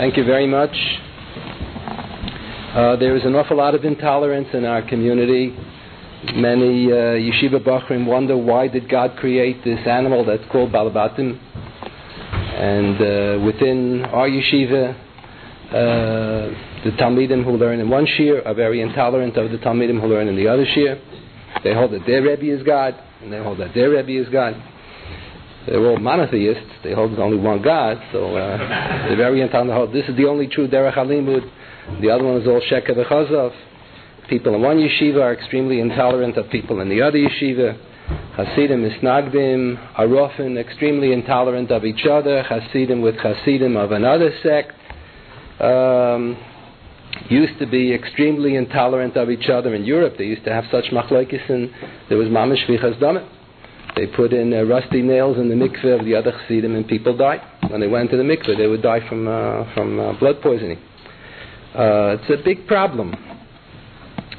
Thank 0.00 0.16
you 0.16 0.24
very 0.24 0.46
much. 0.46 0.74
Uh, 2.74 2.96
there 2.96 3.14
is 3.18 3.24
an 3.26 3.34
awful 3.34 3.58
lot 3.58 3.74
of 3.74 3.84
intolerance 3.84 4.48
in 4.54 4.64
our 4.64 4.80
community. 4.80 5.54
Many 6.32 6.90
uh, 6.90 7.20
yeshiva 7.20 7.62
bachrim 7.62 8.06
wonder 8.06 8.34
why 8.34 8.68
did 8.68 8.88
God 8.88 9.18
create 9.18 9.62
this 9.62 9.86
animal 9.86 10.24
that's 10.24 10.42
called 10.50 10.72
balabatim. 10.72 11.38
And 12.32 12.96
uh, 12.96 13.44
within 13.44 14.06
our 14.06 14.26
yeshiva, 14.26 14.94
uh, 15.68 15.72
the 16.82 16.92
talmidim 16.92 17.44
who 17.44 17.58
learn 17.58 17.80
in 17.80 17.90
one 17.90 18.06
shir 18.06 18.40
are 18.46 18.54
very 18.54 18.80
intolerant 18.80 19.36
of 19.36 19.50
the 19.50 19.58
talmidim 19.58 20.00
who 20.00 20.06
learn 20.06 20.28
in 20.28 20.36
the 20.36 20.48
other 20.48 20.64
shir. 20.64 20.98
They 21.62 21.74
hold 21.74 21.92
that 21.92 22.06
their 22.06 22.22
rebbe 22.22 22.50
is 22.50 22.62
God, 22.62 22.94
and 23.20 23.30
they 23.30 23.42
hold 23.42 23.58
that 23.58 23.74
their 23.74 23.90
rebbe 23.90 24.18
is 24.18 24.30
God. 24.30 24.54
They're 25.66 25.84
all 25.86 25.98
monotheists. 25.98 26.82
They 26.82 26.94
hold 26.94 27.10
there's 27.12 27.20
only 27.20 27.36
one 27.36 27.62
God, 27.62 27.98
so 28.12 28.34
uh, 28.34 29.08
they're 29.08 29.16
very 29.16 29.42
intolerant. 29.42 29.92
This 29.92 30.08
is 30.08 30.16
the 30.16 30.26
only 30.26 30.46
true 30.46 30.68
derech 30.68 30.94
halimud. 30.94 32.00
The 32.00 32.10
other 32.10 32.24
one 32.24 32.40
is 32.40 32.46
all 32.46 32.60
sheker 32.70 32.96
v'chazov. 32.96 33.52
People 34.28 34.54
in 34.54 34.62
one 34.62 34.78
yeshiva 34.78 35.20
are 35.22 35.34
extremely 35.34 35.80
intolerant 35.80 36.36
of 36.36 36.48
people 36.50 36.80
in 36.80 36.88
the 36.88 37.02
other 37.02 37.18
yeshiva. 37.18 37.78
Hasidim 38.36 38.82
misnagdim 38.82 39.98
are 39.98 40.08
often 40.16 40.56
extremely 40.56 41.12
intolerant 41.12 41.70
of 41.70 41.84
each 41.84 42.06
other. 42.10 42.42
Hasidim 42.42 43.02
with 43.02 43.16
Hasidim 43.16 43.76
of 43.76 43.92
another 43.92 44.30
sect 44.42 44.72
um, 45.60 46.38
used 47.28 47.58
to 47.58 47.66
be 47.66 47.92
extremely 47.92 48.56
intolerant 48.56 49.16
of 49.16 49.30
each 49.30 49.48
other 49.50 49.74
in 49.74 49.84
Europe. 49.84 50.14
They 50.16 50.24
used 50.24 50.44
to 50.44 50.52
have 50.52 50.64
such 50.70 50.86
machlokes, 50.86 51.50
and 51.50 51.70
there 52.08 52.16
was 52.16 52.28
mamish 52.28 52.66
vichas 52.66 52.98
damit. 52.98 53.28
They 53.96 54.06
put 54.06 54.32
in 54.32 54.52
uh, 54.52 54.62
rusty 54.62 55.02
nails 55.02 55.36
in 55.38 55.48
the 55.48 55.54
mikveh 55.54 55.98
of 55.98 56.04
the 56.04 56.14
other 56.14 56.32
Hasidim, 56.32 56.74
and 56.74 56.86
people 56.86 57.16
died. 57.16 57.40
When 57.68 57.80
they 57.80 57.88
went 57.88 58.10
to 58.10 58.16
the 58.16 58.22
mikveh, 58.22 58.56
they 58.56 58.66
would 58.66 58.82
die 58.82 59.06
from 59.08 59.28
uh, 59.28 59.74
from 59.74 59.98
uh, 59.98 60.18
blood 60.18 60.40
poisoning. 60.42 60.78
Uh, 61.74 62.16
it's 62.18 62.30
a 62.30 62.42
big 62.44 62.66
problem. 62.66 63.14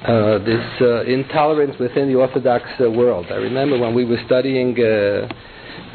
Uh, 0.03 0.39
this 0.39 0.81
uh, 0.81 1.03
intolerance 1.03 1.77
within 1.79 2.07
the 2.07 2.15
Orthodox 2.15 2.65
world. 2.79 3.27
I 3.29 3.35
remember 3.35 3.77
when 3.77 3.93
we 3.93 4.03
were 4.03 4.17
studying 4.25 4.73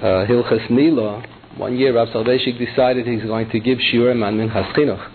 Hilchas 0.00 0.70
Mila, 0.70 1.24
one 1.56 1.76
year 1.76 1.92
Rav 1.96 2.08
Soloveitchik 2.08 2.56
decided 2.58 3.06
he's 3.06 3.24
going 3.24 3.50
to 3.50 3.58
give 3.58 3.78
shiurim 3.78 4.24
on 4.24 4.36
Minchas 4.36 4.72
Chinuch 4.74 5.10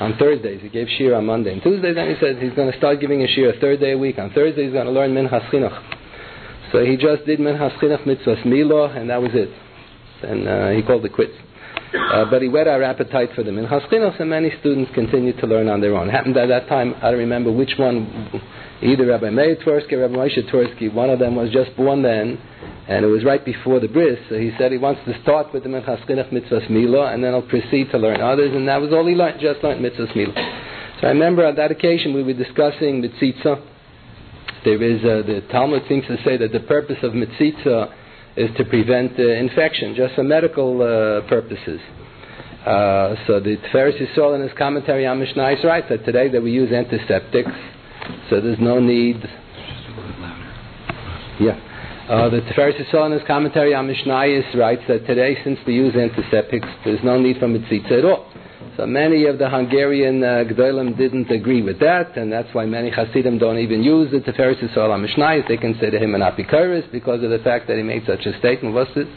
on 0.00 0.16
Thursdays. 0.16 0.60
He 0.62 0.68
gave 0.68 0.86
shir 0.96 1.14
on 1.16 1.26
Monday 1.26 1.52
and 1.52 1.62
Tuesdays, 1.62 1.94
then 1.96 2.08
he 2.08 2.14
said 2.20 2.38
he's 2.40 2.52
going 2.52 2.70
to 2.70 2.78
start 2.78 3.00
giving 3.00 3.22
a 3.22 3.26
shir 3.26 3.50
a 3.50 3.58
third 3.60 3.80
day 3.80 3.92
a 3.92 3.98
week. 3.98 4.18
On 4.18 4.30
Thursday, 4.30 4.64
he's 4.64 4.72
going 4.72 4.86
to 4.86 4.92
learn 4.92 5.12
Minchas 5.12 5.50
Chinuch. 5.50 5.97
So 6.72 6.84
he 6.84 6.96
just 6.96 7.24
did 7.24 7.38
Minchas 7.38 7.78
Chinuch 7.78 8.04
Mitzvahs 8.04 8.44
Mila, 8.44 8.88
and 8.90 9.10
that 9.10 9.22
was 9.22 9.30
it. 9.34 9.50
And 10.22 10.48
uh, 10.48 10.70
he 10.70 10.82
called 10.82 11.04
it 11.04 11.12
quits. 11.12 11.34
Uh, 11.94 12.26
but 12.30 12.42
he 12.42 12.48
whet 12.48 12.68
our 12.68 12.82
appetite 12.82 13.30
for 13.34 13.42
them. 13.42 13.56
In 13.56 13.66
Haskinos, 13.66 14.20
and 14.20 14.28
many 14.28 14.50
students 14.60 14.90
continued 14.94 15.38
to 15.38 15.46
learn 15.46 15.68
on 15.68 15.80
their 15.80 15.96
own. 15.96 16.08
Happened 16.10 16.36
at 16.36 16.48
that 16.48 16.68
time, 16.68 16.94
I 16.98 17.10
don't 17.10 17.20
remember 17.20 17.50
which 17.50 17.72
one, 17.78 18.42
either 18.82 19.06
Rabbi 19.06 19.30
Meir 19.30 19.56
Twersky 19.56 19.92
or 19.92 20.00
Rabbi 20.00 20.14
Moshe 20.14 20.50
Twersky, 20.50 20.92
one 20.92 21.08
of 21.08 21.18
them 21.18 21.34
was 21.34 21.50
just 21.50 21.74
born 21.76 22.02
then, 22.02 22.38
and 22.88 23.04
it 23.04 23.08
was 23.08 23.24
right 23.24 23.42
before 23.42 23.80
the 23.80 23.88
bris. 23.88 24.18
So 24.28 24.38
he 24.38 24.52
said 24.58 24.70
he 24.72 24.78
wants 24.78 25.00
to 25.06 25.18
start 25.22 25.54
with 25.54 25.62
the 25.62 25.70
Minchas 25.70 26.04
Chinuch 26.06 26.30
Mitzvahs 26.30 26.68
Mila, 26.68 27.12
and 27.12 27.24
then 27.24 27.32
I'll 27.32 27.42
proceed 27.42 27.90
to 27.92 27.98
learn 27.98 28.20
others, 28.20 28.54
and 28.54 28.68
that 28.68 28.80
was 28.82 28.92
all 28.92 29.06
he 29.06 29.14
learned, 29.14 29.40
just 29.40 29.62
learned 29.64 29.82
Mitzvahs 29.82 30.14
Mila. 30.14 30.34
So 31.00 31.06
I 31.06 31.10
remember 31.10 31.46
on 31.46 31.54
that 31.56 31.70
occasion 31.70 32.12
we 32.12 32.22
were 32.22 32.34
discussing 32.34 33.02
Mitzitza. 33.02 33.62
There 34.64 34.82
is, 34.82 35.00
uh, 35.04 35.26
the 35.26 35.42
Talmud 35.50 35.82
seems 35.88 36.06
to 36.06 36.16
say 36.24 36.36
that 36.36 36.52
the 36.52 36.60
purpose 36.60 36.98
of 37.02 37.12
Mitzitza 37.12 37.92
is 38.36 38.50
to 38.56 38.64
prevent 38.64 39.18
uh, 39.18 39.22
infection, 39.22 39.94
just 39.94 40.14
for 40.14 40.24
medical 40.24 40.82
uh, 40.82 41.28
purposes. 41.28 41.80
So 42.64 43.40
the 43.40 43.56
Tiferes 43.56 43.98
Yisrael 43.98 44.34
in 44.34 44.42
his 44.42 44.56
commentary 44.58 45.06
on 45.06 45.18
Mishnah 45.20 45.56
writes 45.64 45.86
that 45.88 46.04
today 46.04 46.28
that 46.28 46.42
we 46.42 46.50
use 46.50 46.70
antiseptics, 46.70 47.50
so 48.28 48.40
there's 48.40 48.58
no 48.60 48.78
need. 48.78 49.16
Yeah. 51.40 51.58
Uh, 52.08 52.28
the 52.28 52.40
Tiferes 52.40 52.76
Yisrael 52.80 53.06
in 53.06 53.12
his 53.12 53.22
commentary 53.26 53.74
on 53.74 53.86
Mishnah 53.86 54.34
writes 54.56 54.82
that 54.88 55.06
today, 55.06 55.36
since 55.44 55.58
we 55.66 55.74
use 55.74 55.94
antiseptics, 55.94 56.68
there's 56.84 57.02
no 57.02 57.18
need 57.18 57.38
for 57.38 57.46
mitzitza 57.46 57.98
at 57.98 58.04
all. 58.04 58.26
So 58.78 58.86
many 58.86 59.26
of 59.26 59.40
the 59.40 59.50
Hungarian 59.50 60.22
uh, 60.22 60.44
Gdolim 60.48 60.96
didn't 60.96 61.28
agree 61.32 61.62
with 61.62 61.80
that, 61.80 62.16
and 62.16 62.32
that's 62.32 62.54
why 62.54 62.64
many 62.64 62.90
Hasidim 62.90 63.36
don't 63.38 63.58
even 63.58 63.82
use 63.82 64.08
the 64.12 64.20
Tiferes 64.20 64.62
Yisrael 64.62 64.94
HaMishnayis. 64.94 65.48
They 65.48 65.56
consider 65.56 65.98
him 65.98 66.14
an 66.14 66.20
Apikoris 66.20 66.88
because 66.92 67.24
of 67.24 67.30
the 67.30 67.40
fact 67.40 67.66
that 67.66 67.76
he 67.76 67.82
made 67.82 68.04
such 68.06 68.24
a 68.24 68.38
statement. 68.38 68.76
What's 68.76 68.94
this? 68.94 69.08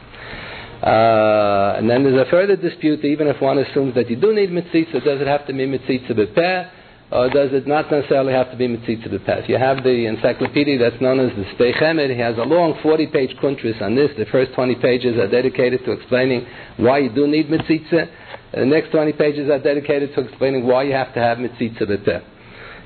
Uh, 0.81 1.75
and 1.77 1.88
then 1.88 2.03
there's 2.03 2.27
a 2.27 2.31
further 2.31 2.55
dispute, 2.55 3.05
even 3.05 3.27
if 3.27 3.39
one 3.39 3.59
assumes 3.59 3.94
that 3.94 4.09
you 4.09 4.16
do 4.16 4.33
need 4.33 4.49
mitzitza, 4.49 4.94
does 4.94 5.22
it 5.22 5.27
have 5.27 5.45
to 5.45 5.53
be 5.53 5.67
mitzitza 5.67 6.09
b'peh, 6.09 6.69
or 7.11 7.29
does 7.29 7.51
it 7.51 7.67
not 7.67 7.91
necessarily 7.91 8.31
have 8.31 8.49
to 8.51 8.57
be 8.57 8.69
mitzitza 8.69 9.09
b'peh? 9.09 9.44
If 9.44 9.49
you 9.49 9.57
have 9.57 9.83
the 9.83 10.05
encyclopedia 10.05 10.79
that's 10.79 11.01
known 11.01 11.19
as 11.19 11.35
the 11.35 11.44
Sdei 11.44 11.75
Chemed, 11.75 12.13
he 12.13 12.19
has 12.22 12.38
a 12.38 12.44
long 12.44 12.75
40-page 12.75 13.35
kuntris 13.44 13.81
on 13.81 13.95
this. 13.95 14.11
The 14.17 14.25
first 14.31 14.53
20 14.53 14.75
pages 14.75 15.17
are 15.17 15.27
dedicated 15.27 15.83
to 15.83 15.91
explaining 15.91 16.47
why 16.77 16.99
you 16.99 17.09
do 17.09 17.27
need 17.27 17.49
mitzitza. 17.49 18.09
The 18.53 18.66
next 18.66 18.91
20 18.91 19.11
pages 19.13 19.49
are 19.49 19.59
dedicated 19.59 20.16
to 20.16 20.22
explaining 20.22 20.66
why 20.66 20.83
you 20.83 20.94
have 20.94 21.13
to 21.13 21.19
have 21.19 21.38
mitzitza 21.38 21.81
b'peh. 21.81 22.23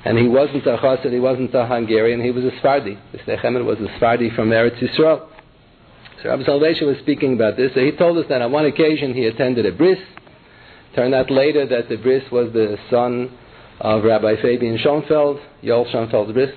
And 0.04 0.18
he 0.18 0.26
wasn't 0.26 0.66
a 0.66 0.76
chassid, 0.76 1.12
he 1.12 1.20
wasn't 1.20 1.54
a 1.54 1.64
Hungarian, 1.64 2.20
he 2.20 2.32
was 2.32 2.44
a 2.44 2.50
Sfardi. 2.60 2.98
The 3.12 3.18
Sdei 3.18 3.40
Chemed 3.40 3.64
was 3.64 3.78
a 3.78 3.88
Sfardi 3.98 4.34
from 4.34 4.50
Eretz 4.50 4.78
Yisrael. 4.82 5.28
So 6.22 6.30
Rabbi 6.30 6.42
Soloveitchik 6.42 6.86
was 6.86 6.98
speaking 6.98 7.34
about 7.34 7.56
this. 7.56 7.70
So 7.74 7.80
he 7.80 7.92
told 7.92 8.18
us 8.18 8.24
that 8.28 8.42
on 8.42 8.50
one 8.50 8.64
occasion 8.64 9.14
he 9.14 9.26
attended 9.26 9.66
a 9.66 9.72
bris. 9.72 9.98
Turned 10.96 11.14
out 11.14 11.30
later 11.30 11.66
that 11.66 11.88
the 11.88 11.96
bris 11.96 12.24
was 12.32 12.52
the 12.52 12.76
son 12.90 13.30
of 13.80 14.04
Rabbi 14.04 14.40
Fabian 14.40 14.78
Schonfeld, 14.78 15.40
Yoel 15.62 15.90
Schonfeld's 15.92 16.32
bris. 16.32 16.50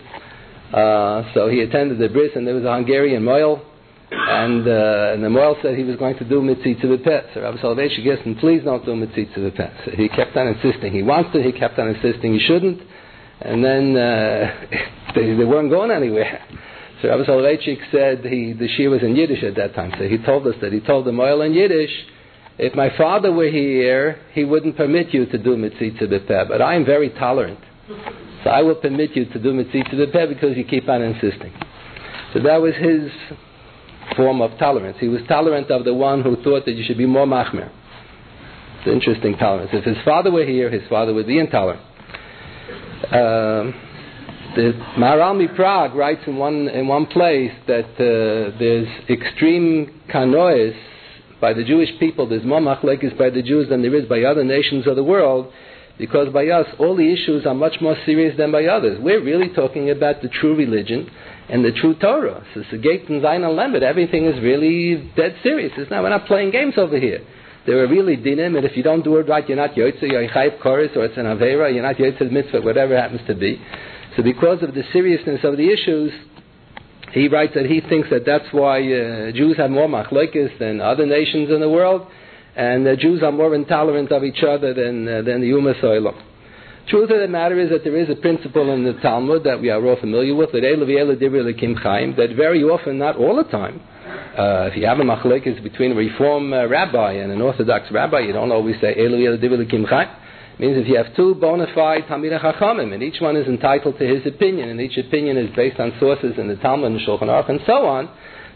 Uh, 0.74 1.34
so 1.34 1.50
he 1.50 1.62
attended 1.62 2.00
the 2.00 2.10
bris, 2.10 2.32
and 2.36 2.46
there 2.46 2.56
was 2.56 2.64
a 2.64 2.74
Hungarian 2.74 3.24
moil, 3.24 3.62
and, 4.12 4.68
uh, 4.68 5.14
and 5.14 5.24
the 5.24 5.30
moil 5.30 5.56
said 5.62 5.76
he 5.76 5.84
was 5.84 5.96
going 5.98 6.18
to 6.18 6.26
do 6.26 6.42
mitzitza 6.42 6.86
b'peh. 6.86 7.34
So 7.34 7.42
Rabbi 7.42 7.58
Soloveitchik 7.58 8.06
asked 8.08 8.26
him, 8.26 8.36
please 8.36 8.64
don't 8.64 8.86
do 8.86 8.92
mitzitza 8.92 9.38
b'peh. 9.38 9.86
So 9.86 9.92
he 9.92 10.10
kept 10.10 10.36
on 10.38 10.48
insisting 10.48 10.94
he 10.94 11.04
wants 11.04 11.32
to, 11.34 11.42
he 11.42 11.52
kept 11.52 11.78
on 11.80 11.90
insisting 11.90 12.34
he 12.34 12.40
shouldn't, 12.40 12.82
and 13.42 13.64
then 13.64 13.98
uh, 13.98 14.66
they, 15.16 15.36
they 15.36 15.46
weren't 15.46 15.70
going 15.70 15.92
anywhere. 15.92 16.44
So 17.02 17.10
Rabbi 17.10 17.24
Soloveitchik 17.24 17.92
said 17.92 18.26
he, 18.26 18.54
the 18.54 18.68
shir 18.76 18.90
was 18.90 19.02
in 19.04 19.16
Yiddish 19.16 19.44
at 19.44 19.56
that 19.56 19.74
time, 19.74 19.94
so 19.98 20.08
he 20.08 20.18
told 20.18 20.46
us 20.48 20.56
that 20.62 20.74
he 20.74 20.82
told 20.82 21.06
the 21.06 21.12
moil 21.12 21.42
in 21.42 21.54
Yiddish, 21.54 21.92
if 22.60 22.76
my 22.76 22.90
father 22.98 23.32
were 23.32 23.50
here, 23.50 24.20
he 24.34 24.44
wouldn't 24.44 24.76
permit 24.76 25.14
you 25.14 25.26
to 25.26 25.38
do 25.38 25.56
mitzitza 25.56 26.04
b'peh, 26.04 26.48
but 26.50 26.62
I 26.62 26.76
am 26.76 26.86
very 26.86 27.10
tolerant. 27.10 27.60
So 28.44 28.50
I 28.50 28.62
will 28.62 28.76
permit 28.76 29.16
you 29.16 29.26
to 29.26 29.40
do 29.40 29.54
mitzitza 29.54 29.94
b'peh 29.94 30.28
because 30.28 30.58
you 30.58 30.66
keep 30.66 30.90
on 30.90 31.02
insisting. 31.02 31.54
So 32.34 32.42
that 32.42 32.58
was 32.58 32.74
his 32.76 33.10
form 34.18 34.42
of 34.42 34.58
tolerance. 34.60 34.98
He 35.00 35.08
was 35.08 35.22
tolerant 35.30 35.72
of 35.72 35.86
the 35.86 35.94
one 35.94 36.22
who 36.22 36.36
thought 36.44 36.66
that 36.66 36.74
you 36.74 36.84
should 36.86 36.98
be 36.98 37.06
more 37.06 37.26
machmir. 37.26 37.72
It's 38.80 38.88
interesting 38.88 39.38
tolerance. 39.38 39.72
If 39.72 39.86
his 39.86 39.98
father 40.04 40.30
were 40.30 40.46
here, 40.46 40.70
his 40.70 40.88
father 40.90 41.14
would 41.14 41.28
be 41.28 41.40
intolerant. 41.40 41.82
Um, 43.06 43.74
the 44.56 44.74
Maharal 44.98 45.56
Prague 45.56 45.96
writes 45.96 46.22
in 46.28 46.36
one 46.36 46.68
in 46.68 46.88
one 46.88 47.06
place 47.06 47.52
that 47.68 47.86
uh, 47.96 48.58
there's 48.60 48.88
extreme 49.10 50.02
kanois 50.10 50.76
by 51.42 51.54
the 51.54 51.64
Jewish 51.64 51.90
people. 52.00 52.28
There's 52.28 52.46
more 52.46 52.62
machlekes 52.62 53.18
by 53.18 53.30
the 53.30 53.42
Jews 53.42 53.70
than 53.70 53.82
there 53.82 53.96
is 53.96 54.08
by 54.08 54.24
other 54.24 54.44
nations 54.44 54.88
of 54.88 54.96
the 54.96 55.04
world, 55.04 55.52
because 55.98 56.32
by 56.34 56.48
us 56.48 56.66
all 56.80 56.96
the 56.96 57.12
issues 57.12 57.46
are 57.46 57.54
much 57.54 57.82
more 57.82 57.98
serious 58.06 58.38
than 58.38 58.52
by 58.52 58.66
others. 58.66 59.00
We're 59.02 59.24
really 59.24 59.50
talking 59.50 59.90
about 59.90 60.22
the 60.22 60.30
true 60.30 60.56
religion 60.56 61.10
and 61.50 61.64
the 61.66 61.72
true 61.72 61.96
Torah. 61.96 62.46
So 62.54 62.62
Segate 62.72 63.10
and 63.10 63.22
Zayin 63.22 63.56
Lambert, 63.56 63.84
everything 63.84 64.26
is 64.26 64.42
really 64.42 65.12
dead 65.16 65.36
serious. 65.44 65.74
It's 65.78 65.92
not, 65.92 66.04
we're 66.04 66.10
not 66.10 66.26
playing 66.26 66.52
games 66.52 66.76
over 66.78 67.00
here. 67.00 67.22
There 67.66 67.84
are 67.84 67.88
really 67.88 68.16
dinim, 68.16 68.56
and 68.56 68.66
if 68.66 68.78
you 68.78 68.84
don't 68.84 69.04
do 69.04 69.18
it 69.18 69.28
right, 69.28 69.48
you're 69.48 69.58
not 69.58 69.76
yotze, 69.76 70.02
you're 70.02 70.24
a 70.24 70.30
chayv 70.30 70.62
chorus, 70.62 70.92
or 70.96 71.06
it's 71.06 71.18
an 71.18 71.26
avera, 71.26 71.74
you're 71.74 71.84
not 71.84 71.98
yotze 71.98 72.32
mitzvah, 72.32 72.62
whatever 72.62 72.96
happens 73.00 73.22
to 73.28 73.36
be. 73.36 73.62
So 74.16 74.24
because 74.24 74.64
of 74.64 74.74
the 74.74 74.84
seriousness 74.94 75.42
of 75.44 75.58
the 75.58 75.70
issues, 75.70 76.12
he 77.12 77.28
writes 77.28 77.54
that 77.56 77.66
he 77.66 77.82
thinks 77.82 78.10
that 78.10 78.26
that's 78.26 78.52
why 78.52 78.80
uh, 78.80 79.32
Jews 79.32 79.58
have 79.58 79.72
more 79.72 79.88
machlokes 79.88 80.58
than 80.60 80.82
other 80.82 81.06
nations 81.06 81.50
in 81.50 81.60
the 81.60 81.70
world, 81.70 82.08
and 82.56 82.88
uh, 82.88 82.96
Jews 82.96 83.24
are 83.24 83.32
more 83.32 83.54
intolerant 83.56 84.12
of 84.12 84.24
each 84.24 84.44
other 84.44 84.74
than 84.74 85.08
uh, 85.08 85.22
than 85.22 85.42
the 85.42 85.50
Ummah 85.50 85.82
Soilam. 85.82 86.22
Truth 86.88 87.12
of 87.12 87.20
the 87.20 87.28
matter 87.28 87.60
is 87.60 87.70
that 87.70 87.84
there 87.84 87.98
is 87.98 88.10
a 88.10 88.16
principle 88.16 88.74
in 88.74 88.84
the 88.84 88.94
Talmud 88.94 89.44
that 89.44 89.62
we 89.62 89.70
are 89.70 89.86
all 89.86 89.96
familiar 90.00 90.34
with, 90.34 90.52
that 90.54 90.62
that 92.18 92.36
very 92.36 92.64
often, 92.64 92.98
not 92.98 93.16
all 93.16 93.36
the 93.36 93.44
time, 93.44 93.80
uh, 94.36 94.70
if 94.72 94.76
you 94.76 94.88
have 94.88 94.98
a 94.98 95.04
machlokes 95.04 95.62
between 95.62 95.92
a 95.92 95.96
Reform 95.96 96.52
uh, 96.52 96.66
rabbi 96.66 97.14
and 97.14 97.32
an 97.32 97.42
Orthodox 97.42 97.92
rabbi, 97.92 98.22
you 98.22 98.34
don't 98.34 98.52
always 98.52 98.76
say 98.82 98.96
Elu 98.96 99.70
Kim 99.70 99.84
Chaim 99.86 100.10
means 100.60 100.78
if 100.78 100.88
you 100.88 100.98
have 100.98 101.16
two 101.16 101.36
bona 101.36 101.68
fide 101.74 102.04
Talmidei 102.08 102.40
Chachamim, 102.40 102.94
and 102.94 103.02
each 103.02 103.22
one 103.22 103.36
is 103.36 103.48
entitled 103.48 103.98
to 104.00 104.06
his 104.06 104.26
opinion, 104.26 104.70
and 104.70 104.82
each 104.82 104.98
opinion 104.98 105.38
is 105.38 105.56
based 105.56 105.80
on 105.80 105.94
sources 106.00 106.34
in 106.38 106.48
the 106.48 106.56
Talmud 106.58 106.92
and 106.92 107.02
Shulchan 107.02 107.24
Aruch 107.24 107.50
and 107.50 107.60
so 107.66 107.86
on, 107.86 108.10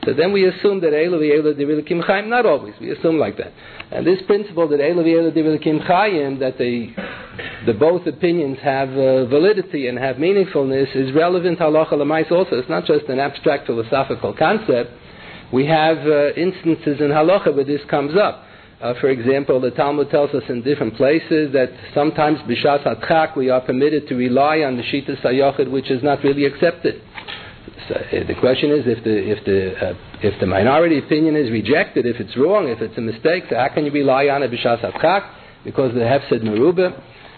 So 0.05 0.13
then 0.13 0.33
we 0.33 0.45
assume 0.47 0.81
that 0.81 0.91
Eilu 0.91 1.19
v'Eilu 1.19 1.53
Divilikim 1.55 2.03
Chaim, 2.03 2.29
not 2.29 2.45
always, 2.45 2.73
we 2.81 2.91
assume 2.91 3.17
like 3.17 3.38
that. 3.38 3.53
And 3.91 4.05
this 4.05 4.19
principle 4.27 4.67
that 4.69 4.79
Eilu 4.79 5.03
v'Eilu 5.03 5.31
Divilikim 5.31 5.85
Chaim, 5.85 6.39
that 6.39 6.57
they, 6.57 6.94
the 7.65 7.73
both 7.73 8.05
opinions 8.05 8.57
have 8.61 8.89
uh, 8.89 9.25
validity 9.27 9.88
and 9.88 9.97
have 9.97 10.17
meaningfulness, 10.17 10.94
is 10.95 11.13
relevant 11.15 11.59
halacha 11.59 11.94
l'mais 11.94 12.29
also. 12.31 12.57
It's 12.57 12.69
not 12.69 12.85
just 12.85 13.05
an 13.05 13.19
abstract 13.19 13.65
philosophical 13.67 14.33
concept. 14.33 14.91
We 15.53 15.67
have 15.67 16.00
uh, 16.00 16.33
instances 16.33 17.00
in 17.00 17.09
halacha 17.09 17.55
where 17.55 17.63
this 17.63 17.81
comes 17.89 18.17
up. 18.17 18.43
Uh, 18.83 18.94
for 19.00 19.09
example, 19.09 19.62
the 19.62 19.71
Talmud 19.71 20.09
tells 20.09 20.31
us 20.31 20.44
in 20.50 20.62
different 20.62 20.97
places 20.97 21.53
that 21.53 21.69
sometimes 21.94 22.38
b'shas 22.39 22.83
atchak 22.83 23.38
we 23.38 23.50
are 23.50 23.62
permitted 23.62 24.09
to 24.09 24.15
rely 24.15 24.57
on 24.59 24.75
the 24.75 24.83
shita 24.83 25.15
sayochid, 25.21 25.71
which 25.71 25.89
is 25.89 26.03
not 26.03 26.21
really 26.21 26.44
accepted. 26.44 27.01
So, 27.88 27.95
uh, 27.95 28.27
the 28.27 28.35
question 28.41 28.71
is 28.71 28.83
if 28.85 29.01
the 29.06 29.15
if 29.15 29.45
the 29.45 29.88
uh, 29.88 29.94
if 30.21 30.38
the 30.41 30.47
minority 30.47 31.00
opinion 31.00 31.38
is 31.38 31.50
rejected, 31.50 32.06
if 32.06 32.19
it's 32.19 32.35
wrong, 32.35 32.68
if 32.68 32.81
it's 32.81 32.97
a 32.97 33.01
mistake, 33.01 33.45
so 33.50 33.56
how 33.56 33.69
can 33.74 33.85
you 33.85 33.91
rely 33.91 34.27
on 34.27 34.44
it 34.44 34.51
b'shas 34.51 34.81
atchak 34.83 35.31
because 35.63 35.94
the 35.94 36.01
hefsed 36.01 36.44
merubah? 36.44 36.91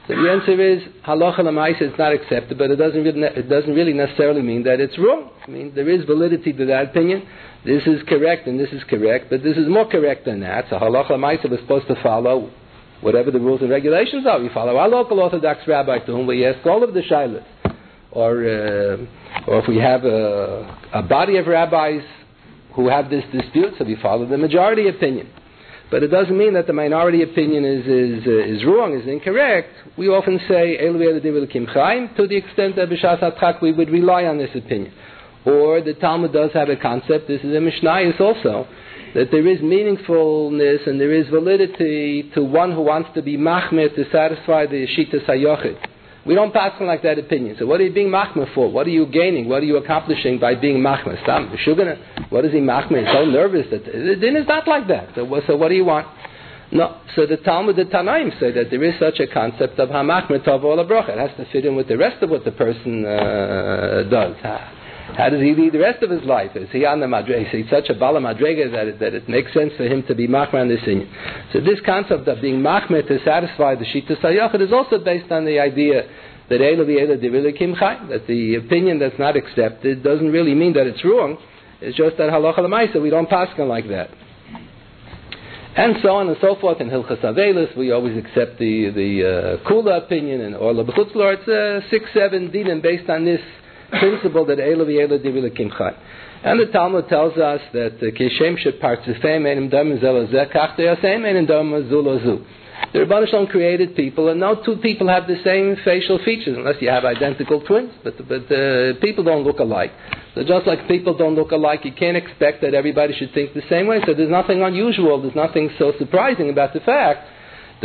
So 0.07 0.15
the 0.15 0.31
answer 0.31 0.59
is 0.59 0.81
halacha 1.05 1.41
lemaisa 1.41 1.93
is 1.93 1.97
not 1.99 2.11
accepted, 2.11 2.57
but 2.57 2.71
it 2.71 2.77
doesn't 2.77 3.03
really, 3.03 3.21
it 3.21 3.49
doesn't 3.49 3.73
really 3.73 3.93
necessarily 3.93 4.41
mean 4.41 4.63
that 4.63 4.79
it's 4.79 4.97
wrong. 4.97 5.29
I 5.47 5.51
mean 5.51 5.73
there 5.75 5.89
is 5.91 6.05
validity 6.05 6.53
to 6.53 6.65
that 6.65 6.89
opinion. 6.89 7.27
This 7.65 7.81
is 7.87 8.01
correct 8.07 8.47
and 8.47 8.59
this 8.59 8.69
is 8.71 8.83
correct, 8.83 9.31
but 9.31 9.41
this 9.41 9.57
is 9.57 9.67
more 9.67 9.89
correct 9.89 10.25
than 10.25 10.41
that. 10.41 10.65
So 10.69 10.77
halacha 10.77 11.11
lemaisa 11.11 11.51
is 11.51 11.59
supposed 11.61 11.87
to 11.87 11.95
follow 12.03 12.51
whatever 13.01 13.31
the 13.31 13.39
rules 13.39 13.61
and 13.61 13.71
regulations 13.71 14.25
are. 14.27 14.39
We 14.39 14.49
follow 14.49 14.77
our 14.77 14.87
local 14.87 15.19
Orthodox 15.19 15.61
rabbi 15.67 15.99
to 15.99 16.11
whom 16.11 16.27
we 16.27 16.45
ask 16.45 16.63
all 16.65 16.83
of 16.83 16.93
the 16.93 17.01
shilas, 17.01 17.43
or 18.11 18.43
uh, 18.43 18.97
or 19.47 19.59
if 19.59 19.67
we 19.67 19.77
have 19.77 20.05
a, 20.05 20.77
a 20.93 21.01
body 21.03 21.37
of 21.37 21.47
rabbis 21.47 22.03
who 22.75 22.87
have 22.89 23.09
this 23.09 23.23
dispute, 23.31 23.73
so 23.79 23.85
we 23.85 23.95
follow 24.01 24.27
the 24.27 24.37
majority 24.37 24.87
opinion. 24.87 25.29
But 25.89 26.03
it 26.03 26.07
doesn't 26.07 26.37
mean 26.37 26.53
that 26.55 26.67
the 26.67 26.73
minority 26.73 27.21
opinion 27.21 27.63
is, 27.63 27.85
is, 27.85 28.27
uh, 28.27 28.53
is 28.53 28.65
wrong, 28.65 28.99
is 28.99 29.07
incorrect. 29.07 29.69
We 29.97 30.09
often 30.09 30.39
say, 30.47 30.77
to 30.77 30.93
the 32.27 32.35
extent 32.35 32.75
that 32.75 32.89
B'Shas 32.89 33.19
HaTchak 33.21 33.61
we 33.61 33.71
would 33.71 33.89
rely 33.89 34.25
on 34.25 34.37
this 34.37 34.49
opinion. 34.55 34.91
Or 35.45 35.81
the 35.81 35.93
Talmud 35.93 36.33
does 36.33 36.51
have 36.53 36.69
a 36.69 36.75
concept, 36.75 37.27
this 37.27 37.41
is 37.41 37.53
a 37.53 37.59
Mishnayos 37.59 38.19
also, 38.19 38.67
that 39.13 39.29
there 39.31 39.47
is 39.47 39.59
meaningfulness 39.59 40.87
and 40.87 40.99
there 40.99 41.13
is 41.13 41.27
validity 41.27 42.31
to 42.33 42.43
one 42.43 42.71
who 42.71 42.81
wants 42.81 43.09
to 43.15 43.21
be 43.21 43.37
machmir 43.37 43.93
to 43.95 44.09
satisfy 44.11 44.65
the 44.65 44.87
Shita 44.87 45.25
Sayochid. 45.25 45.77
We 46.25 46.33
don't 46.33 46.51
pass 46.51 46.73
on 46.79 46.87
like 46.87 47.03
that 47.03 47.19
opinion. 47.19 47.55
So 47.59 47.67
what 47.67 47.79
are 47.79 47.83
you 47.83 47.93
being 47.93 48.09
machmir 48.09 48.51
for? 48.55 48.71
What 48.71 48.87
are 48.87 48.91
you 48.91 49.05
gaining? 49.05 49.47
What 49.47 49.61
are 49.61 49.65
you 49.65 49.77
accomplishing 49.77 50.39
by 50.39 50.55
being 50.55 50.77
machmir? 50.77 51.21
Stam, 51.21 51.49
what 52.29 52.45
is 52.45 52.51
he 52.51 52.57
machmir? 52.57 53.05
So 53.13 53.25
nervous 53.25 53.67
that 53.69 53.85
the 53.85 54.15
din 54.19 54.35
is 54.35 54.47
not 54.47 54.67
like 54.67 54.87
that. 54.87 55.09
So, 55.13 55.41
so 55.45 55.55
what 55.55 55.69
do 55.69 55.75
you 55.75 55.85
want? 55.85 56.07
No. 56.71 56.97
So 57.15 57.27
the 57.27 57.37
Talmud, 57.37 57.75
the 57.75 57.85
Tanaim 57.85 58.37
say 58.39 58.51
that 58.51 58.71
there 58.71 58.83
is 58.83 58.99
such 58.99 59.19
a 59.19 59.27
concept 59.27 59.77
of 59.79 59.89
hamachmir 59.89 60.43
tov. 60.43 60.63
It 61.09 61.17
has 61.17 61.37
to 61.37 61.45
fit 61.51 61.63
in 61.63 61.75
with 61.75 61.87
the 61.87 61.97
rest 61.97 62.23
of 62.23 62.31
what 62.31 62.43
the 62.43 62.51
person 62.51 63.05
uh, 63.05 64.03
does. 64.09 64.35
How 65.13 65.29
does 65.29 65.41
he 65.41 65.53
lead 65.53 65.71
the 65.73 65.79
rest 65.79 66.01
of 66.01 66.09
his 66.09 66.23
life? 66.23 66.55
Is 66.55 66.67
he 66.71 66.83
on 66.85 66.99
the 66.99 67.05
madrega? 67.05 67.45
Is 67.45 67.51
he 67.51 67.65
such 67.69 67.89
a 67.89 67.93
bala 67.93 68.19
madrega 68.19 68.71
that 68.71 68.87
it, 68.87 68.99
that 68.99 69.13
it 69.13 69.29
makes 69.29 69.53
sense 69.53 69.71
for 69.77 69.83
him 69.83 70.03
to 70.07 70.15
be 70.15 70.27
machmer 70.27 70.61
on 70.61 70.67
this 70.67 70.81
inyan? 70.81 71.07
So 71.53 71.59
this 71.61 71.79
concept 71.85 72.27
of 72.27 72.41
being 72.41 72.61
machmer 72.61 73.07
to 73.07 73.19
satisfy 73.23 73.75
the 73.75 73.85
shita 73.85 74.19
sayachid 74.19 74.61
is 74.61 74.73
also 74.73 74.97
based 74.97 75.31
on 75.31 75.45
the 75.45 75.59
idea 75.59 76.09
that 76.49 76.59
that 76.59 78.23
the 78.27 78.55
opinion 78.55 78.99
that's 78.99 79.17
not 79.19 79.35
accepted 79.35 80.03
doesn't 80.03 80.31
really 80.31 80.53
mean 80.53 80.73
that 80.73 80.87
it's 80.87 81.03
wrong. 81.05 81.37
It's 81.81 81.97
just 81.97 82.17
that 82.17 82.29
halacha 82.29 82.59
lemaisa 82.59 83.01
we 83.01 83.09
don't 83.09 83.29
pass 83.29 83.49
on 83.57 83.67
like 83.67 83.87
that. 83.89 84.09
And 85.77 85.95
so 86.01 86.15
on 86.15 86.29
and 86.29 86.37
so 86.39 86.55
forth. 86.55 86.79
In 86.79 86.89
Hilchas 86.89 87.21
Avelis, 87.21 87.75
we 87.75 87.91
always 87.91 88.17
accept 88.17 88.59
the 88.59 88.91
the 88.91 89.59
uh, 89.61 89.69
Kula 89.69 90.05
opinion, 90.05 90.41
and 90.41 90.55
or 90.55 90.73
Lebechutzlor, 90.73 91.37
it's 91.37 91.47
uh, 91.47 91.89
six, 91.89 92.05
seven 92.13 92.49
dinim 92.49 92.81
based 92.81 93.09
on 93.09 93.25
this 93.25 93.41
principle 93.89 94.45
that 94.45 94.57
Elu 94.57 94.85
v'Elu 94.85 95.23
divila 95.23 95.49
kimchai. 95.57 95.97
And 96.43 96.59
the 96.59 96.71
Talmud 96.71 97.09
tells 97.09 97.37
us 97.37 97.61
that 97.73 97.99
Kishem 97.99 98.57
should 98.59 98.79
participate 98.79 99.57
in 99.57 99.69
dam 99.69 99.97
zelazeh 99.97 100.53
kach 100.53 100.77
deyasem 100.77 101.25
in 101.25 101.45
dam 101.45 101.71
zulazu. 101.89 102.45
The 102.91 102.99
Rebbeinu 102.99 103.29
Shalom 103.29 103.47
created 103.47 103.95
people, 103.95 104.29
and 104.29 104.39
no 104.39 104.61
two 104.63 104.77
people 104.77 105.07
have 105.07 105.27
the 105.27 105.37
same 105.43 105.77
facial 105.83 106.19
features, 106.23 106.57
unless 106.57 106.75
you 106.81 106.89
have 106.89 107.05
identical 107.05 107.61
twins. 107.61 107.91
But, 108.03 108.17
but 108.27 108.51
uh, 108.51 108.99
people 109.01 109.23
don't 109.23 109.43
look 109.43 109.59
alike. 109.59 109.91
So 110.35 110.43
just 110.43 110.67
like 110.67 110.87
people 110.87 111.17
don't 111.17 111.35
look 111.35 111.51
alike, 111.51 111.85
you 111.85 111.93
can't 111.93 112.17
expect 112.17 112.61
that 112.61 112.73
everybody 112.73 113.13
should 113.17 113.33
think 113.33 113.53
the 113.53 113.63
same 113.69 113.87
way. 113.87 114.01
So 114.05 114.13
there's 114.13 114.29
nothing 114.29 114.61
unusual, 114.61 115.21
there's 115.21 115.35
nothing 115.35 115.69
so 115.79 115.93
surprising 115.97 116.49
about 116.49 116.73
the 116.73 116.81
fact 116.81 117.27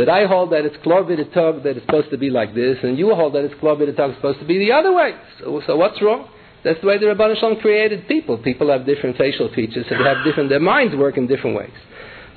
that 0.01 0.09
I 0.09 0.25
hold 0.25 0.51
that 0.51 0.65
it's 0.65 0.75
klor 0.77 1.07
that 1.07 1.77
it's 1.77 1.85
supposed 1.85 2.09
to 2.11 2.17
be 2.17 2.29
like 2.29 2.53
this, 2.53 2.77
and 2.83 2.97
you 2.97 3.13
hold 3.15 3.33
that 3.35 3.43
it's 3.45 3.53
klor 3.55 3.79
it's 3.81 3.97
supposed 4.17 4.39
to 4.39 4.45
be 4.45 4.57
the 4.57 4.71
other 4.71 4.93
way. 4.93 5.13
So, 5.39 5.61
so 5.65 5.77
what's 5.77 6.01
wrong? 6.01 6.29
That's 6.63 6.79
the 6.81 6.87
way 6.87 6.97
the 6.97 7.07
Rabban 7.07 7.39
Shalom 7.39 7.59
created 7.59 8.07
people. 8.07 8.37
People 8.37 8.69
have 8.69 8.85
different 8.85 9.17
facial 9.17 9.49
features, 9.53 9.85
so 9.89 9.97
they 9.97 10.03
have 10.03 10.23
different, 10.23 10.49
their 10.49 10.59
minds 10.59 10.95
work 10.95 11.17
in 11.17 11.27
different 11.27 11.57
ways. 11.57 11.73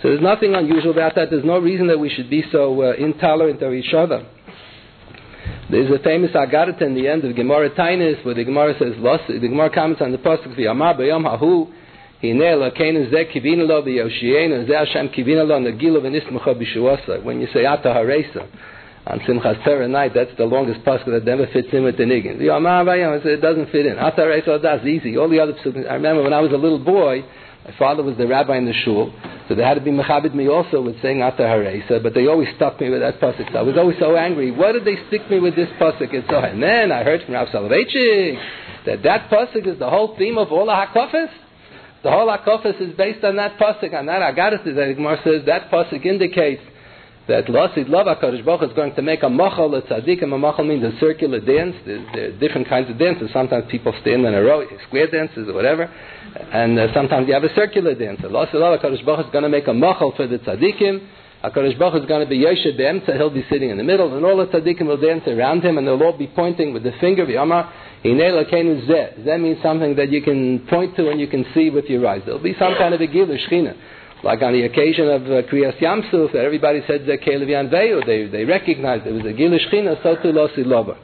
So 0.00 0.08
there's 0.08 0.22
nothing 0.22 0.54
unusual 0.54 0.92
about 0.92 1.14
that. 1.16 1.30
There's 1.30 1.44
no 1.44 1.58
reason 1.58 1.86
that 1.88 1.98
we 1.98 2.10
should 2.10 2.30
be 2.30 2.44
so 2.50 2.82
uh, 2.82 2.92
intolerant 2.94 3.62
of 3.62 3.72
each 3.72 3.92
other. 3.94 4.26
There's 5.70 5.90
a 5.90 6.02
famous 6.02 6.30
Agadat 6.32 6.80
in 6.82 6.94
the 6.94 7.08
end 7.08 7.24
of 7.24 7.34
Gemara 7.34 7.70
Tainis 7.70 8.24
where 8.24 8.34
the 8.34 8.44
Gemara 8.44 8.74
says, 8.78 8.94
the 8.96 9.48
Gemara 9.48 9.70
comments 9.70 10.02
on 10.02 10.12
the 10.12 10.18
Pasuk, 10.18 10.58
V'yamar 10.58 10.98
b'yom 10.98 11.24
hahu, 11.24 11.72
when 17.22 17.40
you 17.40 17.48
say 17.52 17.64
Ata 17.66 17.90
on 19.06 19.20
Simchas 19.20 19.62
Torah 19.64 19.86
night, 19.86 20.12
that's 20.14 20.30
the 20.38 20.46
longest 20.46 20.80
pasuk 20.84 21.06
that 21.06 21.24
never 21.24 21.46
fits 21.48 21.68
in 21.72 21.84
with 21.84 21.98
the 21.98 22.04
niggin. 22.04 22.40
It 22.40 23.40
doesn't 23.40 23.70
fit 23.70 23.84
in. 23.86 23.98
Ata 23.98 24.22
Haresa, 24.22 24.48
oh, 24.48 24.58
that's 24.58 24.86
easy. 24.86 25.18
All 25.18 25.28
the 25.28 25.40
other 25.40 25.52
psukim. 25.52 25.86
I 25.90 25.94
remember 25.94 26.22
when 26.22 26.32
I 26.32 26.40
was 26.40 26.52
a 26.52 26.56
little 26.56 26.78
boy, 26.78 27.22
my 27.66 27.74
father 27.78 28.02
was 28.02 28.16
the 28.16 28.26
rabbi 28.26 28.56
in 28.56 28.64
the 28.64 28.72
shul, 28.72 29.12
so 29.48 29.54
they 29.54 29.62
had 29.62 29.74
to 29.74 29.82
be 29.82 29.90
mechabit 29.90 30.34
me 30.34 30.48
also 30.48 30.80
with 30.80 31.00
saying 31.02 31.22
Ata 31.22 31.42
Haresa, 31.42 32.02
but 32.02 32.14
they 32.14 32.26
always 32.26 32.48
stuck 32.56 32.80
me 32.80 32.88
with 32.88 33.00
that 33.00 33.20
pasuk. 33.20 33.52
So 33.52 33.58
I 33.58 33.62
was 33.62 33.76
always 33.76 33.98
so 33.98 34.16
angry. 34.16 34.50
Why 34.50 34.72
did 34.72 34.86
they 34.86 34.96
stick 35.08 35.30
me 35.30 35.38
with 35.40 35.54
this 35.56 35.68
pasuk? 35.78 36.14
And 36.14 36.24
so, 36.30 36.38
and 36.38 36.62
then 36.62 36.90
I 36.90 37.04
heard 37.04 37.22
from 37.24 37.34
Rav 37.34 37.48
Soloveitchik 37.48 38.38
that 38.86 39.02
that 39.02 39.28
pasuk 39.28 39.66
is 39.66 39.78
the 39.78 39.90
whole 39.90 40.16
theme 40.16 40.38
of 40.38 40.50
all 40.50 40.64
the 40.64 40.72
hakafas. 40.72 41.28
The 42.04 42.10
whole 42.10 42.28
Akofis 42.28 42.78
is 42.82 42.94
based 42.96 43.24
on 43.24 43.36
that 43.36 43.58
pasuk, 43.58 43.94
on 43.94 44.04
that 44.06 44.20
Agadas 44.20 44.62
that 44.62 44.94
Gemara 44.94 45.18
says 45.24 45.46
that 45.46 45.70
pasuk 45.70 46.04
indicates 46.04 46.60
that 47.28 47.46
Lasid 47.46 47.88
Love 47.88 48.06
HaKadosh 48.06 48.44
Baruch 48.44 48.68
is 48.68 48.76
going 48.76 48.94
to 48.94 49.00
make 49.00 49.22
a 49.22 49.30
machal, 49.30 49.74
a 49.74 49.80
tzaddikim, 49.80 50.34
a 50.34 50.36
machal 50.36 50.64
means 50.64 50.84
a 50.84 50.92
circular 51.00 51.40
dance. 51.40 51.74
There's, 51.86 52.06
there 52.12 52.28
are 52.28 52.38
different 52.38 52.68
kinds 52.68 52.90
of 52.90 52.98
dances. 52.98 53.30
Sometimes 53.32 53.64
people 53.70 53.94
stand 54.02 54.26
in 54.26 54.34
a 54.34 54.42
row, 54.42 54.62
square 54.86 55.10
dances 55.10 55.48
or 55.48 55.54
whatever, 55.54 55.84
and 55.84 56.78
uh, 56.78 56.92
sometimes 56.92 57.26
you 57.26 57.32
have 57.32 57.44
a 57.44 57.54
circular 57.54 57.94
dance. 57.94 58.20
So 58.20 58.28
Lasid 58.28 58.52
Love 58.52 58.78
HaKadosh 58.80 59.02
Baruch 59.06 59.24
is 59.24 59.32
going 59.32 59.44
to 59.44 59.48
make 59.48 59.66
a 59.66 59.72
machal 59.72 60.12
for 60.14 60.26
the 60.26 60.36
tzaddikim. 60.40 61.08
HaKadosh 61.42 61.78
Baruch 61.78 62.02
is 62.02 62.06
going 62.06 62.20
to 62.20 62.28
be 62.28 62.38
Yoshe 62.38 62.76
Be'emtza, 62.76 63.16
he'll 63.16 63.30
be 63.30 63.46
sitting 63.48 63.70
in 63.70 63.78
the 63.78 63.84
middle, 63.84 64.14
and 64.14 64.26
all 64.26 64.36
the 64.36 64.46
tzaddikim 64.46 64.84
will 64.84 65.00
dance 65.00 65.24
around 65.26 65.64
him, 65.64 65.78
and 65.78 65.86
they'll 65.86 66.02
all 66.02 66.18
be 66.18 66.26
pointing 66.26 66.74
with 66.74 66.82
the 66.82 66.92
finger, 67.00 67.24
V'yamar, 67.24 67.72
that 68.04 69.38
means 69.40 69.62
something 69.62 69.96
that 69.96 70.10
you 70.10 70.20
can 70.22 70.66
point 70.68 70.94
to 70.96 71.08
and 71.08 71.18
you 71.18 71.26
can 71.26 71.46
see 71.54 71.70
with 71.70 71.86
your 71.86 72.06
eyes. 72.06 72.22
There'll 72.26 72.42
be 72.42 72.54
some 72.58 72.74
kind 72.76 72.92
of 72.92 73.00
a 73.00 73.06
gilush 73.06 73.48
shechina. 73.48 73.76
Like 74.22 74.42
on 74.42 74.52
the 74.52 74.62
occasion 74.62 75.08
of 75.08 75.22
uh, 75.22 75.42
Kriyas 75.48 75.78
Yamsuf, 75.78 76.32
that 76.32 76.44
everybody 76.44 76.82
said 76.86 77.02
Zekeh 77.02 77.70
Veyu, 77.70 78.04
they, 78.06 78.26
they 78.26 78.44
recognized 78.44 79.06
there 79.06 79.14
was 79.14 79.24
a 79.24 79.32
gilush 79.32 79.66
shechina, 79.70 80.02
so 80.02 80.16
to 80.16 80.32
Losi 80.32 80.64
Loba. 80.64 80.98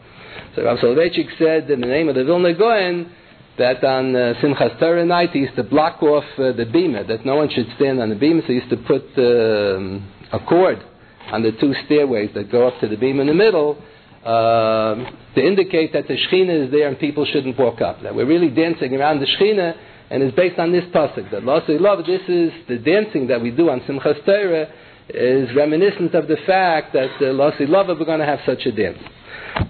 So 0.54 0.64
Rav 0.64 0.78
Soloveitchik 0.78 1.38
said 1.38 1.70
in 1.70 1.80
the 1.80 1.86
name 1.86 2.08
of 2.08 2.16
the 2.16 2.24
Vilna 2.24 2.54
Gaon, 2.54 3.10
that 3.58 3.84
on 3.84 4.16
uh, 4.16 4.34
Simchas 4.42 4.78
Torah 4.78 5.04
night 5.04 5.30
he 5.30 5.40
used 5.40 5.56
to 5.56 5.62
block 5.62 6.02
off 6.02 6.24
uh, 6.38 6.52
the 6.52 6.64
bima, 6.64 7.06
that 7.06 7.26
no 7.26 7.36
one 7.36 7.50
should 7.50 7.66
stand 7.76 8.00
on 8.00 8.08
the 8.08 8.14
bima, 8.14 8.40
so 8.42 8.46
he 8.48 8.54
used 8.54 8.70
to 8.70 8.76
put 8.76 9.04
um, 9.18 10.10
a 10.32 10.38
cord 10.38 10.82
on 11.30 11.42
the 11.42 11.52
two 11.52 11.74
stairways 11.84 12.30
that 12.34 12.50
go 12.50 12.68
up 12.68 12.80
to 12.80 12.88
the 12.88 12.96
bima 12.96 13.20
in 13.20 13.26
the 13.26 13.34
middle, 13.34 13.82
um, 14.24 15.16
to 15.34 15.40
indicate 15.40 15.92
that 15.94 16.06
the 16.06 16.14
Shechina 16.14 16.66
is 16.66 16.70
there 16.70 16.88
and 16.88 16.98
people 16.98 17.24
shouldn't 17.24 17.58
walk 17.58 17.80
up. 17.80 18.02
That 18.02 18.14
we're 18.14 18.26
really 18.26 18.50
dancing 18.50 18.94
around 18.94 19.20
the 19.20 19.26
Shechina, 19.26 19.74
and 20.10 20.22
it's 20.22 20.36
based 20.36 20.58
on 20.58 20.72
this 20.72 20.84
pasuk. 20.92 21.30
That 21.30 21.42
Lasei 21.42 21.80
Love, 21.80 22.04
this 22.04 22.22
is 22.28 22.52
the 22.68 22.78
dancing 22.78 23.28
that 23.28 23.40
we 23.40 23.50
do 23.50 23.70
on 23.70 23.80
Simchas 23.80 24.24
Torah, 24.26 24.68
is 25.08 25.54
reminiscent 25.56 26.14
of 26.14 26.28
the 26.28 26.36
fact 26.46 26.92
that 26.92 27.10
uh, 27.16 27.32
Lasei 27.32 27.68
Love, 27.68 27.86
we're 27.88 28.04
going 28.04 28.20
to 28.20 28.26
have 28.26 28.40
such 28.44 28.66
a 28.66 28.72
dance. 28.72 28.98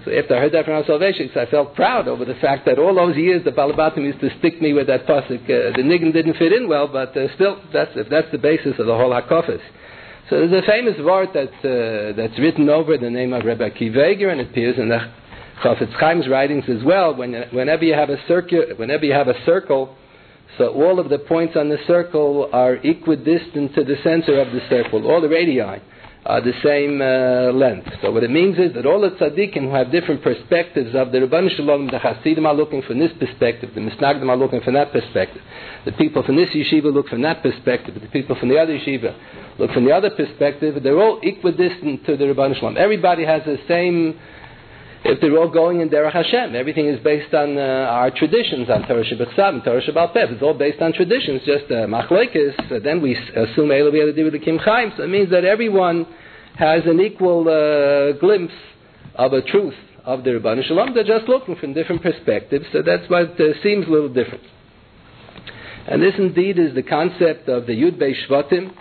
So 0.05 0.13
after 0.13 0.37
I 0.37 0.41
heard 0.41 0.53
that 0.53 0.65
from 0.65 0.75
Rav 0.75 0.85
Soloveitchik, 0.85 1.37
I 1.37 1.47
felt 1.47 1.75
proud 1.75 2.09
over 2.09 2.25
the 2.25 2.35
fact 2.35 2.67
that 2.67 2.79
all 2.79 2.95
those 2.95 3.17
years 3.17 3.45
the 3.45 3.51
Balabatim 3.51 4.05
used 4.05 4.21
to 4.21 4.37
stick 4.39 4.61
me 4.61 4.73
with 4.73 4.89
that 4.89 5.07
pasuk. 5.07 5.45
Uh, 5.45 5.77
the 5.77 5.83
niggin 5.83 6.13
didn't 6.13 6.37
fit 6.37 6.53
in 6.53 6.69
well, 6.69 6.89
but 6.89 7.17
uh, 7.17 7.33
still, 7.37 7.61
that's, 7.73 7.93
if 7.95 8.09
that's 8.09 8.31
the 8.33 8.39
basis 8.39 8.75
of 8.79 8.87
the 8.87 8.97
whole 8.97 9.11
Hakofis. 9.11 9.61
So 10.31 10.47
there's 10.47 10.63
a 10.63 10.67
famous 10.67 10.95
word 11.01 11.31
that, 11.35 11.51
uh, 11.67 12.17
that's 12.17 12.39
written 12.39 12.69
over 12.69 12.97
the 12.97 13.11
name 13.11 13.33
of 13.33 13.45
Rebbe 13.45 13.69
Akiva 13.69 14.13
Eiger 14.13 14.29
and 14.31 14.41
it 14.41 14.51
appears 14.51 14.79
in 14.79 14.89
the 14.89 15.01
Chafetz 15.61 15.99
Chaim's 15.99 16.29
writings 16.29 16.65
as 16.69 16.85
well. 16.85 17.17
When, 17.17 17.35
whenever, 17.51 17.85
you 17.85 17.95
have 17.95 18.11
a 18.11 18.17
circu- 18.29 18.79
whenever 18.79 19.05
you 19.05 19.13
have 19.13 19.27
a 19.27 19.35
circle 19.45 19.97
So 20.59 20.69
all 20.69 20.99
of 20.99 21.09
the 21.09 21.19
points 21.19 21.57
on 21.57 21.69
the 21.69 21.79
circle 21.87 22.51
are 22.53 22.75
equidistant 22.75 23.75
to 23.75 23.85
the 23.85 23.97
center 24.03 24.41
of 24.41 24.53
the 24.53 24.61
circle, 24.69 25.07
all 25.11 25.21
the 25.21 25.29
radii 25.29 25.61
are 26.25 26.41
the 26.41 26.53
same 26.63 27.01
uh, 27.01 27.51
length. 27.57 27.89
So 28.03 28.11
what 28.11 28.23
it 28.23 28.31
means 28.31 28.59
is 28.59 28.75
that 28.75 28.85
all 28.85 29.01
the 29.01 29.11
tzaddikim 29.11 29.63
who 29.63 29.75
have 29.75 29.91
different 29.91 30.23
perspectives 30.23 30.95
of 30.95 31.13
the 31.13 31.19
Rabban 31.19 31.57
Shalom, 31.57 31.87
the 31.87 31.99
Hasidim 31.99 32.45
are 32.45 32.55
looking 32.55 32.83
from 32.83 32.99
this 32.99 33.11
perspective, 33.19 33.71
the 33.75 33.81
Misnagdim 33.81 34.29
are 34.29 34.37
looking 34.37 34.61
from 34.61 34.75
that 34.75 34.93
perspective, 34.93 35.41
the 35.87 35.93
people 35.93 36.23
from 36.23 36.37
this 36.37 36.51
yeshiva 36.51 36.93
look 36.93 37.09
from 37.09 37.23
that 37.23 37.43
perspective, 37.43 37.95
the 37.95 38.09
people 38.09 38.37
from 38.37 38.51
the 38.51 38.59
other 38.59 38.77
yeshiva 38.77 39.15
look 39.59 39.71
from 39.73 39.85
the 39.85 39.93
other 39.93 40.11
perspective, 40.11 40.83
they're 40.83 41.01
all 41.01 41.21
equidistant 41.23 42.05
to 42.05 42.17
the 42.17 42.25
Rabban 42.25 42.55
Shalom. 42.59 42.77
Everybody 42.77 43.25
has 43.25 43.43
the 43.45 43.59
same 43.67 44.19
if 45.05 45.21
they're 45.21 45.37
all 45.39 45.49
going 45.49 45.81
in 45.81 45.89
Derech 45.89 46.13
Hashem. 46.13 46.55
Everything 46.55 46.87
is 46.87 47.01
based 47.03 47.33
on 47.35 47.57
uh, 47.57 47.61
our 47.61 48.11
traditions, 48.11 48.69
on 48.69 48.87
Torah 48.87 49.05
Shabbat 49.05 49.39
and 49.39 49.65
Torah 49.65 49.83
Shabbat 49.83 50.13
Peh. 50.13 50.27
It's 50.31 50.43
all 50.43 50.55
based 50.55 50.81
on 50.83 50.93
traditions, 50.93 51.41
just 51.47 51.71
uh. 51.71 51.87
Uh, 51.87 52.79
then 52.83 53.01
we 53.01 53.17
assume 53.17 53.69
with 53.69 54.33
the 54.33 54.41
Kim 54.43 54.59
Chaim. 54.59 54.93
So 54.97 55.05
it 55.05 55.09
means 55.09 55.31
that 55.31 55.45
everyone 55.45 56.07
has 56.57 56.83
an 56.87 57.01
equal 57.01 57.49
uh, 57.49 58.19
glimpse 58.19 58.53
of 59.15 59.33
a 59.33 59.43
truth 59.43 59.75
of 60.05 60.25
the 60.25 60.31
Rabban 60.31 60.65
Shalom. 60.67 60.95
They're 60.95 61.05
just 61.05 61.29
looking 61.29 61.57
from 61.57 61.73
different 61.73 62.03
perspectives, 62.03 62.67
so 62.73 62.83
that's 62.83 63.09
why 63.09 63.23
it 63.23 63.41
uh, 63.41 63.63
seems 63.63 63.87
a 63.87 63.91
little 63.91 64.13
different. 64.13 64.45
And 65.87 66.03
this 66.03 66.15
indeed 66.19 66.59
is 66.59 66.75
the 66.75 66.83
concept 66.83 67.49
of 67.49 67.67
the 67.67 67.73
Yud 67.73 67.99
Bei 67.99 68.15
Shvatim, 68.15 68.73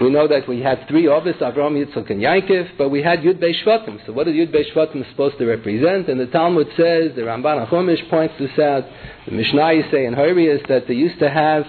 we 0.00 0.10
know 0.10 0.28
that 0.28 0.46
we 0.48 0.60
had 0.60 0.86
three 0.88 1.08
Ovis, 1.08 1.36
Avram, 1.36 1.72
Yitzchak, 1.74 2.10
and 2.10 2.20
Yankov, 2.20 2.76
but 2.76 2.90
we 2.90 3.02
had 3.02 3.20
Yud 3.20 3.40
Bei 3.40 3.52
Shvatim. 3.52 4.04
So 4.06 4.12
what 4.12 4.28
is 4.28 4.34
Yud 4.34 4.52
Bei 4.52 4.64
Shvatim 4.64 5.08
supposed 5.10 5.38
to 5.38 5.46
represent? 5.46 6.08
And 6.08 6.20
the 6.20 6.26
Talmud 6.26 6.66
says, 6.76 7.12
the 7.14 7.22
Ramban 7.22 7.66
HaChumash 7.66 8.10
points 8.10 8.34
this 8.38 8.58
out, 8.58 8.84
the 9.24 9.32
Mishnah 9.32 9.90
say 9.90 10.04
in 10.04 10.14
Horius 10.14 10.66
that 10.68 10.86
they 10.86 10.94
used 10.94 11.18
to 11.20 11.30
have 11.30 11.64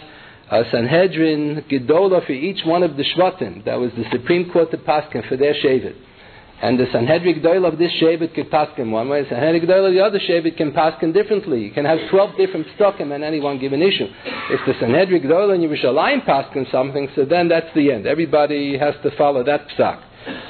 a 0.50 0.64
Sanhedrin 0.72 1.66
Gedola 1.70 2.26
for 2.26 2.34
each 2.34 2.66
one 2.66 2.84
of 2.84 2.98
the 2.98 3.04
Shvatim. 3.04 3.66
That 3.66 3.80
was 3.80 3.92
the 3.98 4.06
Supreme 4.12 4.52
Court 4.52 4.74
of 4.74 4.82
Paskin 4.82 5.28
for 5.28 5.38
their 5.38 5.54
Shavit. 5.54 5.96
And 6.60 6.80
the 6.80 6.88
Sanhedrin 6.92 7.40
Gdoil 7.40 7.72
of 7.72 7.78
this 7.78 7.92
Shabbat 8.02 8.34
can 8.34 8.46
paskin 8.46 8.90
one 8.90 9.10
way, 9.10 9.22
the 9.22 9.30
Sanhedrin 9.30 9.62
Gdoil 9.62 9.88
of 9.90 9.94
the 9.94 10.04
other 10.04 10.20
Shabbat 10.20 10.58
can 10.58 10.72
paskin 10.72 11.14
differently. 11.14 11.64
You 11.66 11.72
can 11.72 11.86
have 11.86 12.00
12 12.10 12.36
different 12.36 12.68
stokim 12.78 13.14
on 13.14 13.22
any 13.22 13.40
one 13.40 13.60
given 13.60 13.82
issue. 13.82 14.08
If 14.50 14.66
the 14.66 14.74
Sanhedrin 14.80 15.22
Gdoil 15.22 15.54
and 15.54 15.64
Yerushalayim 15.64 16.26
paskin 16.26 16.72
something, 16.72 17.10
so 17.16 17.26
then 17.26 17.48
that's 17.48 17.72
the 17.76 17.92
end. 17.92 18.08
Everybody 18.08 18.76
has 18.78 18.96
to 19.04 19.12
follow 19.18 19.44
that 19.44 19.68
psak. 19.78 20.02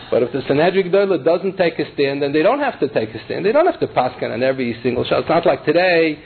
But 0.10 0.24
if 0.24 0.32
the 0.32 0.42
Sanhedrin 0.48 0.90
Gdoila 0.90 1.26
doesn't 1.26 1.58
take 1.58 1.78
a 1.78 1.94
stand, 1.94 2.22
then 2.22 2.32
they 2.32 2.42
don't 2.42 2.62
have 2.62 2.80
to 2.80 2.88
take 2.88 3.14
a 3.14 3.26
stand. 3.26 3.46
They 3.46 3.52
don't 3.52 3.66
have 3.66 3.80
to 3.82 3.88
paskin 3.88 4.32
on 4.32 4.42
every 4.44 4.80
single 4.82 5.04
shot. 5.04 5.20
It's 5.20 5.30
not 5.30 5.46
like 5.46 5.66
today, 5.66 6.20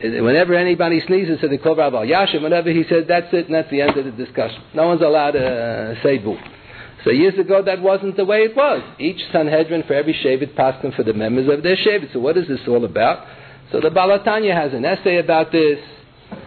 whenever 0.00 0.54
anybody 0.54 1.00
sneezes 1.06 1.40
to 1.40 1.48
the 1.48 1.58
Kol 1.58 1.76
Rabbi 1.76 2.06
Yashim, 2.06 2.42
whenever 2.42 2.70
he 2.70 2.82
says 2.90 3.04
that's 3.06 3.32
it 3.32 3.46
and 3.46 3.54
that's 3.54 3.70
the 3.70 3.80
end 3.80 3.96
of 3.96 4.04
the 4.04 4.10
discussion. 4.10 4.60
No 4.74 4.88
one's 4.88 5.02
allowed 5.02 5.32
to 5.32 5.98
say 6.02 6.18
boo. 6.18 6.36
So 7.04 7.10
years 7.10 7.38
ago, 7.38 7.62
that 7.62 7.82
wasn't 7.82 8.16
the 8.16 8.24
way 8.24 8.38
it 8.44 8.56
was. 8.56 8.82
Each 8.98 9.20
Sanhedrin 9.30 9.84
for 9.86 9.92
every 9.92 10.14
Shavit 10.14 10.56
passed 10.56 10.82
them 10.82 10.92
for 10.92 11.02
the 11.02 11.12
members 11.12 11.52
of 11.52 11.62
their 11.62 11.76
Shavit. 11.76 12.12
So 12.14 12.18
what 12.18 12.38
is 12.38 12.48
this 12.48 12.60
all 12.66 12.84
about? 12.84 13.26
So 13.70 13.80
the 13.80 13.90
Baal 13.90 14.18
HaTanya 14.18 14.54
has 14.54 14.72
an 14.72 14.84
essay 14.86 15.18
about 15.18 15.52
this, 15.52 15.78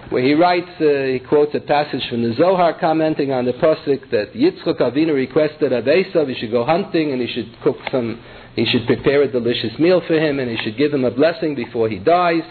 where 0.09 0.23
he 0.23 0.33
writes, 0.33 0.69
uh, 0.79 1.13
he 1.13 1.19
quotes 1.19 1.53
a 1.53 1.59
passage 1.59 2.07
from 2.09 2.23
the 2.23 2.33
Zohar 2.35 2.79
commenting 2.79 3.31
on 3.31 3.45
the 3.45 3.53
Pasuk 3.53 4.09
that 4.09 4.33
Yitzchak 4.33 4.79
Avinu 4.79 5.13
requested 5.13 5.73
of 5.73 5.85
Esav 5.85 6.27
he 6.27 6.39
should 6.39 6.51
go 6.51 6.65
hunting 6.65 7.11
and 7.11 7.21
he 7.21 7.27
should 7.27 7.53
cook 7.61 7.77
some, 7.91 8.19
he 8.55 8.65
should 8.65 8.87
prepare 8.87 9.21
a 9.23 9.31
delicious 9.31 9.77
meal 9.77 10.01
for 10.07 10.13
him 10.13 10.39
and 10.39 10.49
he 10.49 10.57
should 10.63 10.77
give 10.77 10.93
him 10.93 11.05
a 11.05 11.11
blessing 11.11 11.53
before 11.53 11.87
he 11.89 11.99
dies. 11.99 12.43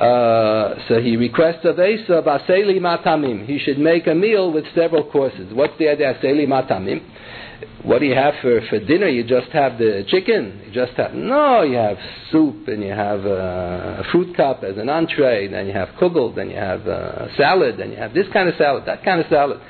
Uh, 0.00 0.76
so 0.86 1.00
he 1.00 1.16
requests 1.16 1.64
of 1.64 1.76
Esav, 1.76 2.24
Aseli 2.24 2.78
Matamim. 2.78 3.46
He 3.46 3.58
should 3.58 3.78
make 3.78 4.06
a 4.06 4.14
meal 4.14 4.52
with 4.52 4.64
several 4.74 5.10
courses. 5.10 5.52
What's 5.52 5.76
the 5.78 5.88
idea, 5.88 6.14
Aseli 6.14 6.46
Matamim? 6.46 7.02
What 7.82 7.98
do 7.98 8.06
you 8.06 8.14
have 8.14 8.34
for, 8.40 8.60
for 8.68 8.78
dinner? 8.78 9.08
You 9.08 9.24
just 9.24 9.48
have 9.50 9.78
the 9.78 10.04
chicken? 10.06 10.62
You 10.66 10.72
just 10.72 10.92
have, 10.92 11.14
no, 11.14 11.62
you 11.62 11.76
have 11.76 11.96
soup 12.30 12.68
and 12.68 12.82
you 12.82 12.92
have 12.92 13.24
a, 13.24 14.04
a 14.06 14.12
fruit 14.12 14.36
cup 14.36 14.62
as 14.62 14.76
an 14.76 14.88
entree, 14.88 15.48
then 15.48 15.66
you 15.66 15.72
have 15.72 15.88
kugel, 16.00 16.34
then 16.34 16.50
you 16.50 16.56
have 16.56 16.86
a 16.86 17.28
salad, 17.36 17.76
then 17.78 17.90
you 17.90 17.96
have 17.96 18.14
this 18.14 18.26
kind 18.32 18.48
of 18.48 18.54
salad, 18.56 18.84
that 18.86 19.04
kind 19.04 19.20
of 19.20 19.26
salad. 19.28 19.60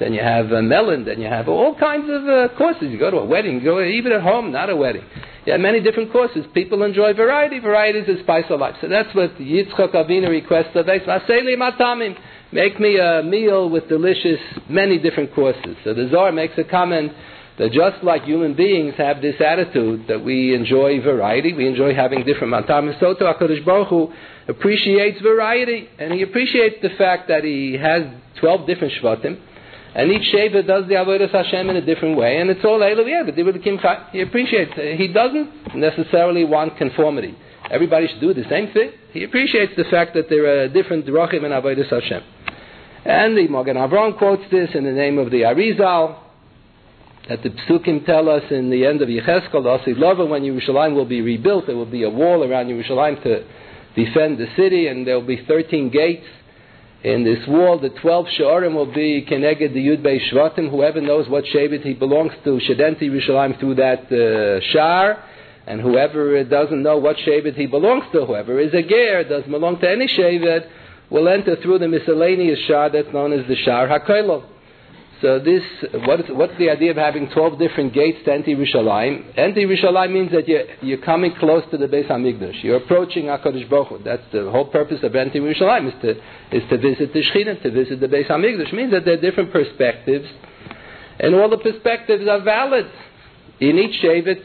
Then 0.00 0.14
you 0.14 0.20
have 0.20 0.50
a 0.50 0.62
melon, 0.62 1.04
then 1.04 1.20
you 1.20 1.28
have 1.28 1.48
all 1.48 1.74
kinds 1.78 2.08
of 2.10 2.26
uh, 2.26 2.48
courses. 2.56 2.90
You 2.90 2.98
go 2.98 3.10
to 3.10 3.18
a 3.18 3.24
wedding, 3.24 3.54
you 3.54 3.60
go 3.60 3.82
even 3.84 4.12
at 4.12 4.22
home, 4.22 4.50
not 4.50 4.70
a 4.70 4.76
wedding. 4.76 5.04
Have 5.46 5.60
many 5.60 5.80
different 5.80 6.10
courses. 6.10 6.46
People 6.54 6.82
enjoy 6.82 7.12
variety. 7.12 7.58
Variety 7.58 7.98
is 7.98 8.06
the 8.06 8.22
spice 8.22 8.44
of 8.48 8.60
life. 8.60 8.76
So 8.80 8.88
that's 8.88 9.14
what 9.14 9.36
Yitzchak 9.36 9.92
Avinu 9.92 10.28
requests 10.30 10.74
of 10.74 10.86
matamim. 10.86 12.16
Make 12.50 12.80
me 12.80 12.98
a 12.98 13.22
meal 13.22 13.68
with 13.68 13.88
delicious, 13.88 14.40
many 14.68 14.98
different 14.98 15.34
courses. 15.34 15.76
So 15.84 15.92
the 15.92 16.08
Zohar 16.10 16.32
makes 16.32 16.56
a 16.56 16.64
comment 16.64 17.12
that 17.58 17.72
just 17.72 18.02
like 18.02 18.24
human 18.24 18.54
beings 18.54 18.94
have 18.96 19.20
this 19.20 19.36
attitude 19.40 20.06
that 20.08 20.24
we 20.24 20.54
enjoy 20.54 21.00
variety, 21.00 21.52
we 21.52 21.68
enjoy 21.68 21.94
having 21.94 22.24
different 22.24 22.50
matam, 22.50 22.92
so 22.98 23.14
to 23.14 23.24
HaKadosh 23.24 23.64
Baruch 23.64 23.88
Hu 23.88 24.12
appreciates 24.48 25.20
variety, 25.20 25.88
and 25.98 26.12
he 26.12 26.22
appreciates 26.22 26.76
the 26.82 26.90
fact 26.98 27.28
that 27.28 27.44
he 27.44 27.74
has 27.80 28.02
12 28.40 28.66
different 28.66 28.92
shvatim, 29.00 29.40
and 29.94 30.10
each 30.10 30.34
Sheva 30.34 30.66
does 30.66 30.88
the 30.88 30.94
Avodah 30.94 31.30
Hashem 31.30 31.70
in 31.70 31.76
a 31.76 31.80
different 31.80 32.16
way, 32.16 32.38
and 32.38 32.50
it's 32.50 32.64
all 32.64 32.80
Eilu 32.80 33.04
but 33.26 34.12
He 34.12 34.20
appreciates 34.20 34.72
it. 34.76 34.98
He 34.98 35.08
doesn't 35.08 35.76
necessarily 35.76 36.44
want 36.44 36.76
conformity. 36.76 37.36
Everybody 37.70 38.08
should 38.08 38.20
do 38.20 38.34
the 38.34 38.44
same 38.50 38.72
thing. 38.72 38.90
He 39.12 39.22
appreciates 39.22 39.72
the 39.76 39.84
fact 39.84 40.14
that 40.14 40.28
there 40.28 40.64
are 40.64 40.68
different 40.68 41.06
Drachim 41.06 41.44
and 41.44 41.54
Avodah 41.54 41.88
Hashem. 41.88 42.22
And 43.04 43.36
the 43.36 43.46
Magen 43.46 43.76
Avram 43.76 44.18
quotes 44.18 44.42
this 44.50 44.70
in 44.74 44.84
the 44.84 44.92
name 44.92 45.18
of 45.18 45.30
the 45.30 45.42
Arizal, 45.42 46.18
that 47.28 47.42
the 47.42 47.50
Psukim 47.50 48.04
tell 48.04 48.28
us 48.28 48.42
in 48.50 48.70
the 48.70 48.84
end 48.84 49.00
of 49.00 49.08
Yecheskel, 49.08 49.62
the 49.84 49.92
Lova, 49.92 50.28
when 50.28 50.42
Yerushalayim 50.42 50.94
will 50.94 51.06
be 51.06 51.22
rebuilt, 51.22 51.66
there 51.66 51.76
will 51.76 51.86
be 51.86 52.02
a 52.02 52.10
wall 52.10 52.42
around 52.42 52.66
Yerushalayim 52.66 53.22
to 53.22 53.44
defend 53.94 54.38
the 54.38 54.48
city, 54.56 54.88
and 54.88 55.06
there 55.06 55.14
will 55.14 55.26
be 55.26 55.44
13 55.46 55.90
gates 55.90 56.26
in 57.04 57.22
this 57.22 57.46
wall, 57.46 57.78
the 57.78 57.90
12 57.90 58.26
Sha'arim 58.38 58.74
will 58.74 58.92
be 58.92 59.26
Keneged 59.30 59.74
the 59.74 59.86
Yud 59.86 60.02
Bei 60.02 60.18
Shvatim. 60.18 60.70
Whoever 60.70 61.02
knows 61.02 61.28
what 61.28 61.44
Shavit 61.44 61.82
he 61.82 61.92
belongs 61.92 62.32
to, 62.44 62.58
should 62.60 62.80
enter 62.80 63.04
Yerushalayim 63.04 63.60
through 63.60 63.74
that 63.74 64.10
uh, 64.10 64.64
Shar. 64.72 65.22
And 65.66 65.82
whoever 65.82 66.42
doesn't 66.44 66.82
know 66.82 66.96
what 66.96 67.16
Shavit 67.18 67.56
he 67.56 67.66
belongs 67.66 68.04
to, 68.12 68.24
whoever 68.24 68.58
is 68.58 68.72
a 68.72 68.82
Ger, 68.82 69.22
doesn't 69.28 69.50
belong 69.50 69.78
to 69.80 69.90
any 69.90 70.08
Shavit, 70.08 70.66
will 71.10 71.28
enter 71.28 71.56
through 71.56 71.80
the 71.80 71.88
miscellaneous 71.88 72.58
Shar 72.66 72.88
that's 72.88 73.12
known 73.12 73.34
as 73.34 73.46
the 73.48 73.56
Shar 73.56 73.86
HaKoilov. 73.86 74.53
So 75.22 75.38
this, 75.38 75.62
what 76.06 76.20
is, 76.20 76.26
what's 76.30 76.56
the 76.58 76.70
idea 76.70 76.90
of 76.90 76.96
having 76.96 77.30
12 77.30 77.58
different 77.58 77.94
gates 77.94 78.18
to 78.24 78.32
enter 78.32 78.50
Yerushalayim? 78.50 79.38
Enter 79.38 79.60
Yerushalayim 79.60 80.12
means 80.12 80.32
that 80.32 80.48
you're, 80.48 80.64
you're 80.82 80.98
coming 80.98 81.34
close 81.36 81.62
to 81.70 81.78
the 81.78 81.86
Beis 81.86 82.08
HaMikdash. 82.08 82.62
You're 82.62 82.78
approaching 82.78 83.26
HaKadosh 83.26 83.70
Baruch 83.70 83.88
Hu. 83.88 83.98
That's 84.04 84.24
the 84.32 84.50
whole 84.50 84.66
purpose 84.66 84.98
of 85.02 85.14
entering 85.14 85.44
Yerushalayim, 85.44 85.94
is 85.94 86.02
to, 86.02 86.56
is 86.56 86.68
to 86.68 86.78
visit 86.78 87.12
the 87.12 87.22
Shekhinah, 87.22 87.62
to 87.62 87.70
visit 87.70 88.00
the 88.00 88.08
Beis 88.08 88.26
HaMikdash. 88.26 88.68
It 88.68 88.74
means 88.74 88.92
that 88.92 89.04
there 89.04 89.14
are 89.14 89.20
different 89.20 89.52
perspectives, 89.52 90.28
and 91.20 91.34
all 91.34 91.48
the 91.48 91.58
perspectives 91.58 92.26
are 92.28 92.40
valid. 92.40 92.90
In 93.60 93.78
each 93.78 94.02
Shavit, 94.02 94.42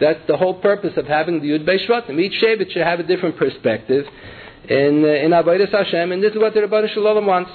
that's 0.00 0.20
the 0.28 0.36
whole 0.36 0.60
purpose 0.60 0.96
of 0.96 1.06
having 1.06 1.40
the 1.40 1.48
Yud 1.48 1.66
Beis 1.66 1.86
Shvatim. 1.86 2.20
Each 2.20 2.40
Shavit 2.40 2.70
should 2.70 2.82
have 2.82 3.00
a 3.00 3.02
different 3.02 3.36
perspective 3.36 4.06
in, 4.68 5.04
uh, 5.04 5.08
in 5.08 5.32
Avodah 5.32 5.70
Hashem, 5.70 6.12
and 6.12 6.22
this 6.22 6.32
is 6.32 6.38
what 6.38 6.54
the 6.54 6.60
Rebbe 6.62 6.88
Shalom 6.94 7.26
wants. 7.26 7.50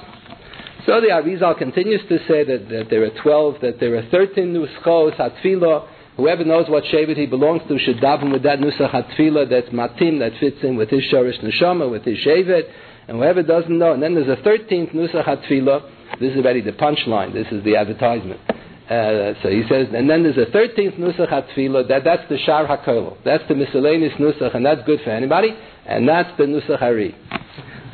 So 0.85 0.99
the 0.99 1.07
Arizal 1.07 1.57
continues 1.57 2.01
to 2.09 2.17
say 2.27 2.43
that, 2.43 2.67
that 2.69 2.87
there 2.89 3.03
are 3.03 3.21
12, 3.21 3.61
that 3.61 3.79
there 3.79 3.95
are 3.95 4.03
13 4.11 4.53
nuschos, 4.53 5.15
hatfila. 5.15 5.87
Whoever 6.17 6.43
knows 6.43 6.69
what 6.69 6.83
Shavit 6.83 7.15
he 7.15 7.25
belongs 7.25 7.61
to 7.69 7.79
should 7.79 7.97
daven 7.97 8.33
with 8.33 8.43
that 8.43 8.59
nusach 8.59 8.91
hatfila 8.91 9.49
that's 9.49 9.69
matim, 9.69 10.19
that 10.19 10.33
fits 10.41 10.57
in 10.61 10.75
with 10.75 10.89
his 10.89 11.03
shorish 11.11 11.41
neshama, 11.41 11.89
with 11.89 12.03
his 12.03 12.17
Shavit. 12.19 12.69
And 13.07 13.17
whoever 13.17 13.43
doesn't 13.43 13.77
know, 13.77 13.93
and 13.93 14.03
then 14.03 14.13
there's 14.13 14.27
a 14.27 14.41
13th 14.41 14.93
nusach 14.93 15.23
hatfila. 15.23 15.89
This 16.19 16.31
is 16.31 16.37
already 16.37 16.59
the 16.59 16.71
punchline. 16.71 17.33
This 17.33 17.47
is 17.51 17.63
the 17.63 17.77
advertisement. 17.77 18.41
Uh, 18.49 19.41
so 19.41 19.49
he 19.49 19.63
says, 19.69 19.87
and 19.95 20.09
then 20.09 20.23
there's 20.23 20.37
a 20.37 20.51
13th 20.51 20.99
nusach 20.99 21.29
hatfila, 21.29 21.87
that, 21.87 22.03
that's 22.03 22.27
the 22.27 22.37
shar 22.39 22.67
hakol. 22.67 23.15
That's 23.23 23.43
the 23.47 23.55
miscellaneous 23.55 24.13
nusach, 24.19 24.53
and 24.53 24.65
that's 24.65 24.85
good 24.85 24.99
for 25.01 25.11
anybody. 25.11 25.55
And 25.85 26.07
that's 26.07 26.37
the 26.37 26.43
nusach 26.43 26.79
hari. 26.79 27.15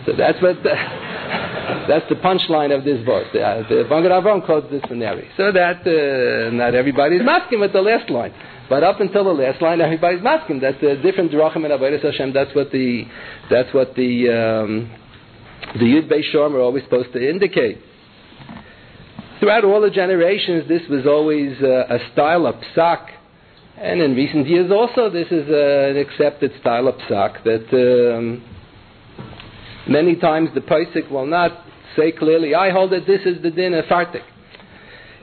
So 0.08 0.14
that's 0.18 0.42
what... 0.42 0.64
The, 0.64 1.09
That's 1.88 2.08
the 2.10 2.16
punchline 2.16 2.76
of 2.76 2.84
this 2.84 3.04
verse. 3.06 3.28
The, 3.34 3.42
uh, 3.42 3.68
the 3.68 3.84
Avram 3.86 4.46
quotes 4.46 4.70
this 4.70 4.82
in 4.84 4.90
scenario. 4.90 5.28
So 5.38 5.52
that 5.52 5.86
uh, 5.86 6.52
not 6.52 6.76
everybody's 6.76 7.22
masking 7.24 7.60
with 7.60 7.74
the 7.74 7.82
last 7.82 8.10
line. 8.10 8.34
But 8.70 8.84
up 8.84 9.00
until 9.00 9.24
the 9.24 9.34
last 9.34 9.62
line, 9.62 9.82
everybody's 9.82 10.22
masking. 10.22 10.60
That's 10.60 10.82
a 10.84 10.96
different 11.02 11.32
drachim 11.32 11.66
and 11.66 11.74
avodas 11.74 12.04
Hashem. 12.04 12.34
That's 12.34 12.54
what 12.54 12.72
the 12.72 13.06
that's 13.50 13.74
what 13.74 13.96
the 13.96 14.30
um, 14.30 14.92
the 15.74 15.86
Yud 15.86 16.12
Shom 16.34 16.54
are 16.54 16.62
always 16.62 16.84
supposed 16.84 17.12
to 17.14 17.30
indicate. 17.30 17.80
Throughout 19.40 19.64
all 19.64 19.82
the 19.82 19.90
generations, 19.90 20.68
this 20.68 20.82
was 20.90 21.08
always 21.08 21.58
uh, 21.62 21.96
a 21.96 22.00
style 22.14 22.46
of 22.46 22.56
psak, 22.76 23.08
and 23.78 24.02
in 24.02 24.16
recent 24.16 24.48
years 24.48 24.70
also, 24.72 25.10
this 25.10 25.28
is 25.32 25.50
uh, 25.50 25.90
an 25.90 25.98
accepted 25.98 26.52
style 26.60 26.88
of 26.88 26.96
psak 26.96 27.44
that. 27.44 28.16
Um, 28.16 28.44
Many 29.90 30.16
times 30.18 30.50
the 30.54 30.62
Paisik 30.62 31.10
will 31.10 31.26
not 31.26 31.66
say 31.96 32.12
clearly, 32.12 32.54
I 32.54 32.70
hold 32.70 32.92
that 32.92 33.08
this 33.08 33.22
is 33.26 33.42
the 33.42 33.50
din 33.50 33.74
of 33.74 33.86
Fartik. 33.86 34.22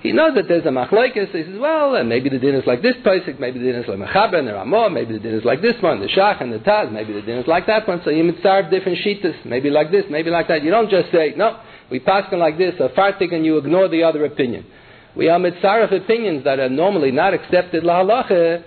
He 0.00 0.12
knows 0.12 0.34
that 0.34 0.46
there's 0.46 0.66
a 0.66 0.68
machlekes. 0.68 1.30
He 1.30 1.42
says, 1.44 1.58
well, 1.58 1.94
and 1.94 2.08
maybe 2.08 2.28
the 2.28 2.38
din 2.38 2.54
is 2.54 2.66
like 2.66 2.82
this 2.82 2.94
paisik, 3.04 3.40
maybe 3.40 3.58
the 3.58 3.64
din 3.64 3.76
is 3.76 3.88
like 3.88 3.98
mechaber 3.98 4.38
and 4.38 4.46
the 4.46 4.54
ramah, 4.54 4.90
maybe 4.90 5.14
the 5.14 5.18
din 5.20 5.34
is 5.34 5.44
like 5.44 5.62
this 5.62 5.74
one, 5.80 6.00
the 6.00 6.06
shach 6.06 6.40
and 6.40 6.52
the 6.52 6.58
taz, 6.58 6.92
maybe 6.92 7.12
the 7.12 7.22
din 7.22 7.38
is 7.38 7.46
like 7.46 7.66
that 7.66 7.88
one. 7.88 8.00
So 8.04 8.10
you 8.10 8.22
mitzarv 8.22 8.70
different 8.70 8.98
shitas, 8.98 9.44
maybe 9.44 9.70
like 9.70 9.90
this, 9.90 10.04
maybe 10.10 10.30
like 10.30 10.48
that. 10.48 10.62
You 10.62 10.70
don't 10.70 10.90
just 10.90 11.10
say, 11.10 11.34
no, 11.36 11.60
we 11.90 11.98
pass 11.98 12.24
like 12.32 12.58
this, 12.58 12.74
a 12.78 12.88
fartik, 12.90 13.32
and 13.32 13.44
you 13.44 13.56
ignore 13.58 13.88
the 13.88 14.02
other 14.02 14.24
opinion. 14.24 14.66
We 15.16 15.28
are 15.28 15.40
mitzarv 15.40 15.92
opinions 15.92 16.44
that 16.44 16.58
are 16.58 16.68
normally 16.68 17.10
not 17.10 17.34
accepted 17.34 17.82
la 17.82 18.02
halacha 18.02 18.62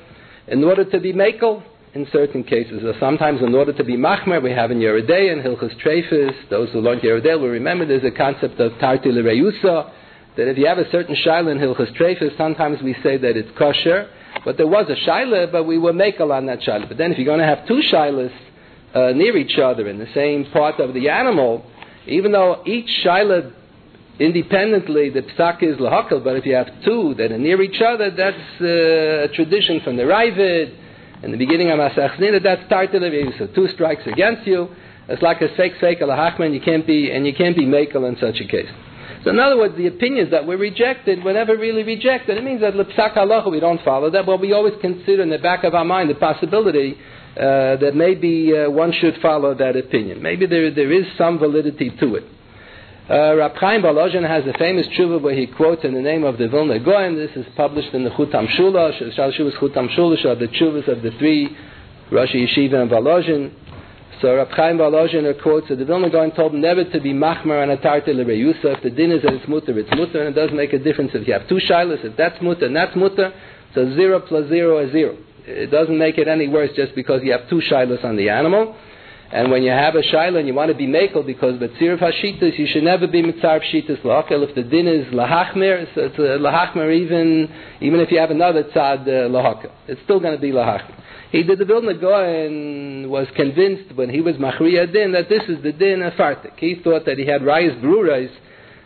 in 0.47 0.63
order 0.63 0.83
to 0.83 0.99
be 0.99 1.13
makel 1.13 1.63
in 1.93 2.07
certain 2.11 2.43
cases, 2.43 2.83
or 2.83 2.93
sometimes 2.99 3.41
in 3.41 3.55
order 3.55 3.73
to 3.73 3.83
be 3.83 3.97
machmer, 3.97 4.41
we 4.41 4.51
have 4.51 4.69
in 4.69 4.77
Yeridei 4.77 5.31
and 5.31 5.41
Hilchus 5.41 5.75
Trefus, 5.81 6.35
those 6.49 6.69
who 6.69 6.81
learned 6.81 7.01
Yeridei 7.01 7.39
will 7.39 7.49
remember 7.49 7.85
there's 7.85 8.03
a 8.03 8.11
concept 8.11 8.59
of 8.59 8.77
tarti 8.79 9.11
l'reyusa, 9.11 9.91
that 10.37 10.47
if 10.47 10.57
you 10.57 10.67
have 10.67 10.77
a 10.77 10.89
certain 10.91 11.15
shaila 11.15 11.51
in 11.51 11.57
Hilchas 11.57 11.95
Trefus, 11.97 12.37
sometimes 12.37 12.81
we 12.83 12.95
say 13.01 13.17
that 13.17 13.35
it's 13.35 13.49
kosher, 13.57 14.07
but 14.45 14.57
there 14.57 14.67
was 14.67 14.85
a 14.89 15.09
shaila, 15.09 15.51
but 15.51 15.63
we 15.63 15.79
were 15.79 15.91
makel 15.91 16.31
on 16.31 16.45
that 16.45 16.59
shaila. 16.59 16.87
But 16.87 16.97
then 16.97 17.11
if 17.11 17.17
you're 17.17 17.25
going 17.25 17.39
to 17.39 17.45
have 17.45 17.67
two 17.67 17.81
shailas 17.91 18.31
uh, 18.93 19.11
near 19.13 19.35
each 19.35 19.57
other 19.57 19.87
in 19.87 19.97
the 19.97 20.07
same 20.13 20.45
part 20.51 20.79
of 20.79 20.93
the 20.93 21.09
animal, 21.09 21.65
even 22.05 22.31
though 22.31 22.61
each 22.67 22.89
shaila 23.03 23.51
independently 24.19 25.09
the 25.09 25.21
psak 25.21 25.63
is 25.63 25.77
lahakal, 25.77 26.23
but 26.23 26.35
if 26.35 26.45
you 26.45 26.53
have 26.53 26.67
two 26.85 27.15
that 27.15 27.31
are 27.31 27.37
near 27.37 27.59
each 27.61 27.81
other, 27.81 28.11
that's 28.11 28.61
uh, 28.61 29.25
a 29.25 29.27
tradition 29.33 29.81
from 29.81 29.97
the 29.97 30.03
Ravid. 30.03 30.75
In 31.21 31.31
the 31.31 31.37
beginning 31.37 31.69
of 31.69 31.79
Masach 31.79 32.43
that's 32.43 32.61
tartil 32.71 33.37
So 33.37 33.47
two 33.47 33.67
strikes 33.73 34.03
against 34.05 34.47
you. 34.47 34.69
It's 35.09 35.21
like 35.21 35.41
a 35.41 35.49
fake 35.57 35.73
fake 35.81 36.01
al 36.01 36.51
You 36.53 36.61
can't 36.61 36.85
be 36.85 37.11
and 37.11 37.25
you 37.25 37.33
can't 37.33 37.55
be 37.55 37.65
makel 37.65 38.07
in 38.07 38.15
such 38.21 38.39
a 38.39 38.47
case. 38.47 38.69
So 39.23 39.31
in 39.31 39.39
other 39.39 39.57
words, 39.57 39.75
the 39.75 39.87
opinions 39.87 40.31
that 40.31 40.47
were 40.47 40.55
rejected 40.55 41.23
were 41.23 41.33
never 41.33 41.57
really 41.57 41.83
rejected. 41.83 42.37
It 42.37 42.43
means 42.43 42.61
that 42.61 42.73
halacha 42.73 43.51
we 43.51 43.59
don't 43.59 43.81
follow 43.83 44.09
that, 44.11 44.25
but 44.25 44.39
we 44.39 44.53
always 44.53 44.75
consider 44.79 45.21
in 45.23 45.29
the 45.29 45.39
back 45.39 45.65
of 45.65 45.75
our 45.75 45.83
mind 45.83 46.09
the 46.09 46.15
possibility 46.15 46.95
uh, 47.35 47.75
that 47.77 47.91
maybe 47.95 48.57
uh, 48.57 48.69
one 48.69 48.93
should 48.93 49.17
follow 49.21 49.53
that 49.55 49.75
opinion. 49.75 50.21
Maybe 50.21 50.45
there 50.45 50.73
there 50.73 50.91
is 50.91 51.05
some 51.17 51.37
validity 51.37 51.89
to 51.99 52.15
it. 52.15 52.23
Uh, 53.09 53.35
Rab 53.35 53.55
Chaim 53.55 53.81
has 53.81 54.45
a 54.45 54.53
famous 54.59 54.85
tshuva 54.89 55.19
where 55.19 55.33
he 55.33 55.47
quotes 55.47 55.83
in 55.83 55.95
the 55.95 56.01
name 56.01 56.23
of 56.23 56.37
the 56.37 56.47
Vilna 56.47 56.79
Gaon. 56.79 57.15
This 57.15 57.31
is 57.35 57.43
published 57.55 57.91
in 57.95 58.03
the 58.03 58.11
Chutam 58.11 58.47
Shula, 58.49 59.15
Shal 59.15 59.31
Shuvas 59.31 59.57
Chutam 59.57 59.89
Shula, 59.97 60.37
the 60.37 60.45
tshuvas 60.45 60.87
of 60.87 61.01
the 61.01 61.09
three 61.17 61.49
Rosh 62.11 62.29
Yeshiva 62.29 62.83
and 62.83 62.91
Volozhin. 62.91 63.51
So 64.21 64.35
Rab 64.35 64.49
Chaim 64.51 64.77
Volozhin 64.77 65.41
quotes 65.41 65.69
that 65.69 65.79
the 65.79 65.85
Vilna 65.85 66.11
Gaon 66.11 66.35
told 66.35 66.53
never 66.53 66.83
to 66.83 66.99
be 66.99 67.11
machmer 67.11 67.63
and 67.63 67.71
a 67.71 67.77
tartel 67.77 68.13
reyusa. 68.13 68.77
If 68.77 68.83
the 68.83 68.91
din 68.91 69.11
is 69.11 69.23
that 69.23 69.33
it's 69.33 69.47
mutter, 69.47 69.79
it's 69.79 69.89
mutter, 69.89 70.19
and 70.23 70.37
it 70.37 70.39
doesn't 70.39 70.55
make 70.55 70.73
a 70.73 70.79
difference 70.79 71.09
if 71.15 71.27
you 71.27 71.33
have 71.33 71.49
two 71.49 71.59
shilas, 71.67 72.05
if 72.05 72.15
that's 72.15 72.39
mutter 72.43 72.67
and 72.67 72.75
that's 72.75 72.95
mutter, 72.95 73.33
so 73.73 73.91
zero 73.95 74.19
plus 74.19 74.47
zero 74.49 74.85
is 74.85 74.91
zero. 74.91 75.17
It 75.47 75.71
doesn't 75.71 75.97
make 75.97 76.19
it 76.19 76.27
any 76.27 76.47
worse 76.47 76.69
just 76.75 76.93
because 76.93 77.21
you 77.23 77.31
have 77.31 77.49
two 77.49 77.59
shilas 77.71 78.05
on 78.05 78.17
the 78.17 78.29
animal. 78.29 78.75
And 79.31 79.51
when 79.51 79.61
you 79.61 79.69
have 79.69 79.93
a 79.93 80.01
shaila 80.01 80.39
and 80.39 80.47
you 80.47 80.55
want 80.55 80.71
to 80.71 80.75
be 80.75 80.87
makel 80.87 81.23
because 81.25 81.59
betzirv 81.59 81.99
hashitas, 81.99 82.57
you 82.57 82.65
should 82.65 82.83
never 82.83 83.05
be 83.05 83.21
mitzarv 83.21 83.61
shitas 83.71 84.01
lahakel. 84.01 84.47
If 84.47 84.55
the 84.55 84.63
din 84.63 84.87
is 84.87 85.05
lahachmer, 85.13 85.87
so 85.93 86.01
it's 86.01 86.15
uh, 86.17 86.39
lahachmer 86.39 86.91
even 86.91 87.47
even 87.79 87.99
if 87.99 88.11
you 88.11 88.17
have 88.19 88.31
another 88.31 88.63
tzad 88.63 89.03
uh, 89.03 89.29
lahakel, 89.29 89.71
it's 89.87 90.01
still 90.03 90.19
going 90.19 90.35
to 90.35 90.41
be 90.41 90.51
lahachmer. 90.51 90.95
He 91.31 91.43
did 91.43 91.59
the 91.59 91.65
Vilna 91.65 91.91
and 91.91 93.07
was 93.11 93.27
convinced 93.35 93.95
when 93.95 94.09
he 94.09 94.19
was 94.19 94.35
Machriya 94.37 94.91
Din 94.91 95.11
that 95.11 95.29
this 95.29 95.43
is 95.47 95.61
the 95.61 95.71
Din 95.71 96.01
of 96.01 96.13
Fartik. 96.13 96.57
He 96.57 96.81
thought 96.83 97.05
that 97.05 97.19
he 97.19 97.27
had 97.27 97.41
Rayas 97.41 97.79
Brurais 97.83 98.31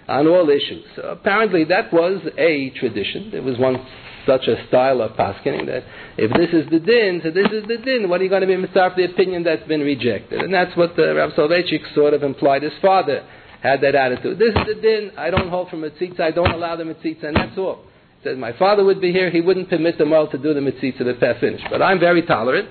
on 0.10 0.28
all 0.28 0.50
issues. 0.50 0.84
So 0.98 1.04
apparently 1.04 1.64
that 1.66 1.94
was 1.94 2.22
a 2.38 2.70
tradition. 2.72 3.30
There 3.32 3.42
was 3.42 3.58
one 3.58 3.86
such 4.26 4.48
a 4.48 4.68
style 4.68 5.02
of 5.02 5.12
paskening 5.18 5.66
that 5.68 5.84
if 6.18 6.32
this 6.32 6.50
is 6.54 6.70
the 6.70 6.80
din, 6.80 7.22
so 7.24 7.32
this 7.32 7.48
is 7.52 7.68
the 7.68 7.78
din, 7.78 8.10
what 8.10 8.22
are 8.22 8.24
you 8.24 8.30
going 8.30 8.42
to 8.42 8.48
be 8.48 8.58
mitzvah 8.58 8.94
the 8.96 9.06
opinion 9.06 9.44
that's 9.44 9.68
been 9.68 9.82
rejected? 9.82 10.42
And 10.42 10.54
that's 10.54 10.76
what 10.76 10.96
the 10.96 11.16
Rav 11.16 11.32
Soloveitchik 11.32 11.94
sort 11.94 12.14
of 12.14 12.24
implied. 12.24 12.64
His 12.64 12.74
father 12.82 13.26
had 13.62 13.82
that 13.82 13.96
attitude. 13.96 14.40
This 14.40 14.50
is 14.50 14.76
the 14.76 14.82
din, 14.82 15.12
I 15.18 15.30
don't 15.30 15.50
hold 15.50 15.70
from 15.70 15.82
mitzitza, 15.82 16.20
I 16.20 16.32
don't 16.32 16.52
allow 16.52 16.76
the 16.76 16.84
mitzitza, 16.84 17.24
and 17.26 17.36
that's 17.36 17.58
all 17.58 17.86
He 18.20 18.30
said 18.30 18.38
my 18.38 18.54
father 18.58 18.84
would 18.84 19.02
be 19.02 19.12
here, 19.12 19.30
he 19.32 19.42
wouldn't 19.42 19.70
permit 19.70 19.98
the 19.98 20.06
all 20.14 20.30
to 20.30 20.38
do 20.38 20.54
the 20.54 20.62
mitzvah 20.62 20.92
to 20.98 21.04
the 21.04 21.14
peh 21.14 21.40
finish. 21.40 21.62
But 21.70 21.82
I'm 21.82 22.00
very 22.00 22.24
tolerant. 22.24 22.70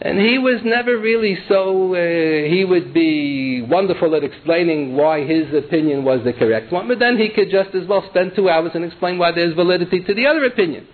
And 0.00 0.20
he 0.20 0.38
was 0.38 0.60
never 0.64 0.96
really 0.96 1.36
so, 1.48 1.94
uh, 1.94 2.48
he 2.48 2.64
would 2.64 2.94
be 2.94 3.62
wonderful 3.62 4.14
at 4.14 4.22
explaining 4.22 4.94
why 4.94 5.24
his 5.24 5.52
opinion 5.52 6.04
was 6.04 6.22
the 6.22 6.32
correct 6.32 6.72
one, 6.72 6.86
but 6.86 7.00
then 7.00 7.18
he 7.18 7.30
could 7.30 7.50
just 7.50 7.74
as 7.74 7.86
well 7.88 8.08
spend 8.10 8.36
two 8.36 8.48
hours 8.48 8.70
and 8.74 8.84
explain 8.84 9.18
why 9.18 9.32
there's 9.32 9.54
validity 9.54 10.00
to 10.04 10.14
the 10.14 10.26
other 10.26 10.44
opinion. 10.44 10.86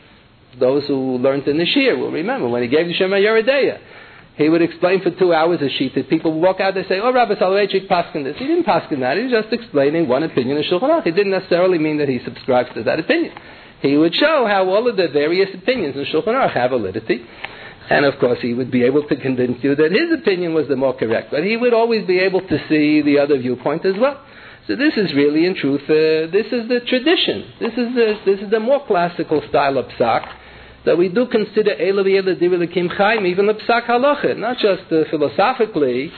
Those 0.59 0.87
who 0.87 1.19
learned 1.19 1.47
in 1.49 1.59
the 1.59 1.67
Shir 1.67 1.97
will 1.99 2.13
remember 2.13 2.49
when 2.49 2.63
he 2.63 2.69
gave 2.69 2.87
the 2.87 2.95
Shema 2.95 3.17
Yeridea. 3.17 3.79
He 4.37 4.49
would 4.49 4.63
explain 4.63 5.03
for 5.03 5.11
two 5.11 5.35
hours 5.35 5.61
a 5.61 5.69
sheet 5.69 5.95
that 5.97 6.09
people 6.09 6.41
walk 6.41 6.61
out 6.61 6.77
and 6.77 6.87
say, 6.89 6.99
Oh, 6.99 7.13
Rabbi 7.13 7.35
Soloveitchik 7.35 7.87
paskin 7.89 8.25
this. 8.25 8.37
He 8.39 8.47
didn't 8.47 8.65
paskin 8.65 9.01
that. 9.01 9.17
He 9.17 9.25
was 9.25 9.33
just 9.33 9.53
explaining 9.53 10.09
one 10.09 10.23
opinion 10.23 10.57
in 10.57 10.65
Shulchan 10.65 10.83
Aruch. 10.83 11.07
It 11.07 11.13
didn't 11.13 11.33
necessarily 11.33 11.79
mean 11.79 11.99
that 11.99 12.09
he 12.09 12.21
subscribes 12.25 12.71
to 12.75 12.83
that 12.85 12.99
opinion 12.99 13.35
he 13.85 13.97
would 13.99 14.15
show 14.15 14.47
how 14.47 14.67
all 14.69 14.89
of 14.89 14.97
the 14.97 15.09
various 15.09 15.55
opinions 15.55 15.95
in 15.95 16.05
Shulchan 16.07 16.29
Aruch 16.29 16.55
have 16.55 16.71
validity. 16.71 17.25
And 17.91 18.07
of 18.07 18.19
course, 18.19 18.39
he 18.41 18.55
would 18.55 18.71
be 18.71 18.83
able 18.85 19.07
to 19.09 19.17
convince 19.17 19.63
you 19.63 19.75
that 19.75 19.93
his 19.93 20.11
opinion 20.13 20.55
was 20.55 20.69
the 20.69 20.77
more 20.77 20.95
correct. 20.95 21.31
But 21.31 21.45
he 21.45 21.57
would 21.57 21.75
always 21.75 22.07
be 22.07 22.19
able 22.19 22.41
to 22.41 22.59
see 22.69 23.03
the 23.03 23.19
other 23.19 23.39
viewpoint 23.39 23.85
as 23.85 23.95
well. 23.99 24.21
So 24.67 24.77
this 24.77 24.95
is 24.97 25.13
really, 25.13 25.45
in 25.45 25.55
truth, 25.55 25.83
uh, 25.83 26.33
this 26.33 26.47
is 26.47 26.69
the 26.69 26.81
tradition. 26.89 27.53
This 27.61 27.73
is 27.73 27.95
the, 27.95 28.19
this 28.25 28.41
is 28.41 28.51
the 28.51 28.61
more 28.61 28.87
classical 28.87 29.43
style 29.51 29.77
of 29.77 29.87
psak 29.89 30.27
that 30.87 30.97
we 30.97 31.09
do 31.09 31.27
consider 31.27 31.73
even 31.73 32.05
the 32.05 33.55
psak 33.67 33.87
halacha, 33.87 34.37
not 34.39 34.59
just 34.59 34.91
uh, 34.93 35.05
philosophically, 35.11 36.13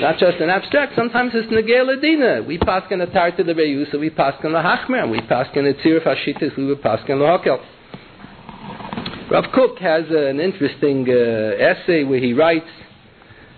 not 0.00 0.18
just 0.18 0.38
an 0.38 0.48
abstract. 0.50 0.94
Sometimes 0.96 1.32
it's 1.34 1.52
negel 1.52 1.96
adina. 1.96 2.42
We 2.42 2.58
pass 2.58 2.82
in 2.90 3.00
a 3.00 3.06
tar 3.06 3.30
to 3.32 3.44
the 3.44 3.52
reyusa, 3.52 3.98
we 3.98 4.10
pass 4.10 4.34
in 4.42 4.52
the 4.52 4.58
hachmer, 4.58 5.10
we 5.10 5.20
pass 5.22 5.48
in 5.54 5.66
a 5.66 5.74
tzir 5.74 6.00
fashitis, 6.02 6.56
we 6.56 6.74
pass 6.76 7.00
in 7.08 7.18
the 7.18 7.24
hokel. 7.24 7.60
Rav 9.32 9.44
Kook 9.54 9.78
has 9.78 10.04
uh, 10.10 10.26
an 10.26 10.40
interesting 10.40 11.08
uh, 11.08 11.56
essay 11.56 12.04
where 12.04 12.20
he 12.20 12.34
writes, 12.34 12.68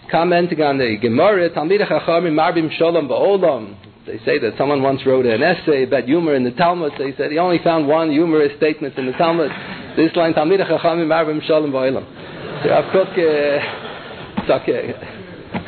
commenting 0.08 0.62
on 0.62 0.78
the 0.78 0.96
Gemara, 1.02 1.50
Talmid 1.50 1.80
Chachamim 1.80 2.30
Marbim 2.30 2.70
Shalom 2.78 3.08
Ba'olam. 3.08 3.76
They 4.06 4.18
say 4.18 4.38
that 4.38 4.52
someone 4.56 4.82
once 4.82 5.00
wrote 5.04 5.26
an 5.26 5.42
essay 5.42 5.82
about 5.82 6.04
humor 6.04 6.37
in 6.37 6.44
the 6.44 6.52
Talmud. 6.52 6.92
They 6.96 7.12
said 7.16 7.32
he 7.32 7.38
only 7.38 7.58
found 7.58 7.88
one 7.88 8.12
humorous 8.12 8.56
statement 8.56 8.96
in 8.96 9.06
the 9.06 9.12
Talmud. 9.14 9.50
This 9.96 10.14
line, 10.14 10.32
Talmid 10.34 10.64
Chachamim 10.64 11.08
Marbim 11.08 11.44
Shalom 11.44 11.72
Ba'olam. 11.72 12.62
So 12.62 12.70
Rav 12.70 12.92
Kook, 12.92 13.18
uh, 13.18 14.52
okay 14.52 14.94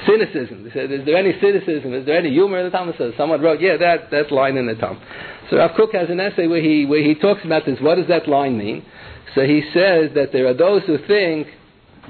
cynicism. 0.07 0.65
They 0.65 0.71
said, 0.71 0.93
is 0.93 1.05
there 1.05 1.17
any 1.17 1.33
cynicism? 1.41 1.95
Is 1.95 2.07
there 2.07 2.17
any 2.17 2.31
humor 2.31 2.59
in 2.59 2.65
the 2.67 2.71
Talmud? 2.71 2.95
So 2.97 3.13
someone 3.17 3.41
wrote, 3.41 3.61
yeah, 3.61 3.77
that, 3.77 4.11
that 4.11 4.31
line 4.31 4.57
in 4.57 4.67
the 4.67 4.75
Talmud. 4.75 5.03
So 5.51 5.57
Rav 5.57 5.73
Kook 5.77 5.93
has 5.95 6.11
an 6.11 6.21
essay 6.21 6.47
where 6.47 6.63
he, 6.63 6.87
where 6.87 7.03
he 7.03 7.15
talks 7.15 7.45
about 7.45 7.67
this. 7.67 7.79
What 7.81 7.97
does 7.97 8.09
that 8.09 8.29
line 8.29 8.57
mean? 8.57 8.85
So 9.37 9.43
he 9.43 9.63
says 9.73 10.11
that 10.15 10.31
there 10.33 10.49
are 10.49 10.55
those 10.55 10.83
who 10.87 10.99
think 11.07 11.47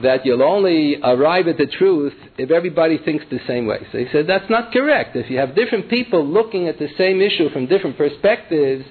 that 0.03 0.25
you'll 0.25 0.43
only 0.43 0.97
arrive 1.03 1.49
at 1.49 1.59
the 1.59 1.67
truth 1.67 2.15
if 2.39 2.51
everybody 2.51 2.99
thinks 2.99 3.25
the 3.31 3.41
same 3.47 3.67
way. 3.67 3.87
So 3.93 3.99
he 3.99 4.07
said 4.13 4.27
that's 4.27 4.49
not 4.49 4.73
correct. 4.73 5.17
If 5.17 5.29
you 5.31 5.39
have 5.39 5.55
different 5.55 5.91
people 5.91 6.25
looking 6.27 6.69
at 6.69 6.79
the 6.79 6.89
same 6.97 7.21
issue 7.21 7.51
from 7.51 7.67
different 7.67 7.99
perspectives, 7.99 8.85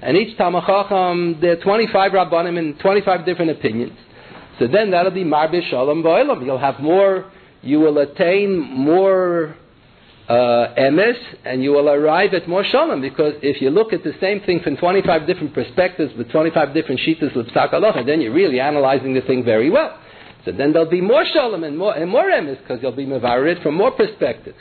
and 0.00 0.16
each 0.16 0.36
Talmud 0.36 0.64
Chacham, 0.66 1.38
there 1.40 1.52
are 1.52 1.62
25 1.62 2.12
Rabbanim 2.12 2.58
and 2.58 2.80
25 2.80 3.24
different 3.24 3.52
opinions, 3.52 3.96
so 4.58 4.66
then 4.66 4.90
that'll 4.90 5.12
be 5.12 5.24
Marbish 5.24 5.68
Shalom 5.70 6.02
Ba'olam. 6.02 6.44
You'll 6.44 6.58
have 6.58 6.80
more 6.80 7.30
you 7.62 7.78
will 7.78 7.98
attain 7.98 8.58
more 8.58 9.56
uh, 10.28 10.74
emes 10.78 11.18
and 11.44 11.62
you 11.62 11.70
will 11.72 11.88
arrive 11.88 12.32
at 12.32 12.48
more 12.48 12.64
shalom 12.64 13.00
because 13.00 13.34
if 13.42 13.60
you 13.60 13.70
look 13.70 13.92
at 13.92 14.04
the 14.04 14.14
same 14.20 14.40
thing 14.40 14.60
from 14.60 14.76
25 14.76 15.26
different 15.26 15.52
perspectives 15.52 16.12
with 16.16 16.30
25 16.30 16.72
different 16.74 17.00
sheetas 17.00 17.34
of 17.36 17.46
psak 17.46 18.06
then 18.06 18.20
you're 18.20 18.32
really 18.32 18.60
analyzing 18.60 19.14
the 19.14 19.20
thing 19.22 19.44
very 19.44 19.70
well. 19.70 19.98
So 20.44 20.52
then 20.52 20.72
there'll 20.72 20.90
be 20.90 21.00
more 21.00 21.24
shalom 21.32 21.64
and 21.64 21.76
more 21.76 21.94
and 21.94 22.10
more 22.10 22.24
emes 22.24 22.58
because 22.58 22.80
you'll 22.82 22.92
be 22.92 23.06
mevarid 23.06 23.62
from 23.62 23.74
more 23.74 23.90
perspectives. 23.90 24.58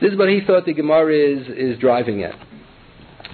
This 0.00 0.12
is 0.12 0.18
what 0.18 0.28
he 0.28 0.40
thought 0.46 0.64
the 0.64 0.74
Gemara 0.74 1.12
is, 1.12 1.48
is 1.48 1.78
driving 1.78 2.22
at. 2.22 2.34